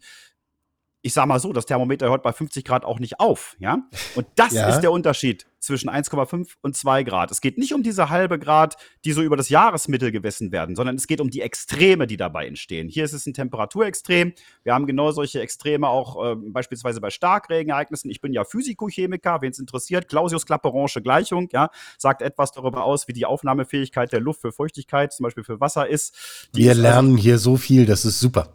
ich 1.03 1.13
sage 1.13 1.27
mal 1.27 1.39
so, 1.39 1.53
das 1.53 1.67
Thermometer 1.67 2.09
hört 2.09 2.23
bei 2.23 2.33
50 2.33 2.65
Grad 2.65 2.83
auch 2.83 2.97
nicht 2.97 3.19
auf, 3.19 3.55
ja? 3.59 3.87
Und 4.15 4.25
das 4.35 4.53
ja. 4.53 4.69
ist 4.69 4.79
der 4.79 4.91
Unterschied 4.91 5.45
zwischen 5.59 5.89
1,5 5.89 6.53
und 6.61 6.75
2 6.75 7.03
Grad. 7.03 7.31
Es 7.31 7.41
geht 7.41 7.57
nicht 7.57 7.73
um 7.73 7.83
diese 7.83 8.09
halbe 8.09 8.39
Grad, 8.39 8.77
die 9.05 9.11
so 9.11 9.21
über 9.21 9.37
das 9.37 9.49
Jahresmittel 9.49 10.11
gemessen 10.11 10.51
werden, 10.51 10.75
sondern 10.75 10.95
es 10.95 11.07
geht 11.07 11.21
um 11.21 11.29
die 11.29 11.41
Extreme, 11.41 12.07
die 12.07 12.17
dabei 12.17 12.47
entstehen. 12.47 12.87
Hier 12.87 13.05
ist 13.05 13.13
es 13.13 13.25
ein 13.25 13.33
Temperaturextrem. 13.33 14.33
Wir 14.63 14.73
haben 14.73 14.87
genau 14.87 15.11
solche 15.11 15.41
Extreme 15.41 15.87
auch 15.87 16.33
äh, 16.33 16.35
beispielsweise 16.35 17.01
bei 17.01 17.09
Starkregenereignissen. 17.09 18.09
Ich 18.09 18.21
bin 18.21 18.33
ja 18.33 18.43
Physikochemiker, 18.43 19.41
wen 19.41 19.51
es 19.51 19.59
interessiert. 19.59 20.07
Clausius-Clapeyron'sche 20.07 21.01
Gleichung, 21.01 21.49
ja, 21.51 21.69
sagt 21.97 22.21
etwas 22.21 22.51
darüber 22.51 22.83
aus, 22.83 23.07
wie 23.07 23.13
die 23.13 23.25
Aufnahmefähigkeit 23.25 24.11
der 24.11 24.21
Luft 24.21 24.41
für 24.41 24.51
Feuchtigkeit, 24.51 25.13
zum 25.13 25.25
Beispiel 25.25 25.43
für 25.43 25.59
Wasser 25.59 25.87
ist. 25.87 26.49
Die 26.55 26.59
Wir 26.59 26.71
ist 26.71 26.77
also 26.77 26.81
lernen 26.81 27.11
also 27.11 27.23
hier 27.23 27.37
so 27.37 27.57
viel, 27.57 27.85
das 27.85 28.05
ist 28.05 28.19
super. 28.19 28.53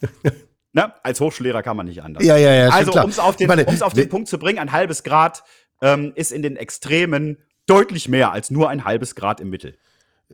Ne? 0.74 0.90
Als 1.02 1.20
Hochschullehrer 1.20 1.62
kann 1.62 1.76
man 1.76 1.84
nicht 1.84 2.02
anders. 2.02 2.24
Ja, 2.24 2.38
ja, 2.38 2.54
ja. 2.54 2.68
Also, 2.70 2.92
um 2.92 3.10
es 3.10 3.18
auf 3.18 3.36
den, 3.36 3.46
meine, 3.46 3.66
auf 3.82 3.92
den 3.92 4.08
Punkt 4.08 4.28
zu 4.28 4.38
bringen, 4.38 4.58
ein 4.58 4.72
halbes 4.72 5.02
Grad 5.02 5.44
ähm, 5.82 6.12
ist 6.14 6.32
in 6.32 6.42
den 6.42 6.56
Extremen 6.56 7.36
deutlich 7.66 8.08
mehr 8.08 8.32
als 8.32 8.50
nur 8.50 8.70
ein 8.70 8.84
halbes 8.84 9.14
Grad 9.14 9.40
im 9.40 9.50
Mittel. 9.50 9.74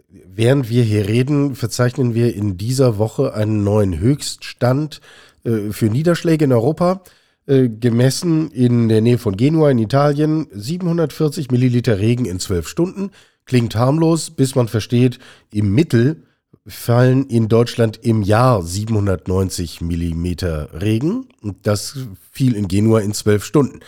Während 0.09 0.69
wir 0.69 0.85
hier 0.85 1.09
reden, 1.09 1.57
verzeichnen 1.57 2.15
wir 2.15 2.35
in 2.35 2.57
dieser 2.57 2.99
Woche 2.99 3.35
einen 3.35 3.65
neuen 3.65 3.99
Höchststand 3.99 5.01
äh, 5.45 5.73
für 5.73 5.87
Niederschläge 5.87 6.45
in 6.45 6.53
Europa. 6.53 7.03
Äh, 7.49 7.71
gemessen 7.71 8.51
in 8.51 8.91
der 8.91 9.01
Nähe 9.01 9.17
von 9.17 9.35
Genua 9.37 9.71
in 9.71 9.79
Italien 9.79 10.49
740 10.53 11.51
Milliliter 11.51 11.99
Regen 11.99 12.27
in 12.27 12.39
zwölf 12.41 12.69
Stunden. 12.69 13.11
Klingt 13.47 13.75
harmlos, 13.75 14.29
bis 14.31 14.55
man 14.55 14.69
versteht, 14.69 15.19
im 15.51 15.75
Mittel 15.75 16.25
fallen 16.67 17.25
in 17.25 17.49
Deutschland 17.49 18.01
im 18.03 18.23
Jahr 18.23 18.63
790 18.63 19.81
Millimeter 19.81 20.69
Regen 20.83 21.29
und 21.41 21.67
das 21.67 21.97
fiel 22.31 22.55
in 22.55 22.69
Genua 22.69 23.01
in 23.01 23.15
zwölf 23.15 23.47
Stunden. 23.47 23.81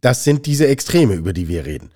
Das 0.00 0.24
sind 0.24 0.46
diese 0.46 0.66
Extreme, 0.66 1.14
über 1.14 1.32
die 1.32 1.48
wir 1.48 1.66
reden. 1.66 1.90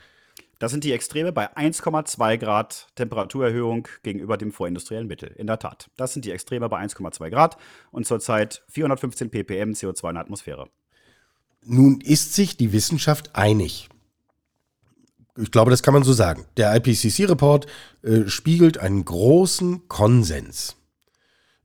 Das 0.60 0.70
sind 0.72 0.84
die 0.84 0.92
Extreme 0.92 1.32
bei 1.32 1.56
1,2 1.56 2.36
Grad 2.36 2.88
Temperaturerhöhung 2.94 3.88
gegenüber 4.02 4.36
dem 4.36 4.52
vorindustriellen 4.52 5.06
Mittel. 5.06 5.32
In 5.36 5.46
der 5.46 5.58
Tat. 5.58 5.90
Das 5.96 6.12
sind 6.12 6.26
die 6.26 6.32
Extreme 6.32 6.68
bei 6.68 6.78
1,2 6.78 7.30
Grad 7.30 7.56
und 7.90 8.06
zurzeit 8.06 8.62
415 8.68 9.30
ppm 9.30 9.72
CO2 9.72 10.08
in 10.10 10.14
der 10.14 10.22
Atmosphäre. 10.22 10.68
Nun 11.64 12.00
ist 12.02 12.34
sich 12.34 12.58
die 12.58 12.72
Wissenschaft 12.72 13.34
einig. 13.34 13.88
Ich 15.38 15.50
glaube, 15.50 15.70
das 15.70 15.82
kann 15.82 15.94
man 15.94 16.04
so 16.04 16.12
sagen. 16.12 16.44
Der 16.58 16.74
IPCC-Report 16.76 17.66
äh, 18.02 18.26
spiegelt 18.26 18.76
einen 18.76 19.04
großen 19.04 19.88
Konsens, 19.88 20.76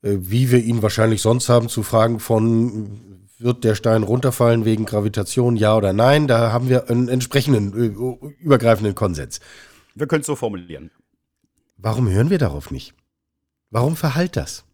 äh, 0.03 0.15
wie 0.19 0.51
wir 0.51 0.63
ihn 0.63 0.81
wahrscheinlich 0.81 1.21
sonst 1.21 1.49
haben 1.49 1.67
zu 1.67 1.83
Fragen 1.83 2.21
von 2.21 3.24
wird 3.37 3.63
der 3.63 3.75
Stein 3.75 4.03
runterfallen 4.03 4.65
wegen 4.65 4.85
Gravitation, 4.85 5.55
ja 5.55 5.75
oder 5.75 5.93
nein? 5.93 6.27
Da 6.27 6.51
haben 6.51 6.69
wir 6.69 6.89
einen 6.89 7.07
entsprechenden 7.07 7.73
äh, 7.73 8.33
übergreifenden 8.43 8.95
Konsens. 8.95 9.39
Wir 9.93 10.07
können 10.07 10.21
es 10.21 10.27
so 10.27 10.35
formulieren. 10.35 10.91
Warum 11.77 12.09
hören 12.09 12.29
wir 12.29 12.37
darauf 12.37 12.71
nicht? 12.71 12.93
Warum 13.69 13.95
verhallt 13.95 14.35
das? 14.37 14.65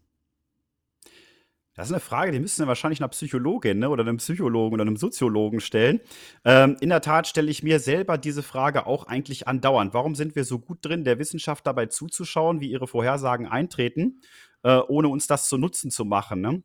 Das 1.74 1.86
ist 1.88 1.92
eine 1.92 2.00
Frage, 2.00 2.32
die 2.32 2.38
müssten 2.38 2.62
wir 2.62 2.68
wahrscheinlich 2.68 3.00
einer 3.00 3.08
Psychologin 3.08 3.78
ne, 3.78 3.88
oder 3.88 4.02
einem 4.02 4.18
Psychologen 4.18 4.74
oder 4.74 4.82
einem 4.82 4.96
Soziologen 4.96 5.60
stellen. 5.60 6.00
Ähm, 6.44 6.76
in 6.80 6.90
der 6.90 7.00
Tat 7.00 7.26
stelle 7.26 7.50
ich 7.50 7.62
mir 7.62 7.80
selber 7.80 8.18
diese 8.18 8.42
Frage 8.42 8.86
auch 8.86 9.06
eigentlich 9.06 9.48
andauernd. 9.48 9.94
Warum 9.94 10.14
sind 10.14 10.36
wir 10.36 10.44
so 10.44 10.58
gut 10.58 10.78
drin, 10.82 11.04
der 11.04 11.18
Wissenschaft 11.18 11.66
dabei 11.66 11.86
zuzuschauen, 11.86 12.60
wie 12.60 12.70
ihre 12.70 12.86
Vorhersagen 12.86 13.46
eintreten, 13.46 14.20
äh, 14.62 14.76
ohne 14.76 15.08
uns 15.08 15.26
das 15.26 15.48
zu 15.48 15.56
Nutzen 15.56 15.90
zu 15.90 16.04
machen? 16.04 16.42
Ne? 16.42 16.62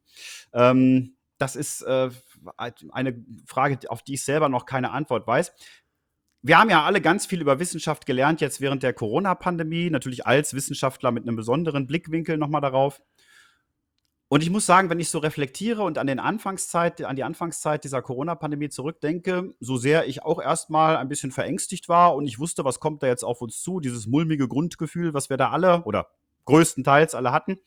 Ähm, 0.54 1.16
das 1.38 1.56
ist 1.56 1.82
äh, 1.84 2.10
eine 2.58 3.25
Frage, 3.46 3.89
auf 3.89 4.03
die 4.03 4.15
ich 4.15 4.24
selber 4.24 4.50
noch 4.50 4.65
keine 4.65 4.91
Antwort 4.91 5.27
weiß. 5.27 5.53
Wir 6.41 6.58
haben 6.60 6.70
ja 6.70 6.84
alle 6.84 7.01
ganz 7.01 7.25
viel 7.25 7.41
über 7.41 7.60
Wissenschaft 7.60 8.06
gelernt, 8.06 8.41
jetzt 8.41 8.62
während 8.62 8.84
der 8.84 8.94
Corona-Pandemie, 8.94 9.89
natürlich 9.89 10.25
als 10.25 10.53
Wissenschaftler 10.53 11.12
mit 11.12 11.24
einem 11.24 11.36
besonderen 11.36 11.88
Blickwinkel 11.88 12.38
nochmal 12.38 12.62
darauf. 12.62 13.01
Und 14.29 14.44
ich 14.44 14.50
muss 14.50 14.65
sagen, 14.65 14.89
wenn 14.89 15.00
ich 15.00 15.10
so 15.10 15.20
reflektiere 15.20 15.84
und 15.84 15.98
an 15.98 16.08
den 16.08 16.20
Anfangszeit, 16.20 17.01
an 17.03 17.15
die 17.15 17.24
Anfangszeit 17.24 17.86
dieser 17.86 18.01
Corona-Pandemie 18.01 18.67
zurückdenke, 18.67 19.53
so 19.62 19.77
sehr 19.77 20.08
ich 20.08 20.24
auch 20.24 20.41
erstmal 20.41 20.98
ein 20.98 21.08
bisschen 21.08 21.32
verängstigt 21.32 21.88
war 21.88 22.13
und 22.13 22.27
ich 22.27 22.38
wusste, 22.38 22.65
was 22.65 22.82
kommt 22.82 23.03
da 23.03 23.08
jetzt 23.08 23.24
auf 23.24 23.41
uns 23.41 23.62
zu, 23.62 23.79
dieses 23.79 24.06
mulmige 24.06 24.50
Grundgefühl, 24.50 25.13
was 25.13 25.29
wir 25.29 25.38
da 25.38 25.51
alle 25.51 25.84
oder 25.84 26.10
größtenteils 26.44 27.15
alle 27.15 27.32
hatten, 27.32 27.58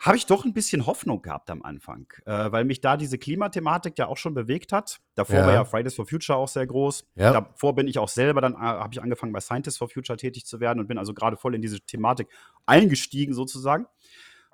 habe 0.00 0.16
ich 0.16 0.24
doch 0.24 0.46
ein 0.46 0.54
bisschen 0.54 0.86
Hoffnung 0.86 1.20
gehabt 1.20 1.50
am 1.50 1.62
Anfang, 1.62 2.10
äh, 2.24 2.50
weil 2.50 2.64
mich 2.64 2.80
da 2.80 2.96
diese 2.96 3.18
Klimathematik 3.18 3.98
ja 3.98 4.06
auch 4.06 4.16
schon 4.16 4.32
bewegt 4.32 4.72
hat. 4.72 4.98
Davor 5.14 5.36
ja. 5.36 5.46
war 5.46 5.52
ja 5.52 5.64
Fridays 5.66 5.94
for 5.94 6.06
Future 6.06 6.38
auch 6.38 6.48
sehr 6.48 6.66
groß. 6.66 7.06
Ja. 7.16 7.32
Davor 7.34 7.74
bin 7.74 7.86
ich 7.86 7.98
auch 7.98 8.08
selber, 8.08 8.40
dann 8.40 8.54
äh, 8.54 8.56
habe 8.56 8.94
ich 8.94 9.02
angefangen 9.02 9.32
bei 9.32 9.40
Scientists 9.40 9.76
for 9.76 9.90
Future 9.90 10.16
tätig 10.16 10.46
zu 10.46 10.58
werden 10.58 10.80
und 10.80 10.86
bin 10.86 10.96
also 10.96 11.12
gerade 11.12 11.36
voll 11.36 11.54
in 11.54 11.60
diese 11.60 11.80
Thematik 11.80 12.28
eingestiegen 12.64 13.34
sozusagen. 13.34 13.86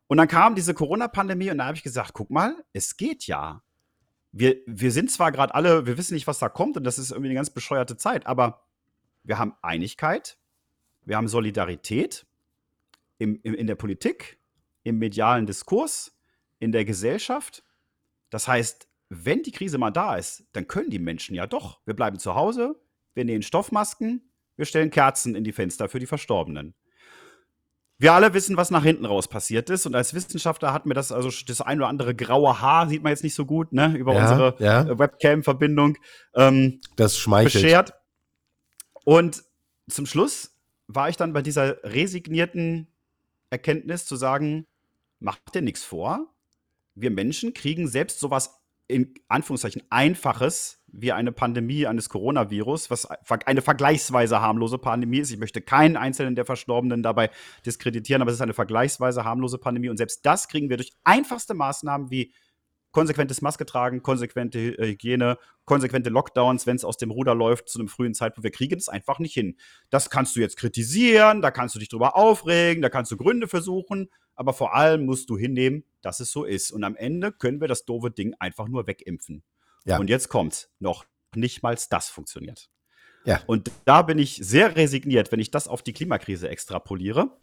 Und 0.08 0.16
dann 0.16 0.26
kam 0.26 0.56
diese 0.56 0.74
Corona-Pandemie 0.74 1.50
und 1.50 1.58
da 1.58 1.66
habe 1.66 1.76
ich 1.76 1.84
gesagt, 1.84 2.12
guck 2.12 2.30
mal, 2.30 2.56
es 2.72 2.96
geht 2.96 3.28
ja. 3.28 3.62
Wir, 4.32 4.56
wir 4.66 4.90
sind 4.90 5.12
zwar 5.12 5.30
gerade 5.30 5.54
alle, 5.54 5.86
wir 5.86 5.96
wissen 5.96 6.14
nicht, 6.14 6.26
was 6.26 6.40
da 6.40 6.48
kommt 6.48 6.76
und 6.76 6.82
das 6.82 6.98
ist 6.98 7.12
irgendwie 7.12 7.28
eine 7.28 7.36
ganz 7.36 7.50
bescheuerte 7.50 7.96
Zeit, 7.96 8.26
aber 8.26 8.66
wir 9.22 9.38
haben 9.38 9.54
Einigkeit, 9.62 10.38
wir 11.04 11.16
haben 11.16 11.28
Solidarität 11.28 12.26
im, 13.18 13.40
im, 13.42 13.54
in 13.54 13.66
der 13.68 13.76
Politik, 13.76 14.35
im 14.86 14.98
medialen 14.98 15.46
Diskurs, 15.46 16.16
in 16.60 16.70
der 16.70 16.84
Gesellschaft. 16.84 17.64
Das 18.30 18.46
heißt, 18.46 18.86
wenn 19.08 19.42
die 19.42 19.50
Krise 19.50 19.78
mal 19.78 19.90
da 19.90 20.16
ist, 20.16 20.44
dann 20.52 20.68
können 20.68 20.90
die 20.90 21.00
Menschen 21.00 21.34
ja 21.34 21.46
doch. 21.46 21.80
Wir 21.84 21.94
bleiben 21.94 22.18
zu 22.18 22.34
Hause, 22.36 22.80
wir 23.14 23.24
nähen 23.24 23.42
Stoffmasken, 23.42 24.30
wir 24.56 24.64
stellen 24.64 24.90
Kerzen 24.90 25.34
in 25.34 25.42
die 25.42 25.52
Fenster 25.52 25.88
für 25.88 25.98
die 25.98 26.06
Verstorbenen. 26.06 26.74
Wir 27.98 28.12
alle 28.12 28.32
wissen, 28.34 28.56
was 28.56 28.70
nach 28.70 28.84
hinten 28.84 29.06
raus 29.06 29.26
passiert 29.26 29.70
ist. 29.70 29.86
Und 29.86 29.94
als 29.94 30.12
Wissenschaftler 30.14 30.72
hat 30.72 30.86
mir 30.86 30.94
das, 30.94 31.12
also 31.12 31.30
das 31.46 31.62
ein 31.62 31.78
oder 31.78 31.88
andere 31.88 32.14
graue 32.14 32.60
Haar, 32.60 32.88
sieht 32.88 33.02
man 33.02 33.10
jetzt 33.10 33.24
nicht 33.24 33.34
so 33.34 33.46
gut, 33.46 33.72
ne, 33.72 33.96
über 33.96 34.14
ja, 34.14 34.20
unsere 34.20 34.56
ja. 34.62 34.98
Webcam-Verbindung. 34.98 35.96
Ähm, 36.34 36.80
das 36.96 37.18
schmeichelt. 37.18 37.64
Beschert. 37.64 37.94
Und 39.04 39.42
zum 39.88 40.04
Schluss 40.04 40.56
war 40.88 41.08
ich 41.08 41.16
dann 41.16 41.32
bei 41.32 41.42
dieser 41.42 41.82
resignierten 41.84 42.88
Erkenntnis 43.50 44.04
zu 44.04 44.16
sagen, 44.16 44.66
macht 45.18 45.54
dir 45.54 45.62
nichts 45.62 45.84
vor. 45.84 46.34
Wir 46.94 47.10
Menschen 47.10 47.54
kriegen 47.54 47.88
selbst 47.88 48.20
sowas 48.20 48.62
in 48.88 49.14
Anführungszeichen 49.28 49.82
Einfaches 49.90 50.82
wie 50.86 51.12
eine 51.12 51.32
Pandemie 51.32 51.86
eines 51.86 52.08
Coronavirus, 52.08 52.90
was 52.90 53.06
eine 53.46 53.60
vergleichsweise 53.60 54.40
harmlose 54.40 54.78
Pandemie 54.78 55.18
ist. 55.18 55.30
Ich 55.30 55.38
möchte 55.38 55.60
keinen 55.60 55.96
einzelnen 55.96 56.36
der 56.36 56.46
Verstorbenen 56.46 57.02
dabei 57.02 57.30
diskreditieren, 57.66 58.22
aber 58.22 58.30
es 58.30 58.36
ist 58.36 58.42
eine 58.42 58.54
vergleichsweise 58.54 59.24
harmlose 59.24 59.58
Pandemie 59.58 59.88
und 59.88 59.96
selbst 59.96 60.24
das 60.24 60.48
kriegen 60.48 60.70
wir 60.70 60.76
durch 60.76 60.92
einfachste 61.04 61.54
Maßnahmen 61.54 62.10
wie 62.10 62.32
konsequentes 62.96 63.42
Maske 63.42 63.66
tragen, 63.66 64.02
konsequente 64.02 64.58
äh, 64.58 64.86
Hygiene, 64.86 65.36
konsequente 65.66 66.08
Lockdowns, 66.08 66.66
wenn 66.66 66.76
es 66.76 66.84
aus 66.84 66.96
dem 66.96 67.10
Ruder 67.10 67.34
läuft 67.34 67.68
zu 67.68 67.78
einem 67.78 67.88
frühen 67.88 68.14
Zeitpunkt. 68.14 68.42
Wir 68.42 68.50
kriegen 68.50 68.78
es 68.78 68.88
einfach 68.88 69.18
nicht 69.18 69.34
hin. 69.34 69.58
Das 69.90 70.08
kannst 70.08 70.34
du 70.34 70.40
jetzt 70.40 70.56
kritisieren, 70.56 71.42
da 71.42 71.50
kannst 71.50 71.74
du 71.74 71.78
dich 71.78 71.90
drüber 71.90 72.16
aufregen, 72.16 72.80
da 72.80 72.88
kannst 72.88 73.12
du 73.12 73.18
Gründe 73.18 73.48
versuchen, 73.48 74.08
aber 74.34 74.54
vor 74.54 74.74
allem 74.74 75.04
musst 75.04 75.28
du 75.28 75.36
hinnehmen, 75.36 75.84
dass 76.00 76.20
es 76.20 76.30
so 76.30 76.44
ist. 76.44 76.70
Und 76.70 76.84
am 76.84 76.96
Ende 76.96 77.32
können 77.32 77.60
wir 77.60 77.68
das 77.68 77.84
doofe 77.84 78.10
Ding 78.10 78.34
einfach 78.38 78.66
nur 78.66 78.86
wegimpfen. 78.86 79.42
Ja. 79.84 79.98
Und 79.98 80.08
jetzt 80.08 80.30
kommt 80.30 80.70
noch 80.78 81.04
nicht 81.34 81.62
mal 81.62 81.76
das 81.90 82.08
funktioniert. 82.08 82.70
Ja. 83.26 83.42
Und 83.46 83.70
da 83.84 84.00
bin 84.00 84.18
ich 84.18 84.36
sehr 84.36 84.74
resigniert, 84.74 85.32
wenn 85.32 85.40
ich 85.40 85.50
das 85.50 85.68
auf 85.68 85.82
die 85.82 85.92
Klimakrise 85.92 86.48
extrapoliere. 86.48 87.36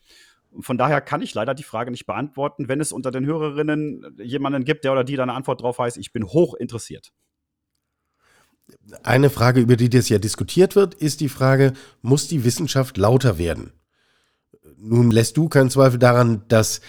Von 0.60 0.78
daher 0.78 1.02
kann 1.02 1.22
ich 1.22 1.34
leider 1.34 1.54
die 1.54 1.64
Frage 1.64 1.92
nicht 1.92 2.06
beantworten. 2.06 2.68
Wenn 2.68 2.80
es 2.80 2.92
unter 2.92 3.12
den 3.12 3.26
Hörerinnen 3.26 4.16
jemanden 4.22 4.64
gibt, 4.64 4.84
der 4.84 4.92
oder 4.92 5.04
die 5.04 5.16
da 5.16 5.24
eine 5.24 5.34
Antwort 5.34 5.62
drauf 5.62 5.80
weiß, 5.80 5.98
ich 5.98 6.12
bin 6.12 6.26
hoch 6.26 6.54
interessiert. 6.54 7.12
Eine 9.04 9.30
Frage, 9.30 9.60
über 9.60 9.76
die 9.76 9.90
das 9.90 10.10
ja 10.10 10.20
diskutiert 10.20 10.76
wird, 10.76 10.94
ist 10.96 11.22
die 11.22 11.30
Frage, 11.30 11.74
muss 12.02 12.28
die 12.28 12.44
Wissenschaft 12.44 12.98
lauter 12.98 13.38
werden? 13.38 13.74
Nun 14.78 15.12
lässt 15.12 15.38
du 15.38 15.50
keinen 15.50 15.70
Zweifel 15.70 16.00
daran, 16.00 16.44
dass 16.48 16.82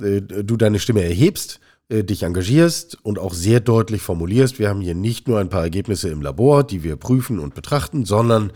äh, 0.00 0.20
du 0.20 0.56
deine 0.56 0.78
Stimme 0.78 1.02
erhebst, 1.02 1.60
äh, 1.88 2.04
dich 2.04 2.22
engagierst 2.22 2.98
und 3.02 3.18
auch 3.18 3.34
sehr 3.34 3.60
deutlich 3.60 4.02
formulierst. 4.02 4.58
Wir 4.58 4.68
haben 4.68 4.80
hier 4.80 4.94
nicht 4.94 5.28
nur 5.28 5.38
ein 5.38 5.48
paar 5.48 5.62
Ergebnisse 5.62 6.08
im 6.08 6.22
Labor, 6.22 6.64
die 6.64 6.82
wir 6.82 6.96
prüfen 6.96 7.38
und 7.38 7.54
betrachten, 7.54 8.04
sondern 8.04 8.52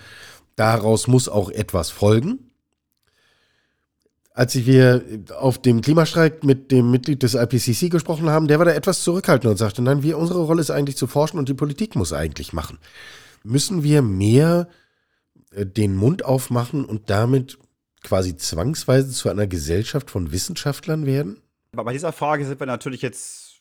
daraus 0.57 1.09
muss 1.09 1.29
auch 1.29 1.51
etwas 1.51 1.91
folgen 1.91 2.52
als 4.35 4.55
wir 4.55 5.05
auf 5.39 5.61
dem 5.61 5.83
Klimastreik 5.83 6.43
mit 6.45 6.71
dem 6.71 6.91
Mitglied 6.91 7.23
des 7.23 7.35
IPCC 7.35 7.91
gesprochen 7.91 8.31
haben, 8.31 8.49
der 8.49 8.59
war 8.59 8.65
da 8.65 8.73
etwas 8.73 9.03
zurückhaltend 9.03 9.51
und 9.51 9.57
sagte, 9.59 9.83
nein, 9.83 10.03
wir, 10.03 10.17
unsere 10.17 10.43
Rolle 10.43 10.61
ist 10.61 10.71
eigentlich 10.71 10.97
zu 10.97 11.07
forschen 11.07 11.39
und 11.39 11.49
die 11.49 11.55
Politik 11.55 11.97
muss 11.97 12.13
eigentlich 12.13 12.53
machen. 12.53 12.79
Müssen 13.45 13.83
wir 13.83 14.01
mehr 14.03 14.69
äh, 15.51 15.67
den 15.67 15.95
Mund 15.97 16.25
aufmachen 16.25 16.85
und 16.85 17.11
damit 17.11 17.59
quasi 18.03 18.37
zwangsweise 18.37 19.11
zu 19.11 19.29
einer 19.29 19.47
Gesellschaft 19.47 20.11
von 20.11 20.33
Wissenschaftlern 20.33 21.05
werden? 21.05 21.41
Aber 21.73 21.85
bei 21.85 21.93
dieser 21.93 22.13
Frage 22.13 22.47
sind 22.47 22.59
wir 22.59 22.67
natürlich 22.67 23.03
jetzt 23.03 23.53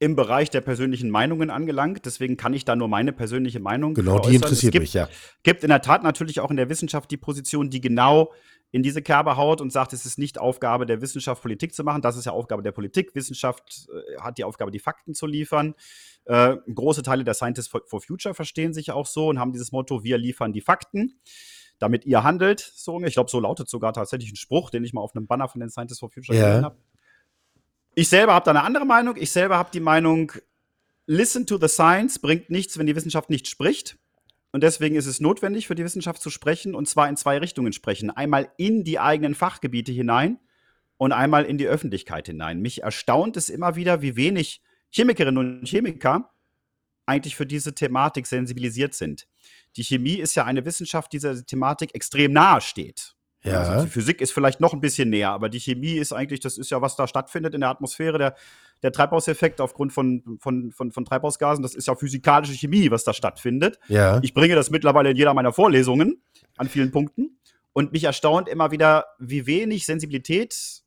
im 0.00 0.14
Bereich 0.14 0.48
der 0.50 0.60
persönlichen 0.60 1.10
Meinungen 1.10 1.50
angelangt. 1.50 2.04
Deswegen 2.04 2.36
kann 2.36 2.54
ich 2.54 2.64
da 2.64 2.76
nur 2.76 2.88
meine 2.88 3.12
persönliche 3.12 3.58
Meinung. 3.58 3.94
Genau, 3.94 4.20
die 4.20 4.36
interessiert 4.36 4.72
gibt, 4.72 4.84
mich, 4.84 4.94
ja. 4.94 5.08
Gibt 5.42 5.64
in 5.64 5.70
der 5.70 5.82
Tat 5.82 6.04
natürlich 6.04 6.38
auch 6.40 6.50
in 6.50 6.56
der 6.56 6.68
Wissenschaft 6.68 7.10
die 7.10 7.16
Position, 7.16 7.68
die 7.68 7.80
genau 7.80 8.32
in 8.70 8.82
diese 8.82 9.00
Kerbe 9.00 9.36
haut 9.36 9.60
und 9.60 9.72
sagt, 9.72 9.92
es 9.94 10.04
ist 10.04 10.18
nicht 10.18 10.38
Aufgabe 10.38 10.84
der 10.84 11.00
Wissenschaft, 11.00 11.40
Politik 11.40 11.74
zu 11.74 11.84
machen. 11.84 12.02
Das 12.02 12.16
ist 12.16 12.26
ja 12.26 12.32
Aufgabe 12.32 12.62
der 12.62 12.72
Politik. 12.72 13.14
Wissenschaft 13.14 13.88
äh, 13.88 14.20
hat 14.20 14.36
die 14.36 14.44
Aufgabe, 14.44 14.70
die 14.70 14.78
Fakten 14.78 15.14
zu 15.14 15.26
liefern. 15.26 15.74
Äh, 16.26 16.56
große 16.72 17.02
Teile 17.02 17.24
der 17.24 17.34
Scientists 17.34 17.70
for, 17.70 17.82
for, 17.86 18.02
Future 18.02 18.34
verstehen 18.34 18.74
sich 18.74 18.92
auch 18.92 19.06
so 19.06 19.28
und 19.28 19.38
haben 19.38 19.52
dieses 19.52 19.72
Motto, 19.72 20.04
wir 20.04 20.18
liefern 20.18 20.52
die 20.52 20.60
Fakten, 20.60 21.18
damit 21.78 22.04
ihr 22.04 22.22
handelt. 22.24 22.60
So, 22.60 23.00
ich 23.02 23.14
glaube, 23.14 23.30
so 23.30 23.40
lautet 23.40 23.70
sogar 23.70 23.94
tatsächlich 23.94 24.30
ein 24.32 24.36
Spruch, 24.36 24.68
den 24.68 24.84
ich 24.84 24.92
mal 24.92 25.00
auf 25.00 25.16
einem 25.16 25.26
Banner 25.26 25.48
von 25.48 25.60
den 25.60 25.70
Scientists 25.70 26.00
for 26.00 26.10
Future 26.10 26.36
ja. 26.36 26.48
gesehen 26.48 26.64
habe. 26.66 26.76
Ich 27.94 28.08
selber 28.08 28.34
habe 28.34 28.44
da 28.44 28.50
eine 28.50 28.62
andere 28.62 28.84
Meinung. 28.84 29.16
Ich 29.16 29.32
selber 29.32 29.56
habe 29.56 29.70
die 29.72 29.80
Meinung, 29.80 30.30
listen 31.06 31.46
to 31.46 31.58
the 31.58 31.68
science 31.68 32.18
bringt 32.18 32.50
nichts, 32.50 32.78
wenn 32.78 32.86
die 32.86 32.94
Wissenschaft 32.94 33.30
nicht 33.30 33.48
spricht. 33.48 33.98
Und 34.50 34.62
deswegen 34.62 34.96
ist 34.96 35.06
es 35.06 35.20
notwendig 35.20 35.66
für 35.66 35.74
die 35.74 35.84
Wissenschaft 35.84 36.22
zu 36.22 36.30
sprechen, 36.30 36.74
und 36.74 36.88
zwar 36.88 37.08
in 37.08 37.16
zwei 37.16 37.38
Richtungen 37.38 37.72
sprechen. 37.72 38.10
Einmal 38.10 38.50
in 38.56 38.84
die 38.84 38.98
eigenen 38.98 39.34
Fachgebiete 39.34 39.92
hinein 39.92 40.38
und 40.96 41.12
einmal 41.12 41.44
in 41.44 41.58
die 41.58 41.66
Öffentlichkeit 41.66 42.26
hinein. 42.26 42.60
Mich 42.60 42.82
erstaunt 42.82 43.36
es 43.36 43.50
immer 43.50 43.76
wieder, 43.76 44.00
wie 44.02 44.16
wenig 44.16 44.62
Chemikerinnen 44.90 45.38
und 45.38 45.68
Chemiker 45.68 46.30
eigentlich 47.04 47.36
für 47.36 47.46
diese 47.46 47.74
Thematik 47.74 48.26
sensibilisiert 48.26 48.94
sind. 48.94 49.26
Die 49.76 49.84
Chemie 49.84 50.16
ist 50.16 50.34
ja 50.34 50.44
eine 50.44 50.64
Wissenschaft, 50.64 51.12
die 51.12 51.16
dieser 51.16 51.44
Thematik 51.44 51.94
extrem 51.94 52.32
nahe 52.32 52.60
steht. 52.60 53.14
Ja. 53.42 53.62
Also 53.62 53.84
die 53.84 53.90
Physik 53.90 54.20
ist 54.20 54.32
vielleicht 54.32 54.60
noch 54.60 54.72
ein 54.74 54.80
bisschen 54.80 55.10
näher, 55.10 55.30
aber 55.30 55.48
die 55.48 55.60
Chemie 55.60 55.94
ist 55.94 56.12
eigentlich, 56.12 56.40
das 56.40 56.58
ist 56.58 56.70
ja, 56.70 56.82
was 56.82 56.96
da 56.96 57.06
stattfindet 57.06 57.54
in 57.54 57.60
der 57.60 57.70
Atmosphäre, 57.70 58.18
der, 58.18 58.36
der 58.82 58.92
Treibhauseffekt 58.92 59.60
aufgrund 59.60 59.92
von, 59.92 60.38
von, 60.40 60.70
von, 60.72 60.92
von 60.92 61.04
Treibhausgasen, 61.04 61.62
das 61.62 61.74
ist 61.74 61.86
ja 61.88 61.94
physikalische 61.94 62.54
Chemie, 62.54 62.90
was 62.90 63.04
da 63.04 63.12
stattfindet. 63.12 63.78
Ja. 63.88 64.20
Ich 64.22 64.34
bringe 64.34 64.54
das 64.54 64.70
mittlerweile 64.70 65.10
in 65.10 65.16
jeder 65.16 65.34
meiner 65.34 65.52
Vorlesungen 65.52 66.22
an 66.56 66.68
vielen 66.68 66.90
Punkten 66.90 67.38
und 67.72 67.92
mich 67.92 68.04
erstaunt 68.04 68.48
immer 68.48 68.70
wieder, 68.70 69.06
wie 69.18 69.46
wenig 69.46 69.86
Sensibilität 69.86 70.82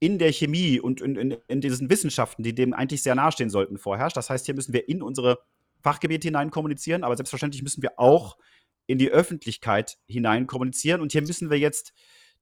in 0.00 0.18
der 0.18 0.32
Chemie 0.32 0.80
und 0.80 1.02
in, 1.02 1.16
in, 1.16 1.36
in 1.46 1.60
diesen 1.60 1.90
Wissenschaften, 1.90 2.42
die 2.42 2.54
dem 2.54 2.72
eigentlich 2.72 3.02
sehr 3.02 3.14
nahestehen 3.14 3.50
sollten, 3.50 3.76
vorherrscht. 3.76 4.16
Das 4.16 4.30
heißt, 4.30 4.46
hier 4.46 4.54
müssen 4.54 4.72
wir 4.72 4.88
in 4.88 5.02
unsere 5.02 5.38
Fachgebiete 5.82 6.28
hinein 6.28 6.50
kommunizieren, 6.50 7.04
aber 7.04 7.16
selbstverständlich 7.16 7.62
müssen 7.62 7.82
wir 7.82 7.98
auch 7.98 8.36
in 8.86 8.98
die 8.98 9.10
Öffentlichkeit 9.10 9.98
hinein 10.06 10.46
kommunizieren. 10.46 11.00
Und 11.00 11.12
hier 11.12 11.22
müssen 11.22 11.50
wir 11.50 11.58
jetzt 11.58 11.92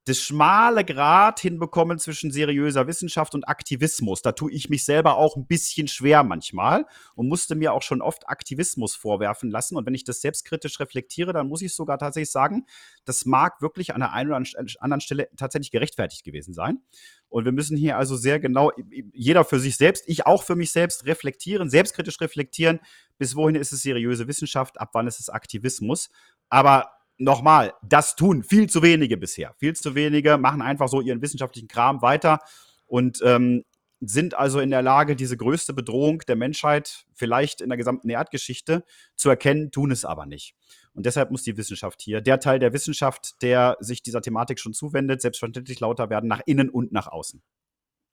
das 0.09 0.19
schmale 0.19 0.85
Grad 0.85 1.41
hinbekommen 1.41 1.99
zwischen 1.99 2.31
seriöser 2.31 2.87
Wissenschaft 2.87 3.35
und 3.35 3.47
Aktivismus. 3.47 4.23
Da 4.23 4.33
tue 4.33 4.51
ich 4.51 4.71
mich 4.71 4.85
selber 4.85 5.17
auch 5.17 5.37
ein 5.37 5.47
bisschen 5.47 5.87
schwer 5.87 6.23
manchmal 6.23 6.87
und 7.15 7.29
musste 7.29 7.55
mir 7.55 7.73
auch 7.75 7.83
schon 7.83 8.01
oft 8.01 8.29
Aktivismus 8.29 8.95
vorwerfen 8.95 9.51
lassen. 9.51 9.77
Und 9.77 9.87
wenn 9.87 9.95
ich 9.95 10.05
das 10.05 10.21
selbstkritisch 10.21 10.81
reflektiere, 10.81 11.33
dann 11.33 11.49
muss 11.49 11.63
ich 11.63 11.75
sogar 11.75 11.99
tatsächlich 11.99 12.31
sagen, 12.31 12.65
das 13.05 13.27
mag 13.27 13.61
wirklich 13.61 13.95
an 13.95 14.01
der 14.01 14.13
einen 14.13 14.31
oder 14.31 14.43
anderen 14.81 15.01
Stelle 15.01 15.29
tatsächlich 15.37 15.71
gerechtfertigt 15.71 16.25
gewesen 16.25 16.55
sein. 16.55 16.81
Und 17.29 17.45
wir 17.45 17.53
müssen 17.53 17.77
hier 17.77 17.99
also 17.99 18.17
sehr 18.17 18.41
genau, 18.41 18.73
jeder 19.13 19.45
für 19.45 19.61
sich 19.61 19.77
selbst, 19.77 20.05
ich 20.07 20.27
auch 20.27 20.43
für 20.43 20.57
mich 20.57 20.73
selbst 20.73 21.05
reflektieren, 21.05 21.69
selbstkritisch 21.69 22.21
reflektieren, 22.21 22.81
bis 23.19 23.37
wohin 23.37 23.57
ist 23.57 23.73
es 23.73 23.83
seriöse 23.83 24.27
Wissenschaft, 24.27 24.81
ab 24.81 24.91
wann 24.95 25.07
ist 25.07 25.21
es 25.21 25.29
Aktivismus. 25.29 26.09
Aber 26.49 26.98
nochmal, 27.19 27.75
das 27.83 28.17
tun 28.17 28.43
viel 28.43 28.69
zu 28.69 28.83
wenige 28.83 29.17
bisher. 29.17 29.55
Viel 29.59 29.75
zu 29.75 29.95
wenige 29.95 30.39
machen 30.39 30.63
einfach 30.63 30.89
so 30.89 31.01
ihren 31.01 31.21
wissenschaftlichen 31.21 31.69
Kram 31.69 32.01
weiter 32.01 32.41
und 32.87 33.21
ähm, 33.25 33.65
sind 34.01 34.35
also 34.35 34.61
in 34.61 34.71
der 34.71 34.83
Lage, 34.83 35.17
diese 35.17 35.37
größte 35.37 35.75
Bedrohung 35.75 36.21
der 36.29 36.37
Menschheit 36.37 37.05
vielleicht 37.15 37.61
in 37.61 37.69
der 37.69 37.79
gesamten 37.79 38.09
Erdgeschichte 38.09 38.85
zu 39.17 39.29
erkennen, 39.29 39.71
tun 39.71 39.91
es 39.91 40.05
aber 40.05 40.25
nicht. 40.25 40.55
Und 40.95 41.07
deshalb 41.07 41.31
muss 41.31 41.43
die 41.43 41.57
Wissenschaft 41.57 42.01
hier, 42.01 42.21
der 42.21 42.41
Teil 42.41 42.59
der 42.59 42.73
Wissenschaft, 42.73 43.43
der 43.43 43.77
sich 43.81 44.03
dieser 44.03 44.23
Thematik 44.23 44.61
schon 44.61 44.73
zuwendet, 44.73 45.21
selbstverständlich 45.21 45.81
lauter 45.81 46.11
werden 46.11 46.29
nach 46.29 46.41
innen 46.47 46.71
und 46.71 46.93
nach 46.93 47.09
außen. 47.09 47.43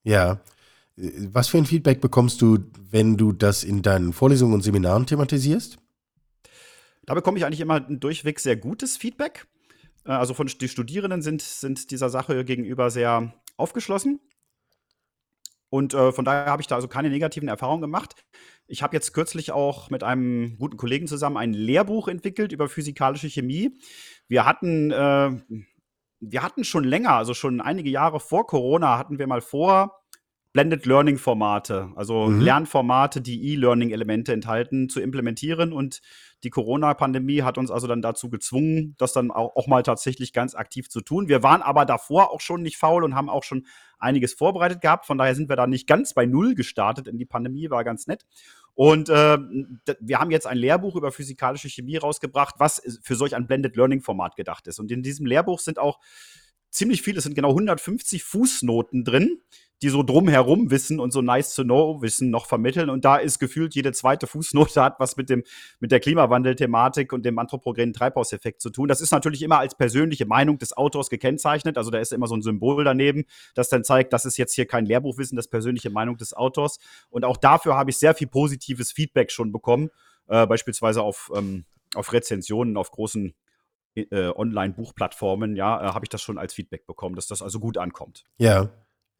Ja. 0.04 0.42
Was 0.96 1.50
für 1.50 1.58
ein 1.58 1.66
Feedback 1.66 2.00
bekommst 2.00 2.42
du, 2.42 2.60
wenn 2.90 3.18
du 3.18 3.34
das 3.34 3.64
in 3.64 3.82
deinen 3.82 4.14
Vorlesungen 4.14 4.54
und 4.54 4.62
Seminaren 4.62 5.06
thematisierst? 5.06 5.78
Da 7.06 7.14
bekomme 7.14 7.38
ich 7.38 7.46
eigentlich 7.46 7.62
immer 7.62 7.86
ein 7.86 8.00
durchweg 8.00 8.40
sehr 8.40 8.56
gutes 8.56 8.98
Feedback. 8.98 9.48
Äh, 10.06 10.12
also 10.12 10.34
von 10.34 10.48
die 10.48 10.68
Studierenden 10.68 11.22
sind, 11.22 11.42
sind 11.42 11.92
dieser 11.92 12.10
Sache 12.10 12.46
gegenüber 12.46 12.90
sehr 12.90 13.34
aufgeschlossen. 13.58 14.20
Und 15.70 15.94
äh, 15.94 16.12
von 16.12 16.26
daher 16.26 16.46
habe 16.46 16.62
ich 16.62 16.68
da 16.68 16.76
also 16.76 16.88
keine 16.88 17.10
negativen 17.10 17.50
Erfahrungen 17.50 17.82
gemacht. 17.82 18.16
Ich 18.68 18.82
habe 18.82 18.96
jetzt 18.96 19.14
kürzlich 19.14 19.52
auch 19.52 19.90
mit 19.90 20.04
einem 20.04 20.58
guten 20.58 20.78
Kollegen 20.78 21.08
zusammen 21.08 21.38
ein 21.38 21.54
Lehrbuch 21.54 22.08
entwickelt 22.08 22.52
über 22.52 22.70
physikalische 22.70 23.30
Chemie. 23.30 23.78
Wir 24.28 24.46
hatten, 24.46 24.92
äh, 24.92 25.32
wir 26.20 26.44
hatten 26.44 26.64
schon 26.64 26.84
länger, 26.84 27.12
also 27.12 27.34
schon 27.34 27.62
einige 27.62 27.90
Jahre 27.90 28.20
vor 28.20 28.48
Corona, 28.48 28.98
hatten 28.98 29.20
wir 29.20 29.28
mal 29.28 29.42
vor, 29.42 30.06
Blended 30.54 30.86
Learning 30.86 31.18
Formate, 31.18 31.90
also 31.98 32.28
mhm. 32.28 32.40
Lernformate, 32.40 33.20
die 33.20 33.52
E-Learning-Elemente 33.52 34.32
enthalten, 34.32 34.88
zu 34.88 35.02
implementieren. 35.02 35.74
Und 35.74 36.02
die 36.46 36.52
Corona-Pandemie 36.52 37.42
hat 37.42 37.58
uns 37.58 37.72
also 37.72 37.88
dann 37.88 38.04
dazu 38.04 38.30
gezwungen, 38.30 38.94
das 39.00 39.14
dann 39.14 39.32
auch, 39.32 39.56
auch, 39.56 39.66
mal 39.66 39.82
tatsächlich 39.82 40.32
ganz 40.32 40.54
aktiv 40.54 40.90
zu 40.90 41.02
tun. 41.02 41.28
Wir 41.28 41.42
waren 41.42 41.64
aber 41.64 41.86
davor 41.86 42.32
auch 42.32 42.40
schon 42.40 42.62
nicht 42.62 42.78
faul 42.78 43.04
und 43.04 43.16
haben 43.16 43.30
auch 43.30 43.44
schon 43.44 43.66
einiges 43.98 44.36
vorbereitet 44.36 44.80
gehabt. 44.80 45.08
Von 45.08 45.18
daher 45.18 45.34
sind 45.34 45.50
wir 45.50 45.56
da 45.56 45.66
nicht 45.66 45.88
ganz 45.88 46.14
bei 46.14 46.28
Null 46.28 46.54
gestartet 46.54 47.08
in 47.08 47.18
die 47.18 47.26
Pandemie, 47.26 47.72
war 47.72 47.84
ganz 47.84 48.06
nett. 48.06 48.26
Und 48.76 49.10
äh, 49.10 49.40
wir 50.00 50.20
haben 50.20 50.30
jetzt 50.30 50.46
ein 50.46 50.58
Lehrbuch 50.58 50.96
über 50.96 51.12
physikalische 51.12 51.68
Chemie 51.68 51.98
rausgebracht, 51.98 52.56
was 52.60 53.00
für 53.02 53.16
solch 53.16 53.36
ein 53.36 53.48
Blended 53.48 53.76
Learning 53.76 54.02
Format 54.02 54.36
gedacht 54.36 54.68
ist. 54.68 54.80
Und 54.80 54.92
in 54.92 55.02
diesem 55.02 55.26
Lehrbuch 55.26 55.60
sind 55.60 55.80
auch 55.80 56.00
ziemlich 56.70 57.02
viele, 57.02 57.18
es 57.18 57.24
sind 57.24 57.34
genau 57.34 57.50
150 57.50 58.24
Fußnoten 58.24 59.04
drin, 59.04 59.42
die 59.82 59.90
so 59.90 60.04
drumherum 60.04 60.72
Wissen 60.72 61.00
und 61.00 61.12
so 61.12 61.22
nice 61.22 61.54
to 61.54 61.64
know 61.64 62.02
Wissen 62.02 62.30
noch 62.30 62.46
vermitteln. 62.46 62.90
Und 62.90 63.06
da 63.06 63.18
ist 63.18 63.40
gefühlt 63.40 63.76
jede 63.76 63.92
zweite 63.92 64.28
Fußnote 64.28 64.82
hat 64.82 65.00
was 65.00 65.18
mit 65.18 65.30
dem, 65.30 65.44
mit 65.80 65.92
der 65.92 66.00
Klimawandel-Thematik 66.00 67.12
und 67.12 67.26
dem 67.26 67.38
anthropogenen 67.40 67.94
Treibhauseffekt 67.94 68.62
zu 68.62 68.70
tun. 68.70 68.88
Das 68.88 69.02
ist 69.02 69.12
natürlich 69.12 69.42
immer 69.42 69.60
als 69.60 69.76
persönliche 69.76 70.26
Meinung 70.26 70.58
des 70.58 70.76
Autors 70.76 71.10
gekennzeichnet. 71.10 71.78
Also 71.78 71.92
da 71.92 72.00
ist 72.00 72.14
immer 72.14 72.28
so 72.28 72.36
ein 72.36 72.42
Symbol 72.42 72.84
daneben, 72.84 73.26
das 73.54 73.70
dann 73.70 73.84
zeigt, 73.84 74.14
das 74.14 74.26
ist 74.26 74.38
jetzt 74.38 74.54
hier 74.54 74.66
kein 74.66 74.86
Lehrbuchwissen, 74.86 75.36
das 75.36 75.48
persönliche 75.50 75.90
Meinung 75.90 76.18
des 76.18 76.34
Autors. 76.34 76.80
Und 77.10 77.26
auch 77.26 77.38
dafür 77.38 77.76
habe 77.76 77.90
ich 77.90 77.98
sehr 77.98 78.16
viel 78.16 78.28
positives 78.28 78.92
Feedback 78.92 79.32
schon 79.32 79.52
bekommen. 79.52 79.90
Äh, 80.28 80.48
beispielsweise 80.48 81.04
auf, 81.04 81.32
ähm, 81.36 81.66
auf 81.96 82.14
Rezensionen, 82.14 82.78
auf 82.78 82.92
großen 82.92 83.34
äh, 83.96 84.32
Online-Buchplattformen, 84.36 85.56
ja, 85.56 85.82
äh, 85.82 85.94
habe 85.94 86.06
ich 86.06 86.10
das 86.10 86.22
schon 86.22 86.38
als 86.38 86.54
Feedback 86.54 86.86
bekommen, 86.86 87.16
dass 87.16 87.28
das 87.28 87.42
also 87.42 87.60
gut 87.60 87.78
ankommt. 87.78 88.26
Ja. 88.38 88.70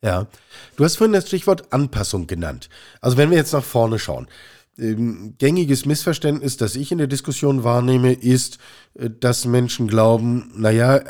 Ja, 0.06 0.28
du 0.76 0.84
hast 0.84 0.98
vorhin 0.98 1.14
das 1.14 1.26
Stichwort 1.26 1.74
Anpassung 1.74 2.28
genannt. 2.28 2.70
Also 3.02 3.18
wenn 3.18 3.32
wir 3.32 3.38
jetzt 3.38 3.54
nach 3.54 3.64
vorne 3.64 3.98
schauen. 3.98 4.28
Ähm, 4.78 5.34
gängiges 5.40 5.88
Missverständnis, 5.88 6.58
das 6.58 6.76
ich 6.76 6.92
in 6.92 7.00
der 7.00 7.08
Diskussion 7.08 7.64
wahrnehme, 7.64 8.14
ist, 8.14 8.60
äh, 8.94 9.10
dass 9.10 9.46
Menschen 9.46 9.88
glauben, 9.88 10.52
naja, 10.56 11.02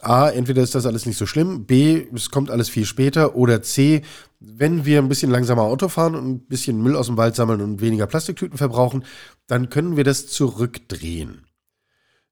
A, 0.00 0.30
entweder 0.30 0.62
ist 0.62 0.74
das 0.74 0.84
alles 0.84 1.06
nicht 1.06 1.18
so 1.18 1.26
schlimm, 1.26 1.66
B, 1.66 2.06
es 2.12 2.30
kommt 2.30 2.50
alles 2.50 2.68
viel 2.68 2.86
später 2.86 3.36
oder 3.36 3.62
C, 3.62 4.02
wenn 4.40 4.84
wir 4.84 4.98
ein 4.98 5.08
bisschen 5.08 5.30
langsamer 5.30 5.62
Auto 5.62 5.88
fahren 5.88 6.16
und 6.16 6.28
ein 6.28 6.40
bisschen 6.40 6.82
Müll 6.82 6.96
aus 6.96 7.06
dem 7.06 7.18
Wald 7.18 7.36
sammeln 7.36 7.60
und 7.60 7.80
weniger 7.80 8.08
Plastiktüten 8.08 8.58
verbrauchen, 8.58 9.04
dann 9.46 9.68
können 9.68 9.96
wir 9.96 10.04
das 10.04 10.26
zurückdrehen. 10.26 11.44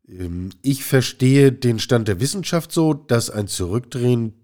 Ähm, 0.09 0.51
ich 0.63 0.83
verstehe 0.83 1.53
den 1.53 1.79
Stand 1.79 2.09
der 2.09 2.19
Wissenschaft 2.19 2.73
so, 2.73 2.93
dass 2.93 3.31
ein 3.31 3.47
Zurückdrehen 3.47 4.38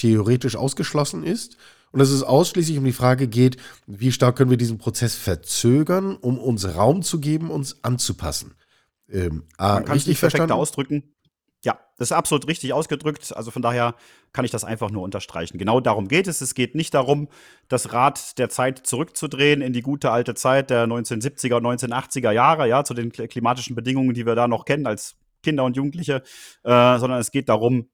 theoretisch 0.00 0.56
ausgeschlossen 0.56 1.22
ist 1.24 1.56
und 1.92 1.98
dass 1.98 2.10
es 2.10 2.22
ausschließlich 2.22 2.78
um 2.78 2.84
die 2.84 2.92
Frage 2.92 3.28
geht, 3.28 3.56
wie 3.86 4.12
stark 4.12 4.36
können 4.36 4.50
wir 4.50 4.56
diesen 4.56 4.78
Prozess 4.78 5.14
verzögern, 5.14 6.16
um 6.16 6.38
uns 6.38 6.74
Raum 6.76 7.02
zu 7.02 7.20
geben, 7.20 7.50
uns 7.50 7.82
anzupassen. 7.84 8.54
Ähm, 9.10 9.44
Man 9.58 9.84
kann 9.84 9.96
es 9.96 10.06
nicht 10.06 10.18
verstanden 10.18 10.52
ausdrücken. 10.52 11.14
Ja, 11.62 11.78
das 11.98 12.08
ist 12.08 12.12
absolut 12.12 12.48
richtig 12.48 12.72
ausgedrückt. 12.72 13.36
Also 13.36 13.50
von 13.50 13.60
daher 13.60 13.94
kann 14.32 14.46
ich 14.46 14.50
das 14.50 14.64
einfach 14.64 14.90
nur 14.90 15.02
unterstreichen. 15.02 15.58
Genau 15.58 15.80
darum 15.80 16.08
geht 16.08 16.26
es. 16.26 16.40
Es 16.40 16.54
geht 16.54 16.74
nicht 16.74 16.94
darum, 16.94 17.28
das 17.68 17.92
Rad 17.92 18.38
der 18.38 18.48
Zeit 18.48 18.86
zurückzudrehen 18.86 19.60
in 19.60 19.74
die 19.74 19.82
gute 19.82 20.10
alte 20.10 20.34
Zeit 20.34 20.70
der 20.70 20.86
1970er 20.86 21.56
und 21.56 21.66
1980er 21.66 22.30
Jahre, 22.30 22.66
ja, 22.66 22.82
zu 22.82 22.94
den 22.94 23.12
klimatischen 23.12 23.76
Bedingungen, 23.76 24.14
die 24.14 24.24
wir 24.24 24.36
da 24.36 24.48
noch 24.48 24.64
kennen 24.64 24.86
als 24.86 25.16
Kinder 25.42 25.64
und 25.64 25.76
Jugendliche, 25.76 26.22
äh, 26.62 26.98
sondern 26.98 27.18
es 27.18 27.30
geht 27.30 27.50
darum, 27.50 27.88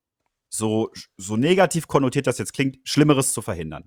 so, 0.57 0.91
so 1.17 1.37
negativ 1.37 1.87
konnotiert 1.87 2.27
das 2.27 2.39
jetzt 2.39 2.53
klingt, 2.53 2.79
Schlimmeres 2.85 3.33
zu 3.33 3.43
verhindern. 3.43 3.85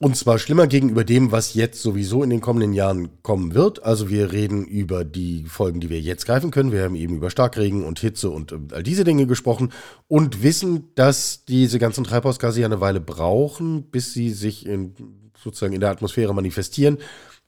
Und 0.00 0.16
zwar 0.16 0.38
schlimmer 0.38 0.68
gegenüber 0.68 1.02
dem, 1.02 1.32
was 1.32 1.54
jetzt 1.54 1.82
sowieso 1.82 2.22
in 2.22 2.30
den 2.30 2.40
kommenden 2.40 2.72
Jahren 2.72 3.20
kommen 3.22 3.54
wird. 3.54 3.82
Also 3.82 4.08
wir 4.08 4.30
reden 4.30 4.64
über 4.64 5.04
die 5.04 5.44
Folgen, 5.46 5.80
die 5.80 5.90
wir 5.90 6.00
jetzt 6.00 6.24
greifen 6.24 6.52
können. 6.52 6.70
Wir 6.70 6.84
haben 6.84 6.94
eben 6.94 7.16
über 7.16 7.30
Starkregen 7.30 7.82
und 7.82 7.98
Hitze 7.98 8.30
und 8.30 8.52
äh, 8.52 8.58
all 8.70 8.84
diese 8.84 9.02
Dinge 9.02 9.26
gesprochen 9.26 9.72
und 10.06 10.44
wissen, 10.44 10.94
dass 10.94 11.44
diese 11.46 11.80
ganzen 11.80 12.04
Treibhausgase 12.04 12.60
ja 12.60 12.66
eine 12.66 12.80
Weile 12.80 13.00
brauchen, 13.00 13.90
bis 13.90 14.12
sie 14.12 14.30
sich 14.30 14.66
in, 14.66 14.94
sozusagen 15.36 15.74
in 15.74 15.80
der 15.80 15.90
Atmosphäre 15.90 16.32
manifestieren. 16.32 16.98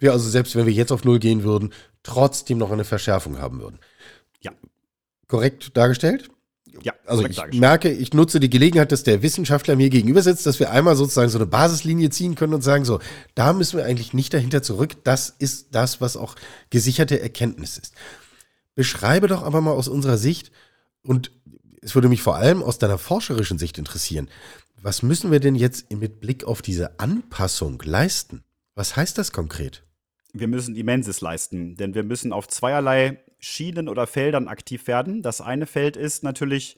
Wir 0.00 0.10
also 0.10 0.28
selbst 0.28 0.56
wenn 0.56 0.66
wir 0.66 0.72
jetzt 0.72 0.90
auf 0.90 1.04
Null 1.04 1.20
gehen 1.20 1.44
würden, 1.44 1.72
trotzdem 2.02 2.58
noch 2.58 2.72
eine 2.72 2.84
Verschärfung 2.84 3.38
haben 3.38 3.60
würden. 3.60 3.78
Ja. 4.40 4.50
Korrekt 5.28 5.76
dargestellt? 5.76 6.30
Ja, 6.82 6.94
also 7.06 7.26
ich 7.26 7.60
merke, 7.60 7.90
ich 7.90 8.14
nutze 8.14 8.40
die 8.40 8.50
Gelegenheit, 8.50 8.92
dass 8.92 9.02
der 9.02 9.22
Wissenschaftler 9.22 9.76
mir 9.76 9.90
gegenüber 9.90 10.22
sitzt, 10.22 10.46
dass 10.46 10.60
wir 10.60 10.70
einmal 10.70 10.96
sozusagen 10.96 11.28
so 11.28 11.38
eine 11.38 11.46
Basislinie 11.46 12.10
ziehen 12.10 12.34
können 12.34 12.54
und 12.54 12.62
sagen, 12.62 12.84
so, 12.84 13.00
da 13.34 13.52
müssen 13.52 13.76
wir 13.76 13.84
eigentlich 13.84 14.14
nicht 14.14 14.32
dahinter 14.32 14.62
zurück. 14.62 14.96
Das 15.04 15.34
ist 15.38 15.74
das, 15.74 16.00
was 16.00 16.16
auch 16.16 16.36
gesicherte 16.70 17.20
Erkenntnis 17.20 17.78
ist. 17.78 17.94
Beschreibe 18.74 19.26
doch 19.26 19.42
aber 19.42 19.60
mal 19.60 19.72
aus 19.72 19.88
unserer 19.88 20.16
Sicht, 20.16 20.52
und 21.02 21.32
es 21.82 21.94
würde 21.94 22.08
mich 22.08 22.22
vor 22.22 22.36
allem 22.36 22.62
aus 22.62 22.78
deiner 22.78 22.98
forscherischen 22.98 23.58
Sicht 23.58 23.78
interessieren, 23.78 24.28
was 24.82 25.02
müssen 25.02 25.30
wir 25.30 25.40
denn 25.40 25.54
jetzt 25.54 25.92
mit 25.92 26.20
Blick 26.20 26.44
auf 26.44 26.62
diese 26.62 26.98
Anpassung 26.98 27.82
leisten? 27.84 28.42
Was 28.74 28.96
heißt 28.96 29.18
das 29.18 29.32
konkret? 29.32 29.82
Wir 30.32 30.48
müssen 30.48 30.76
Immenses 30.76 31.20
leisten, 31.20 31.74
denn 31.74 31.94
wir 31.94 32.04
müssen 32.04 32.32
auf 32.32 32.48
zweierlei 32.48 33.22
Schienen 33.40 33.88
oder 33.88 34.06
Feldern 34.06 34.48
aktiv 34.48 34.86
werden. 34.86 35.22
Das 35.22 35.40
eine 35.40 35.66
Feld 35.66 35.96
ist 35.96 36.22
natürlich, 36.22 36.76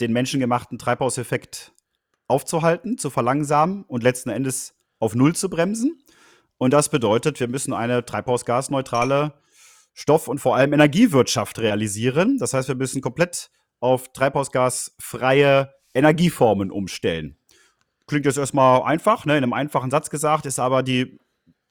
den 0.00 0.12
menschengemachten 0.12 0.78
Treibhauseffekt 0.78 1.72
aufzuhalten, 2.26 2.98
zu 2.98 3.10
verlangsamen 3.10 3.84
und 3.84 4.02
letzten 4.02 4.30
Endes 4.30 4.74
auf 4.98 5.14
Null 5.14 5.34
zu 5.34 5.48
bremsen. 5.48 6.02
Und 6.58 6.72
das 6.72 6.88
bedeutet, 6.88 7.40
wir 7.40 7.48
müssen 7.48 7.72
eine 7.72 8.04
treibhausgasneutrale 8.04 9.34
Stoff- 9.92 10.28
und 10.28 10.38
vor 10.38 10.56
allem 10.56 10.72
Energiewirtschaft 10.72 11.58
realisieren. 11.58 12.38
Das 12.38 12.54
heißt, 12.54 12.68
wir 12.68 12.74
müssen 12.74 13.00
komplett 13.00 13.50
auf 13.80 14.12
treibhausgasfreie 14.12 15.72
Energieformen 15.94 16.70
umstellen. 16.70 17.36
Klingt 18.06 18.26
jetzt 18.26 18.38
erstmal 18.38 18.82
einfach, 18.82 19.24
ne? 19.24 19.36
in 19.36 19.44
einem 19.44 19.52
einfachen 19.52 19.90
Satz 19.90 20.10
gesagt, 20.10 20.46
ist 20.46 20.58
aber 20.58 20.82
die 20.82 21.18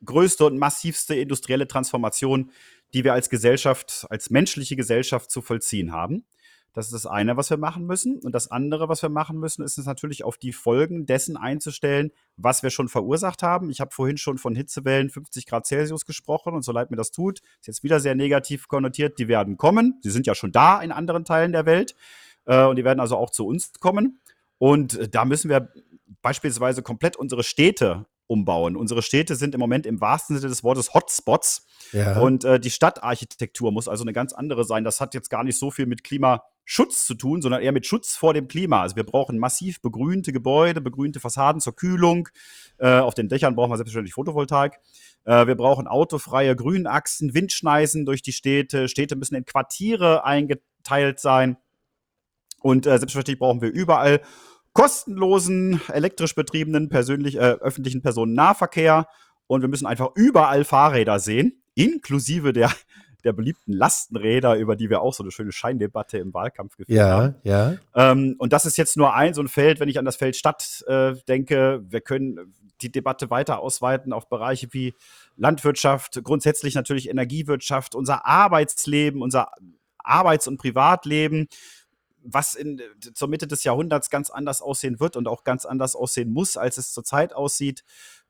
größte 0.05 0.45
und 0.45 0.57
massivste 0.57 1.15
industrielle 1.15 1.67
Transformation, 1.67 2.51
die 2.93 3.03
wir 3.03 3.13
als 3.13 3.29
Gesellschaft, 3.29 4.05
als 4.09 4.29
menschliche 4.29 4.75
Gesellschaft 4.75 5.31
zu 5.31 5.41
vollziehen 5.41 5.91
haben. 5.91 6.25
Das 6.73 6.87
ist 6.87 6.93
das 6.93 7.05
eine, 7.05 7.37
was 7.37 7.51
wir 7.51 7.57
machen 7.57 7.85
müssen. 7.85 8.19
Und 8.19 8.33
das 8.33 8.49
andere, 8.49 8.89
was 8.89 9.03
wir 9.03 9.09
machen 9.09 9.39
müssen, 9.39 9.63
ist 9.63 9.77
es 9.77 9.85
natürlich 9.85 10.23
auf 10.23 10.37
die 10.37 10.53
Folgen 10.53 11.05
dessen 11.05 11.37
einzustellen, 11.37 12.11
was 12.35 12.63
wir 12.63 12.71
schon 12.71 12.89
verursacht 12.89 13.43
haben. 13.43 13.69
Ich 13.69 13.79
habe 13.79 13.91
vorhin 13.91 14.17
schon 14.17 14.39
von 14.39 14.55
Hitzewellen 14.55 15.11
50 15.11 15.45
Grad 15.45 15.67
Celsius 15.67 16.05
gesprochen 16.05 16.55
und 16.55 16.63
so 16.63 16.71
leid 16.71 16.89
mir 16.89 16.97
das 16.97 17.11
tut, 17.11 17.41
ist 17.59 17.67
jetzt 17.67 17.83
wieder 17.83 17.99
sehr 17.99 18.15
negativ 18.15 18.67
konnotiert. 18.67 19.19
Die 19.19 19.27
werden 19.27 19.57
kommen. 19.57 19.99
Sie 20.01 20.09
sind 20.09 20.25
ja 20.25 20.33
schon 20.33 20.51
da 20.51 20.81
in 20.81 20.91
anderen 20.91 21.25
Teilen 21.25 21.51
der 21.51 21.67
Welt. 21.67 21.95
Äh, 22.45 22.65
und 22.65 22.75
die 22.75 22.83
werden 22.83 22.99
also 22.99 23.17
auch 23.17 23.29
zu 23.29 23.45
uns 23.45 23.73
kommen. 23.79 24.19
Und 24.57 24.97
äh, 24.97 25.07
da 25.07 25.25
müssen 25.25 25.49
wir 25.49 25.71
beispielsweise 26.23 26.81
komplett 26.81 27.15
unsere 27.15 27.43
Städte 27.43 28.07
umbauen. 28.27 28.75
Unsere 28.75 29.01
Städte 29.01 29.35
sind 29.35 29.53
im 29.53 29.59
Moment 29.59 29.85
im 29.85 30.01
wahrsten 30.01 30.37
Sinne 30.37 30.49
des 30.49 30.63
Wortes 30.63 30.93
Hotspots. 30.93 31.65
Ja. 31.91 32.19
Und 32.19 32.43
äh, 32.45 32.59
die 32.59 32.69
Stadtarchitektur 32.69 33.71
muss 33.71 33.87
also 33.87 34.03
eine 34.03 34.13
ganz 34.13 34.33
andere 34.33 34.63
sein. 34.63 34.83
Das 34.83 35.01
hat 35.01 35.13
jetzt 35.13 35.29
gar 35.29 35.43
nicht 35.43 35.57
so 35.57 35.71
viel 35.71 35.85
mit 35.85 36.03
Klimaschutz 36.03 37.05
zu 37.05 37.15
tun, 37.15 37.41
sondern 37.41 37.61
eher 37.61 37.71
mit 37.71 37.85
Schutz 37.85 38.15
vor 38.15 38.33
dem 38.33 38.47
Klima. 38.47 38.81
Also 38.81 38.95
wir 38.95 39.03
brauchen 39.03 39.37
massiv 39.37 39.81
begrünte 39.81 40.31
Gebäude, 40.31 40.81
begrünte 40.81 41.19
Fassaden 41.19 41.61
zur 41.61 41.75
Kühlung. 41.75 42.29
Äh, 42.77 42.99
auf 42.99 43.13
den 43.13 43.29
Dächern 43.29 43.55
brauchen 43.55 43.71
wir 43.71 43.77
selbstverständlich 43.77 44.13
Photovoltaik. 44.13 44.79
Äh, 45.25 45.47
wir 45.47 45.55
brauchen 45.55 45.87
autofreie 45.87 46.55
Grünachsen, 46.55 47.33
Windschneisen 47.33 48.05
durch 48.05 48.21
die 48.21 48.33
Städte. 48.33 48.87
Städte 48.87 49.15
müssen 49.15 49.35
in 49.35 49.45
Quartiere 49.45 50.25
eingeteilt 50.25 51.19
sein. 51.19 51.57
Und 52.61 52.85
äh, 52.85 52.97
selbstverständlich 52.97 53.39
brauchen 53.39 53.61
wir 53.61 53.71
überall 53.71 54.21
kostenlosen, 54.73 55.81
elektrisch 55.91 56.35
betriebenen 56.35 56.89
persönlich, 56.89 57.35
äh, 57.35 57.57
öffentlichen 57.61 58.01
Personennahverkehr. 58.01 59.07
Und 59.47 59.61
wir 59.61 59.69
müssen 59.69 59.85
einfach 59.85 60.09
überall 60.15 60.63
Fahrräder 60.63 61.19
sehen, 61.19 61.63
inklusive 61.75 62.53
der, 62.53 62.71
der 63.23 63.33
beliebten 63.33 63.73
Lastenräder, 63.73 64.55
über 64.55 64.75
die 64.75 64.89
wir 64.89 65.01
auch 65.01 65.13
so 65.13 65.23
eine 65.23 65.31
schöne 65.31 65.51
Scheindebatte 65.51 66.17
im 66.17 66.33
Wahlkampf 66.33 66.77
geführt 66.77 66.97
ja, 66.97 67.09
haben. 67.09 67.35
Ja, 67.43 67.71
ja. 67.71 68.11
Ähm, 68.11 68.35
und 68.39 68.53
das 68.53 68.65
ist 68.65 68.77
jetzt 68.77 68.97
nur 68.97 69.13
ein 69.13 69.33
so 69.33 69.41
ein 69.41 69.47
Feld, 69.47 69.79
wenn 69.79 69.89
ich 69.89 69.99
an 69.99 70.05
das 70.05 70.15
Feld 70.15 70.35
Stadt 70.35 70.83
äh, 70.87 71.13
denke. 71.27 71.83
Wir 71.87 72.01
können 72.01 72.53
die 72.81 72.91
Debatte 72.91 73.29
weiter 73.29 73.59
ausweiten 73.59 74.11
auf 74.11 74.27
Bereiche 74.27 74.67
wie 74.71 74.93
Landwirtschaft, 75.37 76.21
grundsätzlich 76.23 76.75
natürlich 76.75 77.09
Energiewirtschaft, 77.09 77.95
unser 77.95 78.25
Arbeitsleben, 78.25 79.21
unser 79.21 79.51
Arbeits- 79.99 80.47
und 80.47 80.57
Privatleben 80.57 81.47
was 82.23 82.55
in, 82.55 82.81
zur 83.13 83.27
Mitte 83.27 83.47
des 83.47 83.63
Jahrhunderts 83.63 84.09
ganz 84.09 84.29
anders 84.29 84.61
aussehen 84.61 84.99
wird 84.99 85.15
und 85.15 85.27
auch 85.27 85.43
ganz 85.43 85.65
anders 85.65 85.95
aussehen 85.95 86.31
muss, 86.31 86.57
als 86.57 86.77
es 86.77 86.93
zurzeit 86.93 87.33
aussieht. 87.33 87.83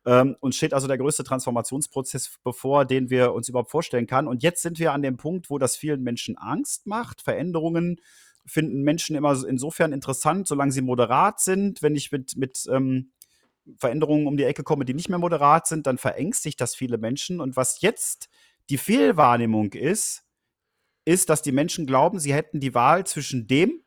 Ähm, 0.05 0.35
uns 0.39 0.55
steht 0.55 0.73
also 0.73 0.87
der 0.87 0.97
größte 0.97 1.23
Transformationsprozess 1.23 2.39
bevor, 2.43 2.85
den 2.85 3.09
wir 3.09 3.33
uns 3.33 3.47
überhaupt 3.47 3.71
vorstellen 3.71 4.07
kann. 4.07 4.27
Und 4.27 4.43
jetzt 4.43 4.61
sind 4.61 4.79
wir 4.79 4.91
an 4.91 5.01
dem 5.01 5.17
Punkt, 5.17 5.49
wo 5.49 5.57
das 5.57 5.77
vielen 5.77 6.03
Menschen 6.03 6.37
Angst 6.37 6.87
macht. 6.87 7.21
Veränderungen 7.21 8.01
finden 8.45 8.81
Menschen 8.81 9.15
immer 9.15 9.41
insofern 9.47 9.93
interessant, 9.93 10.47
solange 10.47 10.71
sie 10.71 10.81
moderat 10.81 11.39
sind. 11.39 11.81
Wenn 11.81 11.95
ich 11.95 12.11
mit, 12.11 12.35
mit 12.35 12.67
ähm, 12.69 13.11
Veränderungen 13.77 14.27
um 14.27 14.35
die 14.35 14.43
Ecke 14.43 14.63
komme, 14.63 14.83
die 14.83 14.93
nicht 14.93 15.07
mehr 15.07 15.19
moderat 15.19 15.67
sind, 15.67 15.87
dann 15.87 15.97
verängstigt 15.97 16.59
das 16.59 16.75
viele 16.75 16.97
Menschen. 16.97 17.39
Und 17.39 17.55
was 17.55 17.79
jetzt 17.81 18.29
die 18.69 18.77
Fehlwahrnehmung 18.77 19.71
ist, 19.71 20.23
ist, 21.05 21.29
dass 21.29 21.41
die 21.41 21.51
Menschen 21.51 21.85
glauben, 21.85 22.19
sie 22.19 22.33
hätten 22.33 22.59
die 22.59 22.73
Wahl 22.73 23.05
zwischen 23.05 23.47
dem 23.47 23.81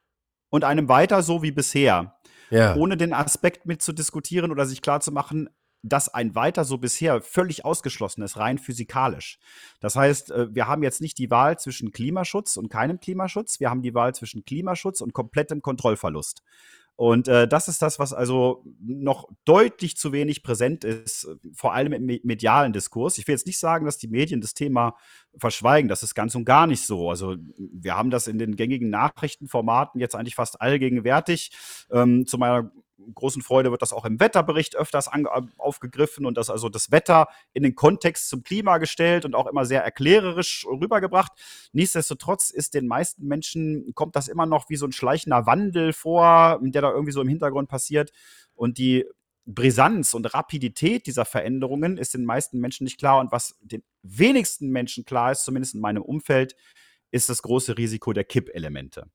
und 0.50 0.64
einem 0.64 0.88
weiter 0.88 1.22
so 1.22 1.42
wie 1.42 1.52
bisher. 1.52 2.18
Ja. 2.50 2.76
Ohne 2.76 2.96
den 2.96 3.12
Aspekt 3.12 3.66
mit 3.66 3.82
zu 3.82 3.92
diskutieren 3.92 4.50
oder 4.50 4.66
sich 4.66 4.82
klarzumachen, 4.82 5.48
dass 5.82 6.12
ein 6.12 6.34
weiter 6.34 6.64
so 6.64 6.78
bisher 6.78 7.20
völlig 7.20 7.64
ausgeschlossen 7.64 8.22
ist, 8.22 8.36
rein 8.36 8.58
physikalisch. 8.58 9.38
Das 9.80 9.96
heißt, 9.96 10.30
äh, 10.30 10.54
wir 10.54 10.66
haben 10.66 10.82
jetzt 10.82 11.00
nicht 11.00 11.18
die 11.18 11.30
Wahl 11.30 11.58
zwischen 11.58 11.92
Klimaschutz 11.92 12.56
und 12.56 12.68
keinem 12.68 13.00
Klimaschutz, 13.00 13.60
wir 13.60 13.70
haben 13.70 13.82
die 13.82 13.94
Wahl 13.94 14.14
zwischen 14.14 14.44
Klimaschutz 14.44 15.00
und 15.00 15.12
komplettem 15.12 15.62
Kontrollverlust. 15.62 16.42
Und 16.96 17.28
äh, 17.28 17.46
das 17.46 17.68
ist 17.68 17.82
das, 17.82 17.98
was 17.98 18.14
also 18.14 18.64
noch 18.80 19.28
deutlich 19.44 19.98
zu 19.98 20.12
wenig 20.12 20.42
präsent 20.42 20.82
ist, 20.82 21.28
vor 21.54 21.74
allem 21.74 21.92
im 21.92 22.06
medialen 22.24 22.72
Diskurs. 22.72 23.18
Ich 23.18 23.28
will 23.28 23.34
jetzt 23.34 23.46
nicht 23.46 23.58
sagen, 23.58 23.84
dass 23.84 23.98
die 23.98 24.08
Medien 24.08 24.40
das 24.40 24.54
Thema 24.54 24.96
verschweigen. 25.36 25.88
Das 25.88 26.02
ist 26.02 26.14
ganz 26.14 26.34
und 26.34 26.46
gar 26.46 26.66
nicht 26.66 26.86
so. 26.86 27.10
Also 27.10 27.36
wir 27.58 27.96
haben 27.96 28.08
das 28.10 28.28
in 28.28 28.38
den 28.38 28.56
gängigen 28.56 28.88
Nachrichtenformaten 28.88 30.00
jetzt 30.00 30.14
eigentlich 30.14 30.34
fast 30.34 30.62
allgegenwärtig. 30.62 31.50
Ähm, 31.90 32.26
zu 32.26 32.38
meiner 32.38 32.72
großen 33.14 33.42
Freude 33.42 33.70
wird 33.70 33.82
das 33.82 33.92
auch 33.92 34.04
im 34.04 34.20
Wetterbericht 34.20 34.76
öfters 34.76 35.10
aufgegriffen 35.58 36.26
und 36.26 36.36
das 36.36 36.50
also 36.50 36.68
das 36.68 36.90
Wetter 36.90 37.28
in 37.52 37.62
den 37.62 37.74
Kontext 37.74 38.28
zum 38.28 38.42
Klima 38.42 38.78
gestellt 38.78 39.24
und 39.24 39.34
auch 39.34 39.46
immer 39.46 39.64
sehr 39.64 39.82
erklärerisch 39.82 40.66
rübergebracht. 40.66 41.32
Nichtsdestotrotz 41.72 42.50
ist 42.50 42.74
den 42.74 42.86
meisten 42.86 43.26
Menschen, 43.26 43.92
kommt 43.94 44.16
das 44.16 44.28
immer 44.28 44.46
noch 44.46 44.68
wie 44.68 44.76
so 44.76 44.86
ein 44.86 44.92
schleichender 44.92 45.46
Wandel 45.46 45.92
vor, 45.92 46.58
der 46.62 46.82
da 46.82 46.90
irgendwie 46.90 47.12
so 47.12 47.20
im 47.20 47.28
Hintergrund 47.28 47.68
passiert. 47.68 48.12
Und 48.54 48.78
die 48.78 49.04
Brisanz 49.46 50.12
und 50.12 50.34
Rapidität 50.34 51.06
dieser 51.06 51.24
Veränderungen 51.24 51.98
ist 51.98 52.14
den 52.14 52.24
meisten 52.24 52.58
Menschen 52.58 52.84
nicht 52.84 52.98
klar. 52.98 53.20
Und 53.20 53.30
was 53.30 53.56
den 53.60 53.82
wenigsten 54.02 54.70
Menschen 54.70 55.04
klar 55.04 55.32
ist, 55.32 55.44
zumindest 55.44 55.74
in 55.74 55.80
meinem 55.80 56.02
Umfeld, 56.02 56.56
ist 57.12 57.28
das 57.28 57.42
große 57.42 57.78
Risiko 57.78 58.12
der 58.12 58.24
Kippelemente. 58.24 59.08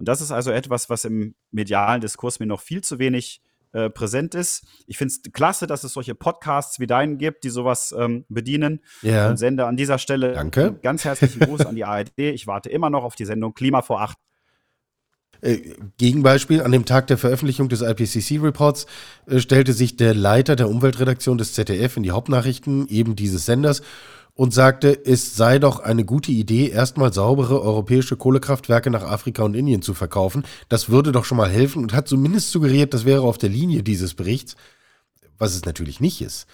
Und 0.00 0.08
das 0.08 0.22
ist 0.22 0.32
also 0.32 0.50
etwas, 0.50 0.88
was 0.88 1.04
im 1.04 1.34
medialen 1.50 2.00
Diskurs 2.00 2.40
mir 2.40 2.46
noch 2.46 2.62
viel 2.62 2.80
zu 2.80 2.98
wenig 2.98 3.42
äh, 3.72 3.90
präsent 3.90 4.34
ist. 4.34 4.64
Ich 4.86 4.96
finde 4.96 5.12
es 5.12 5.32
klasse, 5.32 5.66
dass 5.66 5.84
es 5.84 5.92
solche 5.92 6.14
Podcasts 6.14 6.80
wie 6.80 6.86
deinen 6.86 7.18
gibt, 7.18 7.44
die 7.44 7.50
sowas 7.50 7.94
ähm, 7.96 8.24
bedienen. 8.30 8.80
Ja. 9.02 9.28
Und 9.28 9.36
sende 9.36 9.66
an 9.66 9.76
dieser 9.76 9.98
Stelle 9.98 10.32
Danke. 10.32 10.78
ganz 10.82 11.04
herzlichen 11.04 11.40
Gruß 11.40 11.66
an 11.66 11.74
die 11.76 11.84
ARD. 11.84 12.18
Ich 12.18 12.46
warte 12.46 12.70
immer 12.70 12.88
noch 12.88 13.04
auf 13.04 13.14
die 13.14 13.26
Sendung 13.26 13.52
Klima 13.52 13.82
vor 13.82 14.00
acht. 14.00 14.16
Äh, 15.42 15.74
Gegenbeispiel, 15.98 16.62
an 16.62 16.72
dem 16.72 16.86
Tag 16.86 17.06
der 17.08 17.18
Veröffentlichung 17.18 17.68
des 17.68 17.82
IPCC-Reports 17.82 18.86
äh, 19.26 19.38
stellte 19.38 19.74
sich 19.74 19.96
der 19.96 20.14
Leiter 20.14 20.56
der 20.56 20.70
Umweltredaktion 20.70 21.36
des 21.36 21.52
ZDF 21.52 21.98
in 21.98 22.04
die 22.04 22.12
Hauptnachrichten 22.12 22.88
eben 22.88 23.16
dieses 23.16 23.44
Senders 23.44 23.82
und 24.40 24.54
sagte, 24.54 25.04
es 25.04 25.36
sei 25.36 25.58
doch 25.58 25.80
eine 25.80 26.06
gute 26.06 26.32
Idee, 26.32 26.70
erstmal 26.70 27.12
saubere 27.12 27.60
europäische 27.60 28.16
Kohlekraftwerke 28.16 28.88
nach 28.90 29.02
Afrika 29.02 29.42
und 29.42 29.52
Indien 29.52 29.82
zu 29.82 29.92
verkaufen. 29.92 30.46
Das 30.70 30.88
würde 30.88 31.12
doch 31.12 31.26
schon 31.26 31.36
mal 31.36 31.50
helfen 31.50 31.82
und 31.82 31.92
hat 31.92 32.08
zumindest 32.08 32.50
suggeriert, 32.50 32.94
das 32.94 33.04
wäre 33.04 33.20
auf 33.20 33.36
der 33.36 33.50
Linie 33.50 33.82
dieses 33.82 34.14
Berichts, 34.14 34.56
was 35.36 35.54
es 35.54 35.66
natürlich 35.66 36.00
nicht 36.00 36.22
ist. 36.22 36.46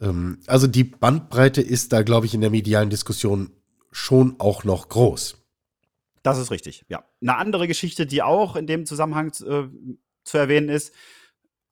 Ähm, 0.00 0.38
also 0.46 0.66
die 0.66 0.84
Bandbreite 0.84 1.60
ist 1.60 1.92
da, 1.92 2.00
glaube 2.00 2.24
ich, 2.24 2.32
in 2.32 2.40
der 2.40 2.48
medialen 2.48 2.88
Diskussion 2.88 3.50
schon 3.92 4.36
auch 4.38 4.64
noch 4.64 4.88
groß. 4.88 5.36
Das 6.22 6.38
ist 6.38 6.50
richtig, 6.50 6.86
ja. 6.88 7.04
Eine 7.20 7.36
andere 7.36 7.68
Geschichte, 7.68 8.06
die 8.06 8.22
auch 8.22 8.56
in 8.56 8.66
dem 8.66 8.86
Zusammenhang 8.86 9.30
äh, 9.46 9.68
zu 10.24 10.38
erwähnen 10.38 10.70
ist, 10.70 10.94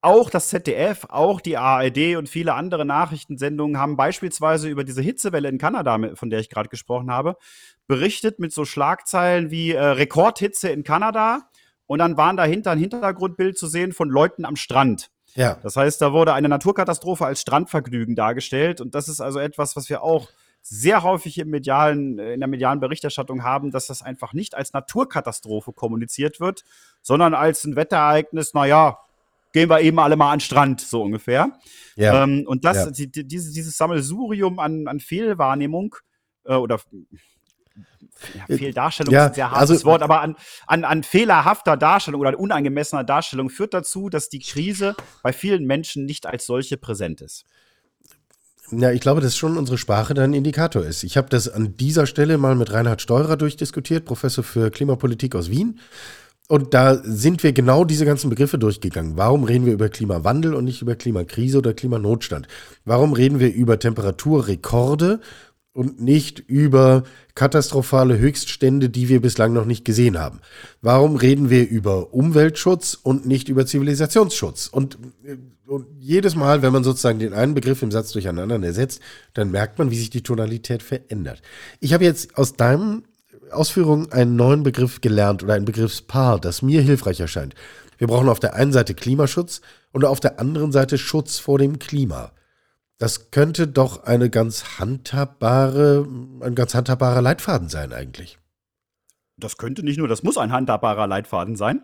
auch 0.04 0.30
das 0.30 0.48
ZDF, 0.48 1.06
auch 1.08 1.40
die 1.40 1.56
ARD 1.56 2.16
und 2.16 2.28
viele 2.28 2.54
andere 2.54 2.84
Nachrichtensendungen 2.84 3.78
haben 3.78 3.96
beispielsweise 3.96 4.68
über 4.68 4.84
diese 4.84 5.02
Hitzewelle 5.02 5.48
in 5.48 5.58
Kanada, 5.58 5.98
von 6.14 6.30
der 6.30 6.40
ich 6.40 6.50
gerade 6.50 6.68
gesprochen 6.68 7.10
habe, 7.10 7.36
berichtet 7.86 8.38
mit 8.38 8.52
so 8.52 8.64
Schlagzeilen 8.64 9.50
wie 9.50 9.72
äh, 9.72 9.82
Rekordhitze 9.82 10.68
in 10.68 10.84
Kanada. 10.84 11.48
Und 11.86 11.98
dann 11.98 12.16
waren 12.16 12.36
dahinter 12.36 12.72
ein 12.72 12.78
Hintergrundbild 12.78 13.58
zu 13.58 13.66
sehen 13.66 13.92
von 13.92 14.08
Leuten 14.08 14.44
am 14.44 14.56
Strand. 14.56 15.10
Ja. 15.34 15.58
Das 15.62 15.76
heißt, 15.76 16.00
da 16.00 16.12
wurde 16.12 16.32
eine 16.32 16.48
Naturkatastrophe 16.48 17.26
als 17.26 17.40
Strandvergnügen 17.40 18.14
dargestellt. 18.14 18.80
Und 18.80 18.94
das 18.94 19.08
ist 19.08 19.20
also 19.20 19.38
etwas, 19.38 19.76
was 19.76 19.88
wir 19.88 20.02
auch 20.02 20.28
sehr 20.62 21.02
häufig 21.02 21.38
im 21.38 21.50
medialen, 21.50 22.18
in 22.18 22.40
der 22.40 22.48
medialen 22.48 22.80
Berichterstattung 22.80 23.42
haben, 23.42 23.70
dass 23.70 23.86
das 23.88 24.00
einfach 24.00 24.32
nicht 24.32 24.54
als 24.54 24.72
Naturkatastrophe 24.72 25.72
kommuniziert 25.72 26.40
wird, 26.40 26.64
sondern 27.02 27.34
als 27.34 27.64
ein 27.64 27.76
Wetterereignis, 27.76 28.54
naja, 28.54 28.98
gehen 29.54 29.70
wir 29.70 29.80
eben 29.80 29.98
alle 30.00 30.16
mal 30.16 30.32
an 30.32 30.38
den 30.38 30.44
Strand, 30.44 30.80
so 30.82 31.02
ungefähr. 31.02 31.52
Ja. 31.96 32.24
Ähm, 32.24 32.44
und 32.46 32.64
das, 32.64 32.76
ja. 32.76 32.90
die, 32.90 33.10
die, 33.10 33.26
dieses, 33.26 33.52
dieses 33.52 33.76
Sammelsurium 33.76 34.58
an, 34.58 34.88
an 34.88 35.00
Fehlwahrnehmung 35.00 35.94
äh, 36.44 36.54
oder 36.54 36.80
ja, 38.48 38.56
Fehldarstellung 38.56 39.14
ja, 39.14 39.26
ist 39.26 39.30
ein 39.30 39.34
sehr 39.34 39.50
hartes 39.52 39.70
also, 39.70 39.84
Wort, 39.84 40.02
aber 40.02 40.20
an, 40.20 40.36
an, 40.66 40.84
an 40.84 41.02
fehlerhafter 41.04 41.76
Darstellung 41.76 42.20
oder 42.20 42.38
unangemessener 42.38 43.04
Darstellung 43.04 43.48
führt 43.48 43.74
dazu, 43.74 44.08
dass 44.08 44.28
die 44.28 44.40
Krise 44.40 44.96
bei 45.22 45.32
vielen 45.32 45.64
Menschen 45.66 46.04
nicht 46.04 46.26
als 46.26 46.46
solche 46.46 46.76
präsent 46.76 47.20
ist. 47.20 47.44
Ja, 48.72 48.90
ich 48.90 49.00
glaube, 49.00 49.20
dass 49.20 49.36
schon 49.36 49.56
unsere 49.56 49.78
Sprache 49.78 50.14
dann 50.14 50.30
ein 50.30 50.34
Indikator 50.34 50.84
ist. 50.84 51.04
Ich 51.04 51.16
habe 51.16 51.28
das 51.28 51.48
an 51.48 51.76
dieser 51.76 52.06
Stelle 52.06 52.38
mal 52.38 52.56
mit 52.56 52.72
Reinhard 52.72 53.02
Steurer 53.02 53.36
durchdiskutiert, 53.36 54.04
Professor 54.04 54.42
für 54.42 54.70
Klimapolitik 54.70 55.36
aus 55.36 55.48
Wien. 55.50 55.78
Und 56.46 56.74
da 56.74 57.00
sind 57.02 57.42
wir 57.42 57.52
genau 57.52 57.84
diese 57.84 58.04
ganzen 58.04 58.28
Begriffe 58.28 58.58
durchgegangen. 58.58 59.16
Warum 59.16 59.44
reden 59.44 59.64
wir 59.64 59.72
über 59.72 59.88
Klimawandel 59.88 60.54
und 60.54 60.64
nicht 60.64 60.82
über 60.82 60.94
Klimakrise 60.94 61.58
oder 61.58 61.72
Klimanotstand? 61.72 62.48
Warum 62.84 63.14
reden 63.14 63.40
wir 63.40 63.52
über 63.52 63.78
Temperaturrekorde 63.78 65.20
und 65.72 66.02
nicht 66.02 66.40
über 66.40 67.04
katastrophale 67.34 68.18
Höchststände, 68.18 68.90
die 68.90 69.08
wir 69.08 69.22
bislang 69.22 69.54
noch 69.54 69.64
nicht 69.64 69.86
gesehen 69.86 70.18
haben? 70.18 70.40
Warum 70.82 71.16
reden 71.16 71.48
wir 71.48 71.66
über 71.66 72.12
Umweltschutz 72.12 72.98
und 73.02 73.24
nicht 73.24 73.48
über 73.48 73.64
Zivilisationsschutz? 73.64 74.66
Und, 74.66 74.98
äh, 75.24 75.38
und 75.66 75.86
jedes 75.98 76.36
Mal, 76.36 76.60
wenn 76.60 76.74
man 76.74 76.84
sozusagen 76.84 77.20
den 77.20 77.32
einen 77.32 77.54
Begriff 77.54 77.82
im 77.82 77.90
Satz 77.90 78.12
durcheinander 78.12 78.62
ersetzt, 78.62 79.00
dann 79.32 79.50
merkt 79.50 79.78
man, 79.78 79.90
wie 79.90 79.98
sich 79.98 80.10
die 80.10 80.22
Tonalität 80.22 80.82
verändert. 80.82 81.40
Ich 81.80 81.94
habe 81.94 82.04
jetzt 82.04 82.36
aus 82.36 82.52
deinen 82.52 83.04
Ausführungen 83.56 84.12
einen 84.12 84.36
neuen 84.36 84.62
Begriff 84.62 85.00
gelernt 85.00 85.42
oder 85.42 85.54
ein 85.54 85.64
Begriffspaar, 85.64 86.40
das 86.40 86.62
mir 86.62 86.82
hilfreich 86.82 87.20
erscheint. 87.20 87.54
Wir 87.98 88.06
brauchen 88.06 88.28
auf 88.28 88.40
der 88.40 88.54
einen 88.54 88.72
Seite 88.72 88.94
Klimaschutz 88.94 89.60
und 89.92 90.04
auf 90.04 90.20
der 90.20 90.40
anderen 90.40 90.72
Seite 90.72 90.98
Schutz 90.98 91.38
vor 91.38 91.58
dem 91.58 91.78
Klima. 91.78 92.32
Das 92.98 93.30
könnte 93.30 93.66
doch 93.66 94.04
eine 94.04 94.30
ganz 94.30 94.78
handhabbare, 94.78 96.06
ein 96.40 96.54
ganz 96.54 96.74
handhabbarer 96.74 97.22
Leitfaden 97.22 97.68
sein 97.68 97.92
eigentlich. 97.92 98.38
Das 99.36 99.56
könnte 99.56 99.82
nicht 99.82 99.98
nur, 99.98 100.08
das 100.08 100.22
muss 100.22 100.38
ein 100.38 100.52
handhabbarer 100.52 101.06
Leitfaden 101.06 101.56
sein. 101.56 101.82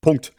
Punkt. 0.00 0.32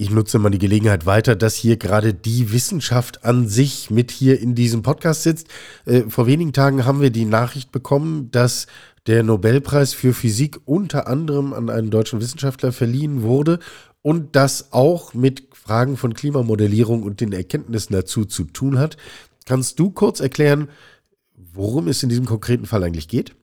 Ich 0.00 0.10
nutze 0.10 0.38
mal 0.38 0.50
die 0.50 0.60
Gelegenheit 0.60 1.06
weiter, 1.06 1.34
dass 1.34 1.56
hier 1.56 1.76
gerade 1.76 2.14
die 2.14 2.52
Wissenschaft 2.52 3.24
an 3.24 3.48
sich 3.48 3.90
mit 3.90 4.12
hier 4.12 4.40
in 4.40 4.54
diesem 4.54 4.82
Podcast 4.82 5.24
sitzt. 5.24 5.48
Äh, 5.86 6.02
vor 6.02 6.28
wenigen 6.28 6.52
Tagen 6.52 6.84
haben 6.84 7.00
wir 7.00 7.10
die 7.10 7.24
Nachricht 7.24 7.72
bekommen, 7.72 8.30
dass 8.30 8.68
der 9.08 9.24
Nobelpreis 9.24 9.94
für 9.94 10.14
Physik 10.14 10.60
unter 10.66 11.08
anderem 11.08 11.52
an 11.52 11.68
einen 11.68 11.90
deutschen 11.90 12.20
Wissenschaftler 12.20 12.70
verliehen 12.70 13.22
wurde 13.22 13.58
und 14.00 14.36
das 14.36 14.72
auch 14.72 15.14
mit 15.14 15.48
Fragen 15.52 15.96
von 15.96 16.14
Klimamodellierung 16.14 17.02
und 17.02 17.20
den 17.20 17.32
Erkenntnissen 17.32 17.92
dazu 17.92 18.24
zu 18.24 18.44
tun 18.44 18.78
hat. 18.78 18.98
Kannst 19.46 19.80
du 19.80 19.90
kurz 19.90 20.20
erklären, 20.20 20.68
worum 21.34 21.88
es 21.88 22.04
in 22.04 22.08
diesem 22.08 22.26
konkreten 22.26 22.66
Fall 22.66 22.84
eigentlich 22.84 23.08
geht? 23.08 23.34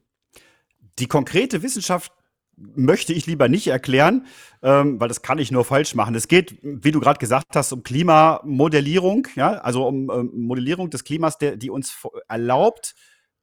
Die 1.00 1.08
konkrete 1.08 1.63
Wissenschaft 1.63 2.13
möchte 2.58 3.13
ich 3.13 3.26
lieber 3.26 3.50
nicht 3.50 3.68
erklären, 3.68 4.26
ähm, 4.63 5.00
weil 5.00 5.08
das 5.08 5.22
kann 5.22 5.39
ich 5.39 5.52
nur 5.52 5.65
falsch 5.65 5.96
machen. 5.96 6.15
Es 6.15 6.28
geht, 6.28 6.58
wie 6.62 6.91
du 6.91 7.00
gerade 7.00 7.20
gesagt 7.20 7.56
hast, 7.56 7.72
um 7.72 7.84
Klimamodellierung, 7.84 9.28
ja, 9.36 9.54
also 9.56 9.88
um 9.88 10.10
ähm, 10.10 10.32
Modellierung 10.34 10.89
des 10.89 11.04
Klimas, 11.04 11.38
der, 11.38 11.58
die 11.58 11.70
uns 11.70 11.96
erlaubt, 12.28 12.96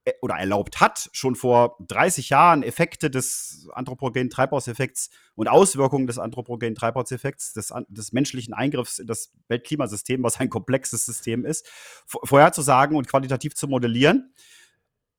äh, 0.04 0.12
oder 0.20 0.34
erlaubt 0.34 0.80
hat, 0.80 1.08
schon 1.12 1.36
vor 1.36 1.76
30 1.86 2.30
Jahren 2.30 2.62
Effekte 2.62 3.10
des 3.10 3.68
anthropogenen 3.72 4.30
Treibhauseffekts 4.30 5.10
und 5.34 5.48
Auswirkungen 5.48 6.06
des 6.06 6.18
anthropogenen 6.18 6.74
Treibhauseffekts, 6.74 7.52
des, 7.52 7.72
des 7.88 8.12
menschlichen 8.12 8.54
Eingriffs 8.54 8.98
in 8.98 9.06
das 9.06 9.32
Weltklimasystem, 9.48 10.22
was 10.22 10.40
ein 10.40 10.48
komplexes 10.48 11.06
System 11.06 11.44
ist, 11.44 11.68
vorherzusagen 12.06 12.96
und 12.96 13.08
qualitativ 13.08 13.54
zu 13.54 13.68
modellieren. 13.68 14.34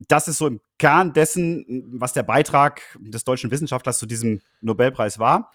Das 0.08 0.28
ist 0.28 0.38
so 0.38 0.48
im 0.48 0.62
Kern 0.80 1.14
dessen, 1.14 1.86
was 1.94 2.14
der 2.14 2.24
Beitrag 2.24 2.82
des 3.00 3.24
deutschen 3.24 3.52
Wissenschaftlers 3.52 4.00
zu 4.00 4.06
diesem 4.06 4.42
Nobelpreis 4.62 5.20
war. 5.20 5.52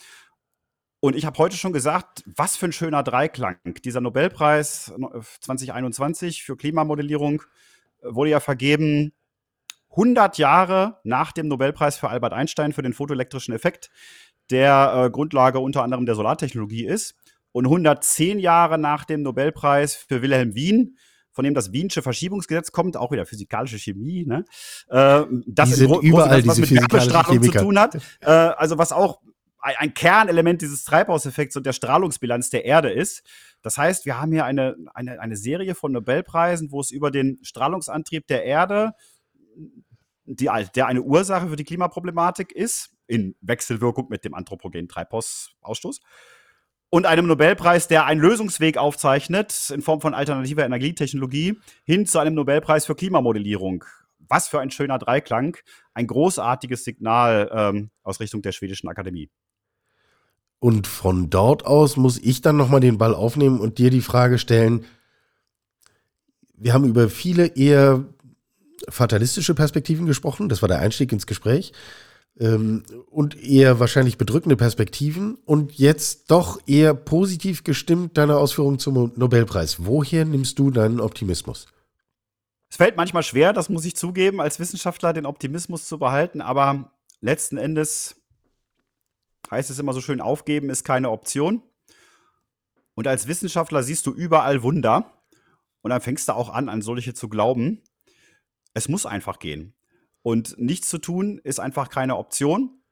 Und 1.01 1.15
ich 1.15 1.25
habe 1.27 1.39
heute 1.39 1.57
schon 1.57 1.73
gesagt, 1.73 2.25
was 2.27 2.57
für 2.57 2.67
ein 2.67 2.73
schöner 2.73 3.03
Dreiklang. 3.03 3.59
Dieser 3.85 4.01
Nobelpreis 4.01 4.93
2021 5.41 6.43
für 6.43 6.57
Klimamodellierung 6.57 7.43
äh, 8.03 8.07
wurde 8.15 8.31
ja 8.31 8.41
vergeben 8.41 9.13
100 9.91 10.39
Jahre 10.39 11.01
nach 11.05 11.33
dem 11.33 11.49
Nobelpreis 11.49 11.99
für 11.99 12.09
Albert 12.09 12.33
Einstein 12.33 12.73
für 12.73 12.83
den 12.83 12.93
photoelektrischen 12.93 13.55
Effekt, 13.55 13.91
der 14.51 15.05
äh, 15.07 15.11
Grundlage 15.11 15.61
unter 15.61 15.83
anderem 15.83 16.05
der 16.05 16.15
Solartechnologie 16.15 16.87
ist, 16.87 17.15
und 17.53 17.67
110 17.67 18.39
Jahre 18.39 18.79
nach 18.79 19.05
dem 19.05 19.23
Nobelpreis 19.23 19.95
für 19.95 20.21
Wilhelm 20.21 20.55
Wien, 20.55 20.99
von 21.39 21.45
dem 21.45 21.55
das 21.55 21.71
Wiensche 21.71 22.03
Verschiebungsgesetz 22.03 22.73
kommt, 22.73 22.97
auch 22.97 23.13
wieder 23.13 23.25
physikalische 23.25 23.79
Chemie, 23.79 24.27
ne? 24.27 24.45
Äh, 24.89 25.23
das 25.47 25.71
sind 25.71 26.03
überall 26.03 26.43
das, 26.43 26.49
was 26.49 26.59
mit 26.59 26.73
Wärmestrahlung 26.73 27.41
zu 27.45 27.53
tun 27.53 27.79
hat. 27.79 27.95
Äh, 28.23 28.27
also 28.27 28.77
was 28.77 28.91
auch 28.91 29.21
ein, 29.61 29.77
ein 29.79 29.95
Kernelement 29.95 30.63
dieses 30.63 30.83
Treibhauseffekts 30.83 31.57
und 31.57 31.65
der 31.65 31.75
Strahlungsbilanz 31.75 32.51
der 32.51 32.65
Erde 32.65 32.91
ist. 32.91 33.23
Das 33.63 33.79
heißt, 33.79 34.05
wir 34.05 34.21
haben 34.21 34.33
hier 34.33 34.47
eine, 34.47 34.75
eine, 34.95 35.21
eine 35.21 35.37
Serie 35.37 35.77
von 35.77 35.93
Nobelpreisen, 35.93 36.73
wo 36.73 36.81
es 36.81 36.91
über 36.91 37.13
den 37.13 37.39
Strahlungsantrieb 37.45 38.27
der 38.27 38.43
Erde 38.43 38.95
die, 40.25 40.51
der 40.75 40.87
eine 40.89 41.03
Ursache 41.03 41.51
für 41.51 41.57
die 41.57 41.63
Klimaproblematik 41.63 42.51
ist, 42.51 42.91
in 43.07 43.37
Wechselwirkung 43.43 44.09
mit 44.09 44.25
dem 44.25 44.35
anthropogenen 44.35 44.89
Treibhausausstoß. 44.89 46.01
Und 46.91 47.05
einem 47.05 47.27
Nobelpreis, 47.27 47.87
der 47.87 48.07
einen 48.07 48.21
Lösungsweg 48.21 48.79
aufzeichnet 48.79 49.71
in 49.71 49.83
Form 49.83 50.01
von 50.01 50.15
alternativer 50.15 50.65
Energietechnologie 50.65 51.59
hin 51.85 52.07
zu 52.07 52.19
einem 52.19 52.35
Nobelpreis 52.35 52.87
für 52.87 52.95
Klimamodellierung. 52.95 53.85
Was 54.21 54.49
für 54.49 54.61
ein 54.61 54.71
schöner 54.71 54.99
Dreiklang. 54.99 55.57
Ein 55.93 56.07
großartiges 56.07 56.85
Signal 56.85 57.51
ähm, 57.53 57.91
aus 58.03 58.21
Richtung 58.21 58.41
der 58.41 58.53
schwedischen 58.53 58.89
Akademie. 58.89 59.31
Und 60.61 60.87
von 60.87 61.31
dort 61.31 61.67
aus 61.67 61.97
muss 61.97 62.19
ich 62.19 62.41
dann 62.41 62.57
nochmal 62.57 62.81
den 62.81 62.99
Ball 62.99 63.15
aufnehmen 63.15 63.61
und 63.61 63.79
dir 63.79 63.91
die 63.91 64.01
Frage 64.01 64.39
stellen, 64.39 64.85
wir 66.55 66.73
haben 66.73 66.85
über 66.85 67.09
viele 67.09 67.47
eher 67.47 68.05
fatalistische 68.89 69.55
Perspektiven 69.55 70.07
gesprochen. 70.07 70.49
Das 70.49 70.63
war 70.63 70.69
der 70.69 70.81
Einstieg 70.81 71.13
ins 71.13 71.27
Gespräch. 71.27 71.73
Ähm, 72.41 72.85
und 73.11 73.43
eher 73.43 73.81
wahrscheinlich 73.81 74.17
bedrückende 74.17 74.57
Perspektiven. 74.57 75.37
Und 75.45 75.73
jetzt 75.79 76.31
doch 76.31 76.61
eher 76.67 76.95
positiv 76.95 77.65
gestimmt 77.65 78.17
deine 78.17 78.37
Ausführungen 78.37 78.79
zum 78.79 79.13
Nobelpreis. 79.17 79.85
Woher 79.85 80.25
nimmst 80.25 80.59
du 80.59 80.71
deinen 80.71 81.01
Optimismus? 81.01 81.67
Es 82.71 82.77
fällt 82.77 82.97
manchmal 82.97 83.23
schwer, 83.23 83.53
das 83.53 83.71
muss 83.71 83.85
ich 83.85 83.97
zugeben, 83.97 84.41
als 84.41 84.61
Wissenschaftler 84.61 85.13
den 85.13 85.27
Optimismus 85.27 85.89
zu 85.89 85.99
behalten. 85.99 86.41
Aber 86.41 86.93
letzten 87.21 87.57
Endes 87.57 88.17
heißt 89.51 89.71
es 89.71 89.79
immer 89.79 89.93
so 89.93 90.01
schön, 90.01 90.21
aufgeben 90.21 90.71
ist 90.71 90.85
keine 90.85 91.11
Option. 91.11 91.63
Und 92.95 93.07
als 93.07 93.27
Wissenschaftler 93.27 93.83
siehst 93.83 94.07
du 94.07 94.13
überall 94.13 94.63
Wunder. 94.63 95.13
Und 95.83 95.91
dann 95.91 96.01
fängst 96.01 96.29
du 96.29 96.33
auch 96.33 96.51
an, 96.51 96.69
an 96.69 96.83
solche 96.83 97.15
zu 97.15 97.29
glauben. 97.29 97.83
Es 98.75 98.89
muss 98.89 99.07
einfach 99.07 99.39
gehen. 99.39 99.75
Und 100.29 100.59
nichts 100.59 100.91
zu 100.91 100.99
tun 100.99 101.41
ist 101.43 101.59
einfach 101.59 101.89
keine 101.89 102.19
Option. 102.19 102.83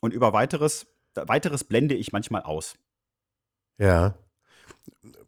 Und 0.00 0.14
über 0.14 0.32
weiteres, 0.32 0.86
weiteres 1.16 1.64
blende 1.64 1.96
ich 1.96 2.12
manchmal 2.12 2.42
aus. 2.42 2.76
Ja. 3.76 4.14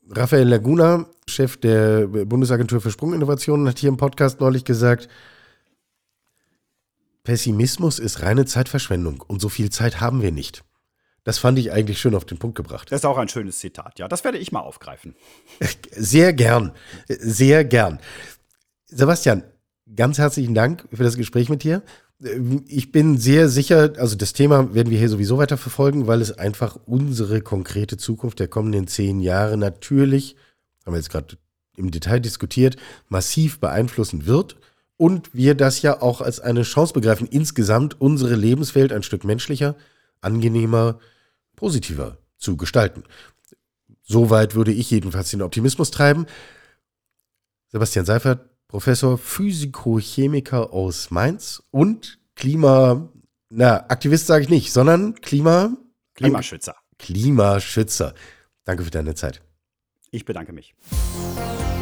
Raphael 0.08 0.46
Laguna, 0.46 1.06
Chef 1.26 1.56
der 1.56 2.06
Bundesagentur 2.06 2.80
für 2.80 2.92
Sprunginnovationen, 2.92 3.66
hat 3.66 3.80
hier 3.80 3.88
im 3.88 3.96
Podcast 3.96 4.38
neulich 4.38 4.64
gesagt, 4.64 5.08
Pessimismus 7.24 7.98
ist 7.98 8.22
reine 8.22 8.46
Zeitverschwendung 8.46 9.20
und 9.26 9.40
so 9.40 9.48
viel 9.48 9.70
Zeit 9.70 10.00
haben 10.00 10.22
wir 10.22 10.30
nicht. 10.30 10.62
Das 11.24 11.38
fand 11.38 11.58
ich 11.58 11.72
eigentlich 11.72 11.98
schön 11.98 12.14
auf 12.14 12.24
den 12.24 12.38
Punkt 12.38 12.56
gebracht. 12.56 12.92
Das 12.92 13.00
ist 13.00 13.04
auch 13.04 13.18
ein 13.18 13.28
schönes 13.28 13.58
Zitat, 13.58 13.98
ja. 13.98 14.06
Das 14.06 14.22
werde 14.22 14.38
ich 14.38 14.52
mal 14.52 14.60
aufgreifen. 14.60 15.16
Sehr 15.90 16.32
gern. 16.32 16.70
Sehr 17.08 17.64
gern. 17.64 17.98
Sebastian, 18.86 19.42
ganz 19.94 20.18
herzlichen 20.18 20.54
Dank 20.54 20.86
für 20.92 21.04
das 21.04 21.16
Gespräch 21.16 21.48
mit 21.48 21.62
dir. 21.62 21.82
Ich 22.66 22.92
bin 22.92 23.16
sehr 23.16 23.48
sicher, 23.48 23.94
also 23.96 24.14
das 24.14 24.34
Thema 24.34 24.74
werden 24.74 24.90
wir 24.90 24.98
hier 24.98 25.08
sowieso 25.08 25.38
weiter 25.38 25.56
verfolgen, 25.56 26.06
weil 26.06 26.20
es 26.20 26.32
einfach 26.32 26.78
unsere 26.84 27.40
konkrete 27.40 27.96
Zukunft 27.96 28.40
der 28.40 28.48
kommenden 28.48 28.86
zehn 28.86 29.20
Jahre 29.20 29.56
natürlich, 29.56 30.36
haben 30.84 30.92
wir 30.92 30.98
jetzt 30.98 31.10
gerade 31.10 31.38
im 31.76 31.90
Detail 31.90 32.20
diskutiert, 32.20 32.76
massiv 33.08 33.58
beeinflussen 33.58 34.26
wird. 34.26 34.56
Und 34.98 35.34
wir 35.34 35.54
das 35.54 35.80
ja 35.80 36.02
auch 36.02 36.20
als 36.20 36.40
eine 36.40 36.62
Chance 36.62 36.92
begreifen, 36.92 37.26
insgesamt 37.26 37.98
unsere 38.02 38.34
Lebenswelt 38.34 38.92
ein 38.92 39.02
Stück 39.02 39.24
menschlicher, 39.24 39.74
angenehmer, 40.20 40.98
positiver 41.56 42.18
zu 42.36 42.58
gestalten. 42.58 43.04
Soweit 44.02 44.54
würde 44.54 44.72
ich 44.72 44.90
jedenfalls 44.90 45.30
den 45.30 45.40
Optimismus 45.40 45.90
treiben. 45.90 46.26
Sebastian 47.68 48.04
Seifert, 48.04 48.49
Professor 48.70 49.18
Physikochemiker 49.18 50.72
aus 50.72 51.10
Mainz 51.10 51.60
und 51.72 52.20
Klima, 52.36 53.08
na, 53.48 53.78
Aktivist 53.88 54.28
sage 54.28 54.44
ich 54.44 54.48
nicht, 54.48 54.72
sondern 54.72 55.16
Klima. 55.16 55.72
Klimaschützer. 56.14 56.76
Klimaschützer. 56.96 58.14
Danke 58.64 58.84
für 58.84 58.92
deine 58.92 59.16
Zeit. 59.16 59.42
Ich 60.12 60.24
bedanke 60.24 60.52
mich. 60.52 60.76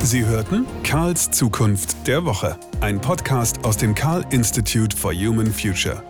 Sie 0.03 0.25
hörten 0.25 0.65
Karls 0.83 1.31
Zukunft 1.31 2.07
der 2.07 2.25
Woche, 2.25 2.59
ein 2.81 3.03
Podcast 3.03 3.67
aus 3.67 3.77
dem 3.77 3.95
Karl 3.95 4.25
Institute 4.31 4.97
for 4.97 5.13
Human 5.13 5.53
Future. 5.53 6.03